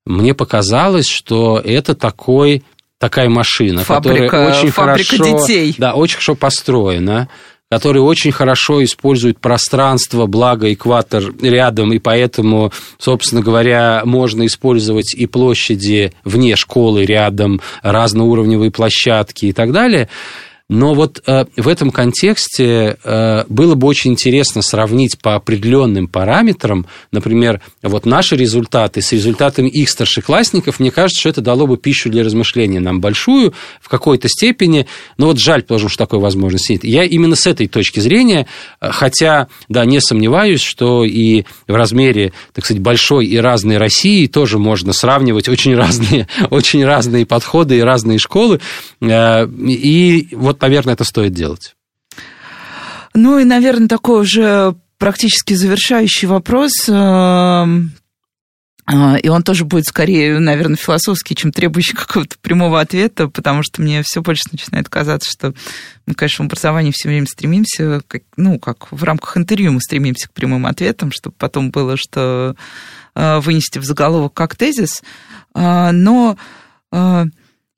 Мне 0.05 0.33
показалось, 0.33 1.07
что 1.07 1.59
это 1.59 1.93
такой 1.93 2.63
такая 2.97 3.29
машина, 3.29 3.83
фабрика, 3.83 4.25
которая 4.25 4.49
очень 4.53 4.69
фабрика 4.71 5.17
хорошо, 5.17 5.45
детей. 5.45 5.75
да, 5.77 5.93
очень 5.93 6.15
хорошо 6.15 6.35
построена, 6.35 7.29
который 7.72 8.01
очень 8.01 8.34
хорошо 8.34 8.84
использует 8.84 9.39
пространство, 9.39 10.26
благо 10.26 10.72
экватор 10.74 11.24
рядом, 11.41 11.93
и 11.93 11.99
поэтому, 11.99 12.74
собственно 12.99 13.41
говоря, 13.41 14.01
можно 14.03 14.45
использовать 14.45 15.15
и 15.15 15.26
площади 15.26 16.11
вне 16.26 16.57
школы 16.57 17.05
рядом, 17.05 17.61
разноуровневые 17.82 18.72
площадки 18.72 19.45
и 19.45 19.53
так 19.53 19.72
далее– 19.72 20.09
но 20.72 20.93
вот 20.93 21.22
э, 21.28 21.43
в 21.57 21.67
этом 21.67 21.91
контексте 21.91 22.97
э, 23.03 23.43
было 23.49 23.76
бы 23.76 23.88
очень 23.88 24.11
интересно 24.11 24.61
сравнить 24.61 25.19
по 25.19 25.36
определенным 25.36 26.07
параметрам, 26.07 26.88
например, 27.11 27.59
вот 27.84 28.05
наши 28.05 28.38
результаты 28.38 29.01
с 29.01 29.11
результатами 29.11 29.67
их 29.67 29.89
старшеклассников. 29.89 30.80
Мне 30.80 30.89
кажется, 30.89 31.19
что 31.19 31.28
это 31.28 31.41
дало 31.41 31.67
бы 31.67 31.76
пищу 31.76 32.09
для 32.09 32.24
размышления 32.24 32.80
нам 32.80 33.01
большую 33.01 33.53
в 33.82 33.89
какой-то 33.89 34.30
степени. 34.30 34.88
Но 35.17 35.26
вот 35.26 35.39
жаль, 35.39 35.63
потому 35.63 35.89
что 35.89 35.97
такой 35.97 36.19
возможности 36.19 36.72
нет. 36.72 36.86
Я 36.86 37.03
именно 37.03 37.36
с 37.36 37.45
этой 37.47 37.67
точки 37.67 37.99
зрения, 37.99 38.47
э, 38.80 38.91
хотя, 38.91 39.49
да, 39.67 39.84
не 39.84 39.99
сомневаюсь, 39.99 40.61
что 40.61 41.03
и 41.03 41.43
в 41.67 41.76
размере, 41.76 42.32
так 42.53 42.63
сказать, 42.63 42.82
большой 42.82 43.26
и 43.26 43.36
разной 43.36 43.76
России 43.76 44.26
тоже 44.28 44.57
можно 44.57 44.93
сравнивать 44.93 45.49
очень 45.49 45.76
разные, 45.76 46.30
очень 46.49 46.86
разные 46.86 47.26
подходы 47.26 47.80
и 47.80 47.82
разные 47.82 48.19
школы. 48.19 48.61
Э, 49.01 49.45
и 49.49 50.30
вот 50.32 50.61
наверное, 50.62 50.93
это 50.93 51.03
стоит 51.03 51.34
делать. 51.34 51.76
Ну 53.14 53.39
и, 53.39 53.43
наверное, 53.43 53.88
такой 53.88 54.22
уже 54.22 54.76
практически 54.97 55.53
завершающий 55.53 56.28
вопрос. 56.28 56.88
Эм, 56.88 57.91
э, 58.88 59.20
и 59.20 59.30
он 59.30 59.43
тоже 59.43 59.66
будет 59.66 59.86
скорее, 59.86 60.39
наверное, 60.39 60.78
философский, 60.78 61.36
чем 61.36 61.51
требующий 61.51 61.93
какого-то 61.95 62.38
прямого 62.39 62.80
ответа, 62.80 63.28
потому 63.28 63.64
что 63.64 63.82
мне 63.82 64.03
все 64.03 64.22
больше 64.22 64.43
начинает 64.51 64.88
казаться, 64.89 65.30
что 65.30 65.53
мы, 66.05 66.14
конечно, 66.14 66.45
в 66.45 66.47
образовании 66.47 66.91
все 66.93 67.09
время 67.09 67.26
стремимся, 67.26 68.01
как, 68.07 68.22
ну, 68.38 68.59
как 68.59 68.91
в 68.91 69.03
рамках 69.03 69.38
интервью 69.38 69.72
мы 69.74 69.82
стремимся 69.82 70.30
к 70.30 70.34
прямым 70.34 70.66
ответам, 70.66 71.12
чтобы 71.12 71.36
потом 71.38 71.72
было, 71.72 71.97
что 71.97 72.55
э, 73.16 73.39
вынести 73.39 73.80
в 73.80 73.84
заголовок 73.84 74.34
как 74.34 74.55
тезис. 74.55 75.01
Э, 75.53 75.91
но 75.91 76.38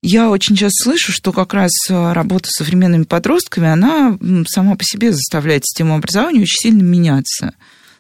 я 0.04 0.30
очень 0.30 0.56
часто 0.58 0.84
слышу, 0.84 1.14
что 1.14 1.32
как 1.32 1.54
раз 1.54 1.72
э, 1.90 2.14
работа 2.14 2.50
с 2.50 2.58
современными 2.58 3.04
подростками, 3.04 3.70
она 3.70 4.18
сама 4.48 4.76
по 4.76 4.84
себе 4.84 5.14
заставляет 5.14 5.64
систему 5.66 5.96
образования 5.96 6.42
очень 6.42 6.70
сильно 6.70 6.84
меняться. 6.84 7.54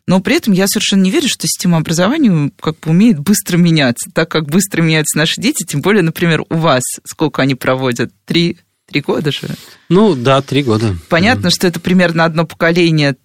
Но 0.05 0.19
при 0.19 0.35
этом 0.35 0.53
я 0.53 0.67
совершенно 0.67 1.01
не 1.01 1.11
верю, 1.11 1.29
что 1.29 1.47
система 1.47 1.77
образования 1.77 2.51
как 2.59 2.77
бы 2.81 2.91
умеет 2.91 3.19
быстро 3.19 3.55
меняться. 3.55 4.11
Так 4.13 4.29
как 4.29 4.47
быстро 4.47 4.81
меняются 4.81 5.17
наши 5.17 5.39
дети, 5.39 5.63
тем 5.65 5.79
более, 5.79 6.03
например, 6.03 6.43
у 6.49 6.55
вас, 6.55 6.83
сколько 7.05 7.41
они 7.41 7.55
проводят? 7.55 8.11
Три 8.25 8.57
Три 8.93 9.01
года 9.01 9.31
же? 9.31 9.49
Ну, 9.89 10.13
да, 10.13 10.43
три 10.43 10.61
года. 10.61 10.95
Понятно, 11.09 11.47
mm 11.47 11.49
что 11.49 11.65
это 11.65 11.79
примерно 11.79 12.25
одно 12.25 12.45
поколение, 12.45 13.15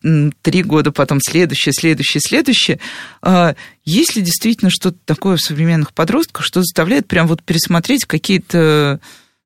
три 0.40 0.62
года, 0.62 0.92
потом 0.92 1.20
следующее, 1.20 1.74
следующее, 1.74 2.22
следующее. 2.22 2.80
А 3.20 3.54
есть 3.84 4.16
ли 4.16 4.22
действительно 4.22 4.70
что-то 4.70 4.96
такое 5.04 5.36
в 5.36 5.42
современных 5.42 5.92
подростках, 5.92 6.46
что 6.46 6.62
заставляет 6.62 7.06
прям 7.06 7.26
вот 7.26 7.42
пересмотреть 7.42 8.06
какие-то, 8.06 8.98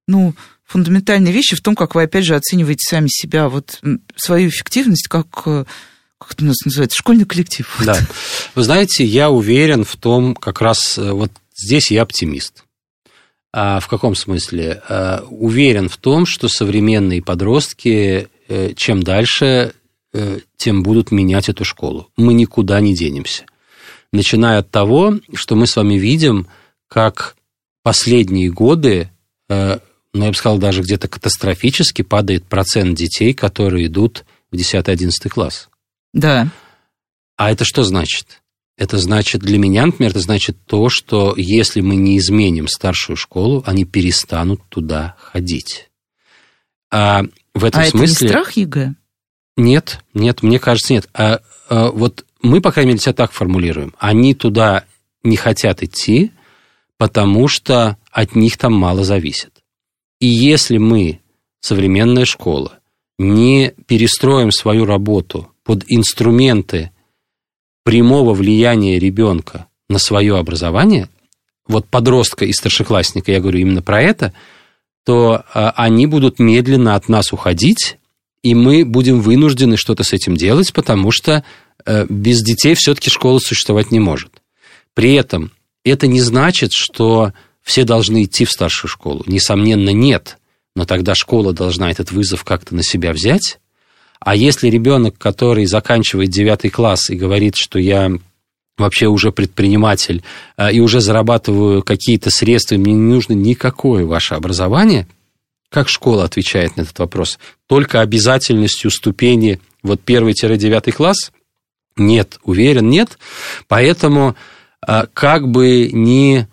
ну, 0.06 0.36
фундаментальные 0.64 1.32
вещи 1.32 1.56
в 1.56 1.60
том, 1.60 1.74
как 1.74 1.96
вы, 1.96 2.04
опять 2.04 2.24
же, 2.24 2.36
оцениваете 2.36 2.88
сами 2.88 3.08
себя, 3.08 3.48
вот 3.48 3.80
свою 4.14 4.48
эффективность 4.48 5.08
как 5.08 5.28
как 5.34 6.34
это 6.34 6.44
у 6.44 6.46
нас 6.46 6.56
называется, 6.64 6.96
школьный 6.96 7.24
коллектив. 7.24 7.68
Да. 7.84 7.98
Вы 8.54 8.62
знаете, 8.62 9.04
я 9.04 9.28
уверен 9.28 9.82
в 9.84 9.96
том, 9.96 10.36
как 10.36 10.60
раз 10.60 10.96
э, 10.96 11.10
вот 11.10 11.32
здесь 11.56 11.90
я 11.90 12.02
оптимист. 12.02 12.62
А 13.52 13.80
в 13.80 13.88
каком 13.88 14.14
смысле? 14.14 14.82
А, 14.88 15.24
уверен 15.28 15.88
в 15.88 15.98
том, 15.98 16.24
что 16.24 16.48
современные 16.48 17.22
подростки, 17.22 18.28
э, 18.48 18.72
чем 18.74 19.02
дальше, 19.02 19.74
э, 20.14 20.38
тем 20.56 20.82
будут 20.82 21.10
менять 21.10 21.48
эту 21.48 21.64
школу. 21.64 22.08
Мы 22.16 22.32
никуда 22.32 22.80
не 22.80 22.94
денемся. 22.94 23.44
Начиная 24.12 24.58
от 24.58 24.70
того, 24.70 25.18
что 25.34 25.54
мы 25.54 25.66
с 25.66 25.76
вами 25.76 25.94
видим, 25.94 26.46
как 26.88 27.36
последние 27.82 28.50
годы, 28.50 29.10
э, 29.48 29.78
ну, 30.14 30.24
я 30.24 30.30
бы 30.30 30.36
сказал, 30.36 30.58
даже 30.58 30.82
где-то 30.82 31.08
катастрофически 31.08 32.02
падает 32.02 32.44
процент 32.44 32.96
детей, 32.96 33.34
которые 33.34 33.86
идут 33.86 34.24
в 34.50 34.56
10-11 34.56 35.28
класс. 35.28 35.68
Да. 36.12 36.48
А 37.36 37.50
это 37.50 37.64
что 37.64 37.82
значит? 37.82 38.41
Это 38.82 38.98
значит, 38.98 39.42
для 39.42 39.58
меня, 39.58 39.86
например, 39.86 40.10
это 40.10 40.18
значит 40.18 40.56
то, 40.66 40.88
что 40.88 41.34
если 41.36 41.80
мы 41.80 41.94
не 41.94 42.18
изменим 42.18 42.66
старшую 42.66 43.16
школу, 43.16 43.62
они 43.64 43.84
перестанут 43.84 44.60
туда 44.68 45.14
ходить. 45.20 45.88
А 46.90 47.22
в 47.54 47.64
этом 47.64 47.80
а 47.80 47.84
смысле... 47.84 48.14
это 48.16 48.24
не 48.24 48.28
страх 48.28 48.52
ЕГЭ? 48.54 48.94
Нет, 49.56 50.00
нет, 50.14 50.42
мне 50.42 50.58
кажется, 50.58 50.94
нет. 50.94 51.08
А, 51.14 51.38
а 51.68 51.92
вот 51.92 52.24
мы, 52.42 52.60
по 52.60 52.72
крайней 52.72 52.88
мере, 52.88 53.00
себя 53.00 53.12
так 53.12 53.30
формулируем. 53.30 53.94
Они 54.00 54.34
туда 54.34 54.84
не 55.22 55.36
хотят 55.36 55.84
идти, 55.84 56.32
потому 56.96 57.46
что 57.46 57.98
от 58.10 58.34
них 58.34 58.56
там 58.56 58.72
мало 58.72 59.04
зависит. 59.04 59.62
И 60.18 60.26
если 60.26 60.78
мы, 60.78 61.20
современная 61.60 62.24
школа, 62.24 62.80
не 63.16 63.74
перестроим 63.86 64.50
свою 64.50 64.86
работу 64.86 65.52
под 65.62 65.84
инструменты 65.86 66.90
прямого 67.84 68.34
влияния 68.34 68.98
ребенка 68.98 69.66
на 69.88 69.98
свое 69.98 70.38
образование, 70.38 71.08
вот 71.66 71.86
подростка 71.88 72.44
и 72.44 72.52
старшеклассника, 72.52 73.32
я 73.32 73.40
говорю 73.40 73.60
именно 73.60 73.82
про 73.82 74.02
это, 74.02 74.32
то 75.04 75.44
а, 75.52 75.70
они 75.76 76.06
будут 76.06 76.38
медленно 76.38 76.94
от 76.94 77.08
нас 77.08 77.32
уходить, 77.32 77.98
и 78.42 78.54
мы 78.54 78.84
будем 78.84 79.20
вынуждены 79.20 79.76
что-то 79.76 80.04
с 80.04 80.12
этим 80.12 80.36
делать, 80.36 80.72
потому 80.72 81.12
что 81.12 81.44
э, 81.84 82.06
без 82.08 82.42
детей 82.42 82.74
все-таки 82.74 83.08
школа 83.08 83.38
существовать 83.38 83.92
не 83.92 84.00
может. 84.00 84.42
При 84.94 85.14
этом 85.14 85.52
это 85.84 86.06
не 86.08 86.20
значит, 86.20 86.72
что 86.72 87.32
все 87.62 87.84
должны 87.84 88.24
идти 88.24 88.44
в 88.44 88.50
старшую 88.50 88.90
школу. 88.90 89.22
Несомненно, 89.26 89.90
нет. 89.90 90.38
Но 90.74 90.84
тогда 90.84 91.14
школа 91.14 91.52
должна 91.52 91.90
этот 91.90 92.10
вызов 92.10 92.44
как-то 92.44 92.74
на 92.74 92.82
себя 92.82 93.12
взять 93.12 93.60
а 94.24 94.36
если 94.36 94.68
ребенок, 94.68 95.18
который 95.18 95.66
заканчивает 95.66 96.30
девятый 96.30 96.70
класс 96.70 97.10
и 97.10 97.16
говорит, 97.16 97.56
что 97.56 97.78
я 97.78 98.10
вообще 98.78 99.06
уже 99.06 99.32
предприниматель 99.32 100.22
э, 100.56 100.72
и 100.72 100.80
уже 100.80 101.00
зарабатываю 101.00 101.82
какие-то 101.82 102.30
средства, 102.30 102.76
мне 102.76 102.92
не 102.92 103.12
нужно 103.12 103.32
никакое 103.32 104.06
ваше 104.06 104.34
образование, 104.34 105.06
как 105.70 105.88
школа 105.88 106.24
отвечает 106.24 106.76
на 106.76 106.82
этот 106.82 106.98
вопрос? 106.98 107.38
Только 107.66 108.00
обязательностью 108.00 108.90
ступени 108.90 109.60
вот 109.82 110.00
первый-девятый 110.02 110.92
класс? 110.92 111.32
Нет, 111.96 112.38
уверен, 112.44 112.88
нет. 112.88 113.18
Поэтому 113.68 114.36
э, 114.86 115.06
как 115.12 115.48
бы 115.48 115.90
ни 115.92 116.46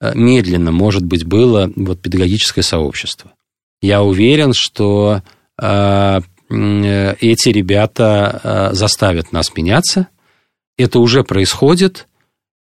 э, 0.00 0.12
медленно, 0.14 0.72
может 0.72 1.04
быть, 1.04 1.24
было 1.24 1.72
вот 1.74 2.00
педагогическое 2.00 2.62
сообщество. 2.62 3.32
Я 3.80 4.02
уверен, 4.02 4.52
что 4.54 5.22
эти 6.54 7.48
ребята 7.48 8.40
э, 8.42 8.74
заставят 8.74 9.32
нас 9.32 9.54
меняться. 9.54 10.08
Это 10.76 10.98
уже 10.98 11.24
происходит. 11.24 12.06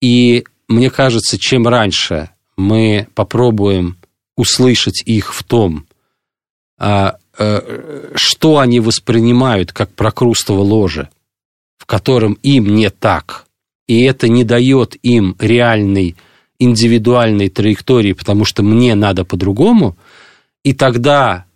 И 0.00 0.44
мне 0.68 0.90
кажется, 0.90 1.38
чем 1.38 1.66
раньше 1.66 2.30
мы 2.56 3.08
попробуем 3.14 3.96
услышать 4.36 5.02
их 5.04 5.34
в 5.34 5.42
том, 5.42 5.86
а, 6.78 7.18
э, 7.38 8.12
что 8.14 8.58
они 8.58 8.80
воспринимают 8.80 9.72
как 9.72 9.92
прокрустово 9.94 10.60
ложе, 10.60 11.08
в 11.78 11.86
котором 11.86 12.34
им 12.42 12.74
не 12.74 12.90
так, 12.90 13.46
и 13.86 14.02
это 14.02 14.28
не 14.28 14.44
дает 14.44 14.96
им 15.02 15.34
реальной 15.38 16.16
индивидуальной 16.60 17.48
траектории, 17.48 18.12
потому 18.12 18.44
что 18.44 18.62
мне 18.62 18.94
надо 18.94 19.24
по-другому, 19.24 19.96
и 20.62 20.72
тогда 20.72 21.46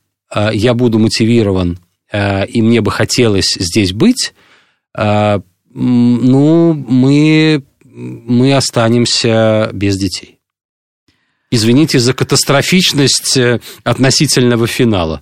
я 0.53 0.74
буду 0.74 0.99
мотивирован 0.99 1.78
Э, 1.78 1.91
и 2.12 2.62
мне 2.62 2.80
бы 2.80 2.90
хотелось 2.90 3.56
здесь 3.58 3.92
быть, 3.92 4.34
э, 4.96 5.40
ну, 5.74 6.74
мы, 6.74 7.64
мы 7.84 8.54
останемся 8.54 9.70
без 9.72 9.96
детей. 9.96 10.38
Извините 11.50 11.98
за 11.98 12.14
катастрофичность 12.14 13.36
э, 13.36 13.60
относительного 13.84 14.66
финала. 14.66 15.20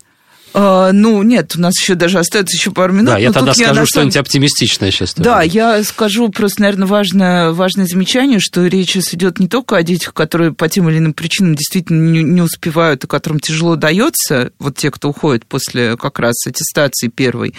А, 0.53 0.93
ну, 0.93 1.23
нет, 1.23 1.55
у 1.57 1.61
нас 1.61 1.75
еще 1.81 1.95
даже 1.95 2.19
остается 2.19 2.57
еще 2.57 2.73
пару 2.73 2.93
минут. 2.93 3.07
Да, 3.07 3.19
я 3.19 3.33
тогда 3.33 3.55
скажу 3.55 3.81
я 3.81 3.87
что-нибудь 3.87 4.15
самом... 4.15 4.23
оптимистичное 4.23 4.91
сейчас. 4.91 5.15
Да, 5.15 5.43
я 5.43 5.83
скажу 5.85 6.29
просто, 6.29 6.63
наверное, 6.63 6.87
важное, 6.87 7.53
важное 7.53 7.87
замечание, 7.87 8.41
что 8.41 8.67
речь 8.67 8.97
идет 8.97 9.39
не 9.39 9.49
только 9.49 9.77
о 9.77 9.83
детях, 9.83 10.13
которые 10.13 10.53
по 10.53 10.69
тем 10.69 10.89
или 10.89 10.99
иным 10.99 11.13
причинам 11.13 11.55
действительно 11.55 12.11
не, 12.11 12.23
не 12.23 12.43
успевают 12.43 13.05
и 13.05 13.07
которым 13.07 13.39
тяжело 13.39 13.77
дается, 13.77 14.53
вот 14.59 14.77
те, 14.77 14.91
кто 14.91 15.11
уходит 15.11 15.47
после 15.47 15.97
как 15.97 16.19
раз 16.19 16.35
аттестации 16.47 17.09
первой, 17.09 17.55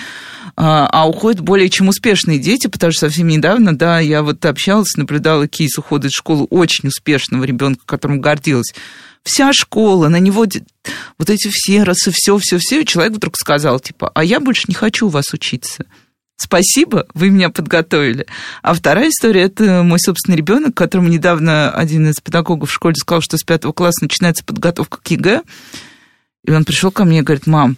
а, 0.56 0.88
а 0.92 1.08
уходят 1.08 1.42
более 1.42 1.70
чем 1.70 1.88
успешные 1.88 2.40
дети, 2.40 2.68
потому 2.68 2.92
что 2.92 3.08
совсем 3.08 3.28
недавно, 3.28 3.76
да, 3.76 4.00
я 4.00 4.22
вот 4.22 4.46
общалась, 4.46 4.96
наблюдала 4.98 5.48
кейс 5.48 5.78
ухода 5.78 6.08
из 6.08 6.14
школы 6.14 6.46
очень 6.50 6.90
успешного 6.90 7.44
ребенка, 7.44 7.82
которым 7.86 8.20
гордилась 8.20 8.74
вся 9.24 9.54
школа, 9.54 10.08
на 10.08 10.20
него 10.20 10.46
вот 11.18 11.30
эти 11.30 11.50
все 11.52 11.84
ресурсы, 11.84 12.12
все, 12.14 12.38
все, 12.38 12.58
все, 12.60 12.82
и 12.82 12.86
человек 12.86 13.14
вдруг 13.14 13.38
сказал, 13.38 13.80
типа, 13.80 14.12
а 14.14 14.24
я 14.24 14.40
больше 14.40 14.66
не 14.68 14.74
хочу 14.74 15.08
у 15.08 15.10
вас 15.10 15.34
учиться. 15.34 15.86
Спасибо, 16.38 17.06
вы 17.14 17.30
меня 17.30 17.50
подготовили. 17.50 18.26
А 18.64 18.74
вторая 18.74 19.10
история– 19.10 19.42
это 19.44 19.84
мой 19.84 20.00
собственный 20.00 20.38
ребенок, 20.38 20.74
которому 20.74 21.08
недавно 21.08 21.70
один 21.70 22.10
из 22.10 22.20
педагогов 22.20 22.70
в 22.70 22.74
школе 22.74 22.96
сказал, 22.96 23.22
что 23.22 23.38
с 23.38 23.44
пятого 23.44 23.74
класса 23.74 24.00
начинается 24.02 24.44
подготовка 24.44 24.98
к 24.98 25.08
ЕГЭ. 25.12 25.44
И 26.44 26.52
он 26.52 26.66
пришел 26.66 26.90
ко 26.90 27.06
мне 27.06 27.20
и 27.20 27.22
говорит, 27.22 27.46
мам, 27.46 27.78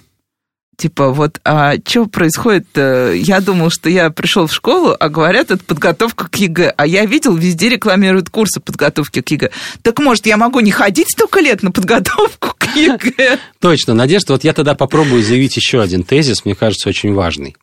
Типа, 0.76 1.10
вот, 1.10 1.40
а 1.46 1.76
что 1.86 2.08
происходит? 2.08 2.68
Я 2.76 3.40
думал, 3.42 3.70
что 3.70 3.90
я 3.90 4.10
пришел 4.10 4.48
в 4.48 4.54
школу, 4.54 4.96
а 5.00 5.10
говорят, 5.10 5.52
это 5.52 5.64
подготовка 5.64 6.28
к 6.28 6.36
ЕГЭ. 6.36 6.74
А 6.76 6.88
я 6.88 7.06
видел, 7.06 7.36
везде 7.36 7.70
рекламируют 7.70 8.30
курсы 8.30 8.60
подготовки 8.60 9.22
к 9.22 9.30
ЕГЭ. 9.30 9.52
Так, 9.84 10.00
может, 10.00 10.26
я 10.26 10.36
могу 10.36 10.60
не 10.62 10.72
ходить 10.72 11.10
столько 11.12 11.40
лет 11.42 11.62
на 11.62 11.72
подготовку 11.72 12.56
к 12.58 12.76
ЕГЭ? 12.76 13.38
Точно, 13.60 13.94
Надежда, 13.94 14.34
вот 14.34 14.44
я 14.44 14.54
тогда 14.54 14.74
попробую 14.74 15.24
заявить 15.24 15.56
еще 15.58 15.82
один 15.82 16.04
тезис, 16.04 16.44
мне 16.44 16.56
кажется, 16.56 16.90
очень 16.90 17.14
важный. 17.14 17.56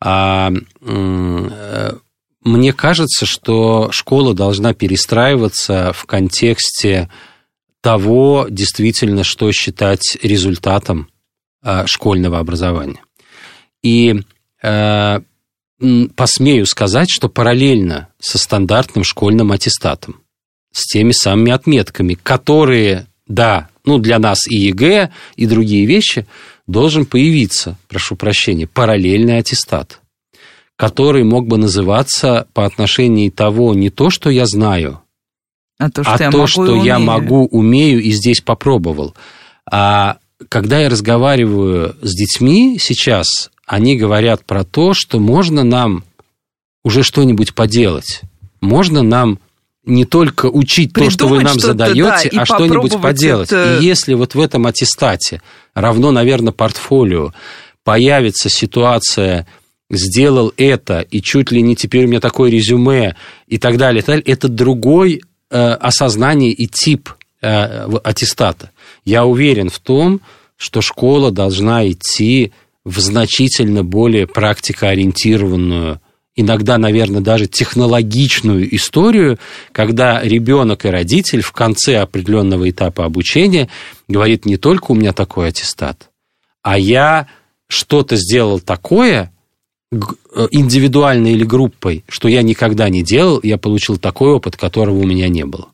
А, 0.00 0.52
э, 0.82 1.92
мне 2.44 2.72
кажется, 2.74 3.24
что 3.24 3.88
школа 3.90 4.34
должна 4.34 4.74
перестраиваться 4.74 5.92
в 5.94 6.04
контексте 6.04 7.10
того, 7.80 8.46
действительно, 8.50 9.24
что 9.24 9.50
считать 9.52 10.18
результатом 10.22 11.08
школьного 11.86 12.38
образования. 12.38 13.00
И 13.82 14.14
э, 14.62 15.20
посмею 16.16 16.66
сказать, 16.66 17.08
что 17.10 17.28
параллельно 17.28 18.08
со 18.18 18.38
стандартным 18.38 19.04
школьным 19.04 19.52
аттестатом, 19.52 20.20
с 20.72 20.86
теми 20.86 21.12
самыми 21.12 21.52
отметками, 21.52 22.14
которые, 22.14 23.06
да, 23.26 23.68
ну, 23.84 23.98
для 23.98 24.18
нас 24.18 24.46
и 24.48 24.56
ЕГЭ, 24.56 25.10
и 25.36 25.46
другие 25.46 25.86
вещи, 25.86 26.26
должен 26.66 27.06
появиться, 27.06 27.76
прошу 27.88 28.16
прощения, 28.16 28.66
параллельный 28.66 29.38
аттестат, 29.38 30.00
который 30.76 31.24
мог 31.24 31.46
бы 31.46 31.58
называться 31.58 32.46
по 32.54 32.64
отношению 32.64 33.30
того, 33.30 33.74
не 33.74 33.90
то, 33.90 34.10
что 34.10 34.30
я 34.30 34.46
знаю, 34.46 35.00
а 35.78 35.90
то, 35.90 36.02
что, 36.04 36.14
а 36.14 36.18
я, 36.18 36.30
то, 36.30 36.38
могу 36.38 36.46
что 36.46 36.84
я 36.84 36.98
могу, 36.98 37.46
умею 37.46 38.00
и 38.00 38.10
здесь 38.12 38.40
попробовал. 38.40 39.14
А 39.70 40.18
когда 40.48 40.80
я 40.80 40.88
разговариваю 40.88 41.96
с 42.02 42.14
детьми 42.14 42.78
сейчас, 42.78 43.50
они 43.66 43.96
говорят 43.96 44.44
про 44.44 44.64
то, 44.64 44.92
что 44.94 45.18
можно 45.18 45.64
нам 45.64 46.04
уже 46.84 47.02
что-нибудь 47.02 47.54
поделать. 47.54 48.22
Можно 48.60 49.02
нам 49.02 49.38
не 49.84 50.04
только 50.04 50.46
учить 50.46 50.92
Придумать 50.92 51.18
то, 51.18 51.24
что 51.24 51.28
вы 51.28 51.42
нам 51.42 51.58
задаете, 51.58 52.30
да, 52.32 52.42
а 52.42 52.46
что-нибудь 52.46 53.00
поделать. 53.00 53.52
Это... 53.52 53.78
И 53.78 53.84
если 53.84 54.14
вот 54.14 54.34
в 54.34 54.40
этом 54.40 54.66
аттестате, 54.66 55.42
равно, 55.74 56.10
наверное, 56.10 56.52
портфолио, 56.52 57.32
появится 57.84 58.48
ситуация 58.48 59.46
сделал 59.90 60.52
это, 60.56 61.00
и 61.00 61.20
чуть 61.20 61.50
ли 61.52 61.62
не 61.62 61.76
теперь 61.76 62.06
у 62.06 62.08
меня 62.08 62.20
такое 62.20 62.50
резюме, 62.50 63.16
и 63.46 63.58
так 63.58 63.76
далее, 63.76 64.00
и 64.00 64.02
так 64.02 64.16
далее 64.16 64.24
это 64.26 64.48
другой 64.48 65.22
э, 65.50 65.56
осознание 65.56 66.50
и 66.50 66.66
тип 66.66 67.10
э, 67.42 67.86
аттестата. 68.02 68.70
Я 69.04 69.26
уверен 69.26 69.68
в 69.68 69.78
том, 69.78 70.20
что 70.56 70.80
школа 70.80 71.30
должна 71.30 71.88
идти 71.88 72.52
в 72.84 72.98
значительно 73.00 73.82
более 73.82 74.26
практикоориентированную, 74.26 76.00
иногда, 76.36 76.78
наверное, 76.78 77.20
даже 77.20 77.46
технологичную 77.46 78.74
историю, 78.74 79.38
когда 79.72 80.22
ребенок 80.22 80.84
и 80.84 80.90
родитель 80.90 81.40
в 81.40 81.52
конце 81.52 81.98
определенного 81.98 82.68
этапа 82.68 83.04
обучения 83.04 83.68
говорит 84.08 84.44
не 84.44 84.56
только 84.56 84.92
у 84.92 84.94
меня 84.94 85.12
такой 85.12 85.48
аттестат, 85.48 86.10
а 86.62 86.78
я 86.78 87.28
что-то 87.68 88.16
сделал 88.16 88.60
такое, 88.60 89.32
э, 89.92 89.96
индивидуально 90.50 91.28
или 91.28 91.44
группой, 91.44 92.04
что 92.08 92.28
я 92.28 92.42
никогда 92.42 92.88
не 92.88 93.02
делал, 93.02 93.40
я 93.42 93.58
получил 93.58 93.96
такой 93.96 94.32
опыт, 94.32 94.56
которого 94.56 94.98
у 94.98 95.06
меня 95.06 95.28
не 95.28 95.44
было. 95.44 95.68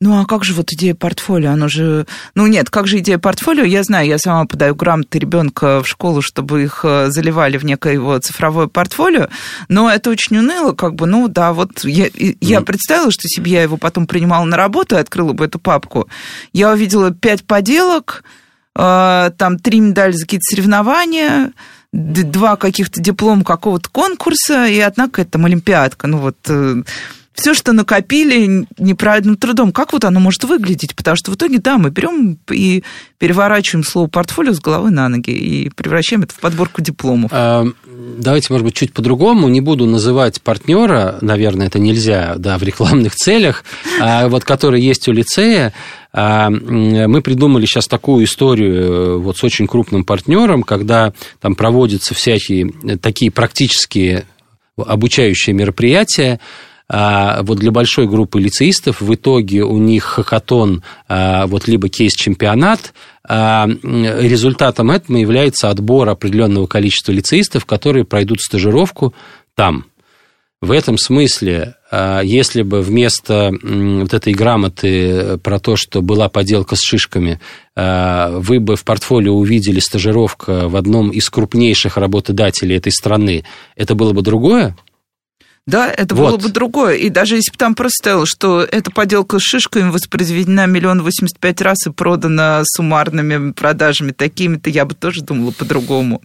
Ну, 0.00 0.20
а 0.20 0.26
как 0.26 0.44
же 0.44 0.54
вот 0.54 0.72
идея 0.72 0.94
портфолио? 0.94 1.50
Оно 1.50 1.68
же... 1.68 2.06
Ну, 2.36 2.46
нет, 2.46 2.70
как 2.70 2.86
же 2.86 2.98
идея 2.98 3.18
портфолио? 3.18 3.64
Я 3.64 3.82
знаю, 3.82 4.06
я 4.06 4.18
сама 4.18 4.44
подаю 4.44 4.76
грамоты 4.76 5.18
ребенка 5.18 5.82
в 5.82 5.88
школу, 5.88 6.22
чтобы 6.22 6.62
их 6.62 6.80
э, 6.84 7.10
заливали 7.10 7.58
в 7.58 7.64
некое 7.64 7.94
его 7.94 8.16
цифровое 8.18 8.68
портфолио, 8.68 9.28
но 9.68 9.90
это 9.90 10.10
очень 10.10 10.38
уныло, 10.38 10.72
как 10.72 10.94
бы, 10.94 11.06
ну, 11.06 11.26
да, 11.26 11.52
вот 11.52 11.84
я, 11.84 12.08
я 12.14 12.60
представила, 12.60 13.10
что 13.10 13.26
себе 13.26 13.52
я 13.52 13.62
его 13.62 13.76
потом 13.76 14.06
принимала 14.06 14.44
на 14.44 14.56
работу 14.56 14.94
и 14.94 15.00
открыла 15.00 15.32
бы 15.32 15.46
эту 15.46 15.58
папку. 15.58 16.08
Я 16.52 16.70
увидела 16.70 17.12
пять 17.12 17.44
поделок, 17.44 18.22
э, 18.76 19.30
там 19.36 19.58
три 19.58 19.80
медали 19.80 20.12
за 20.12 20.22
какие-то 20.22 20.44
соревнования, 20.48 21.52
два 21.92 22.56
каких-то 22.56 23.00
диплома 23.00 23.44
какого-то 23.44 23.88
конкурса 23.90 24.66
и 24.66 24.78
одна 24.78 25.06
какая-то 25.06 25.32
там 25.32 25.46
олимпиадка. 25.46 26.06
Ну 26.06 26.18
вот 26.18 26.36
э, 26.48 26.82
все, 27.38 27.54
что 27.54 27.72
накопили 27.72 28.66
неправильным 28.78 29.36
трудом, 29.36 29.72
как 29.72 29.92
вот 29.92 30.04
оно 30.04 30.18
может 30.18 30.42
выглядеть? 30.44 30.96
Потому 30.96 31.16
что 31.16 31.30
в 31.30 31.36
итоге, 31.36 31.58
да, 31.58 31.78
мы 31.78 31.90
берем 31.90 32.38
и 32.50 32.82
переворачиваем 33.18 33.84
слово 33.84 34.08
портфолио 34.08 34.52
с 34.52 34.60
головы 34.60 34.90
на 34.90 35.08
ноги 35.08 35.30
и 35.30 35.70
превращаем 35.70 36.22
это 36.22 36.34
в 36.34 36.40
подборку 36.40 36.82
дипломов. 36.82 37.30
А, 37.32 37.64
давайте, 38.18 38.52
может 38.52 38.66
быть, 38.66 38.74
чуть 38.74 38.92
по-другому. 38.92 39.48
Не 39.48 39.60
буду 39.60 39.86
называть 39.86 40.42
партнера, 40.42 41.18
наверное, 41.20 41.68
это 41.68 41.78
нельзя, 41.78 42.34
да, 42.38 42.58
в 42.58 42.64
рекламных 42.64 43.14
целях, 43.14 43.64
а 44.00 44.28
вот 44.28 44.44
который 44.44 44.82
есть 44.82 45.06
у 45.08 45.12
лицея. 45.12 45.72
А, 46.12 46.50
мы 46.50 47.22
придумали 47.22 47.66
сейчас 47.66 47.86
такую 47.86 48.24
историю 48.24 48.74
э, 48.74 49.16
вот 49.18 49.36
с 49.36 49.44
очень 49.44 49.68
крупным 49.68 50.04
партнером, 50.04 50.64
когда 50.64 51.12
там 51.40 51.54
проводятся 51.54 52.14
всякие 52.14 52.72
такие 53.00 53.30
практические 53.30 54.24
обучающие 54.76 55.54
мероприятия, 55.54 56.40
а, 56.90 57.42
вот 57.42 57.58
для 57.58 57.70
большой 57.70 58.06
группы 58.06 58.40
лицеистов 58.40 59.02
в 59.02 59.14
итоге 59.14 59.62
у 59.62 59.76
них 59.76 60.04
хакатон, 60.04 60.82
а, 61.06 61.46
вот 61.46 61.68
либо 61.68 61.88
кейс-чемпионат, 61.88 62.94
а, 63.28 63.68
результатом 63.68 64.90
этого 64.90 65.18
является 65.18 65.68
отбор 65.68 66.08
определенного 66.08 66.66
количества 66.66 67.12
лицеистов, 67.12 67.66
которые 67.66 68.04
пройдут 68.04 68.40
стажировку 68.40 69.12
там. 69.54 69.84
В 70.60 70.72
этом 70.72 70.98
смысле, 70.98 71.76
если 71.92 72.62
бы 72.62 72.82
вместо 72.82 73.52
вот 73.62 74.12
этой 74.12 74.32
грамоты 74.32 75.38
про 75.38 75.60
то, 75.60 75.76
что 75.76 76.02
была 76.02 76.28
поделка 76.28 76.74
с 76.74 76.80
шишками, 76.80 77.38
вы 77.76 78.58
бы 78.58 78.74
в 78.74 78.82
портфолио 78.82 79.34
увидели 79.34 79.78
стажировка 79.78 80.68
в 80.68 80.74
одном 80.74 81.10
из 81.10 81.30
крупнейших 81.30 81.96
работодателей 81.96 82.76
этой 82.76 82.90
страны, 82.90 83.44
это 83.76 83.94
было 83.94 84.12
бы 84.12 84.22
другое? 84.22 84.76
Да, 85.68 85.92
это 85.92 86.14
вот. 86.14 86.30
было 86.30 86.36
бы 86.38 86.48
другое. 86.48 86.94
И 86.94 87.10
даже 87.10 87.34
если 87.36 87.50
бы 87.50 87.58
там 87.58 87.74
просто 87.74 87.96
стояло, 87.98 88.24
что 88.26 88.62
эта 88.62 88.90
поделка 88.90 89.38
с 89.38 89.42
шишками 89.42 89.90
воспроизведена 89.90 90.66
миллион 90.66 91.02
восемьдесят 91.02 91.38
пять 91.38 91.60
раз 91.60 91.86
и 91.86 91.90
продана 91.90 92.62
суммарными 92.64 93.52
продажами 93.52 94.12
такими-то, 94.12 94.70
я 94.70 94.86
бы 94.86 94.94
тоже 94.94 95.20
думала 95.20 95.50
по-другому. 95.50 96.22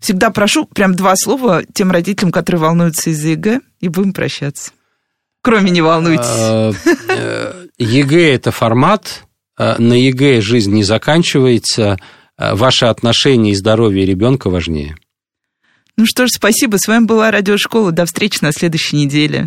Всегда 0.00 0.30
прошу 0.30 0.64
прям 0.64 0.94
два 0.94 1.12
слова 1.16 1.62
тем 1.74 1.90
родителям, 1.90 2.32
которые 2.32 2.62
волнуются 2.62 3.10
из-за 3.10 3.28
ЕГЭ, 3.28 3.60
и 3.80 3.88
будем 3.88 4.14
прощаться. 4.14 4.70
Кроме 5.42 5.70
не 5.70 5.82
волнуйтесь. 5.82 6.24
А, 6.26 6.72
э, 7.08 7.66
ЕГЭ– 7.76 8.34
это 8.34 8.52
формат. 8.52 9.24
А, 9.58 9.76
на 9.78 9.92
ЕГЭ 9.92 10.40
жизнь 10.40 10.72
не 10.72 10.84
заканчивается. 10.84 11.98
А, 12.38 12.56
ваши 12.56 12.86
отношения 12.86 13.50
и 13.50 13.54
здоровье 13.54 14.06
ребенка 14.06 14.48
важнее. 14.48 14.96
Ну 15.98 16.06
что 16.06 16.26
ж, 16.26 16.30
спасибо. 16.32 16.76
С 16.78 16.88
вами 16.88 17.04
была 17.04 17.30
Радиошкола. 17.30 17.92
До 17.92 18.06
встречи 18.06 18.38
на 18.40 18.52
следующей 18.52 18.96
неделе. 18.96 19.40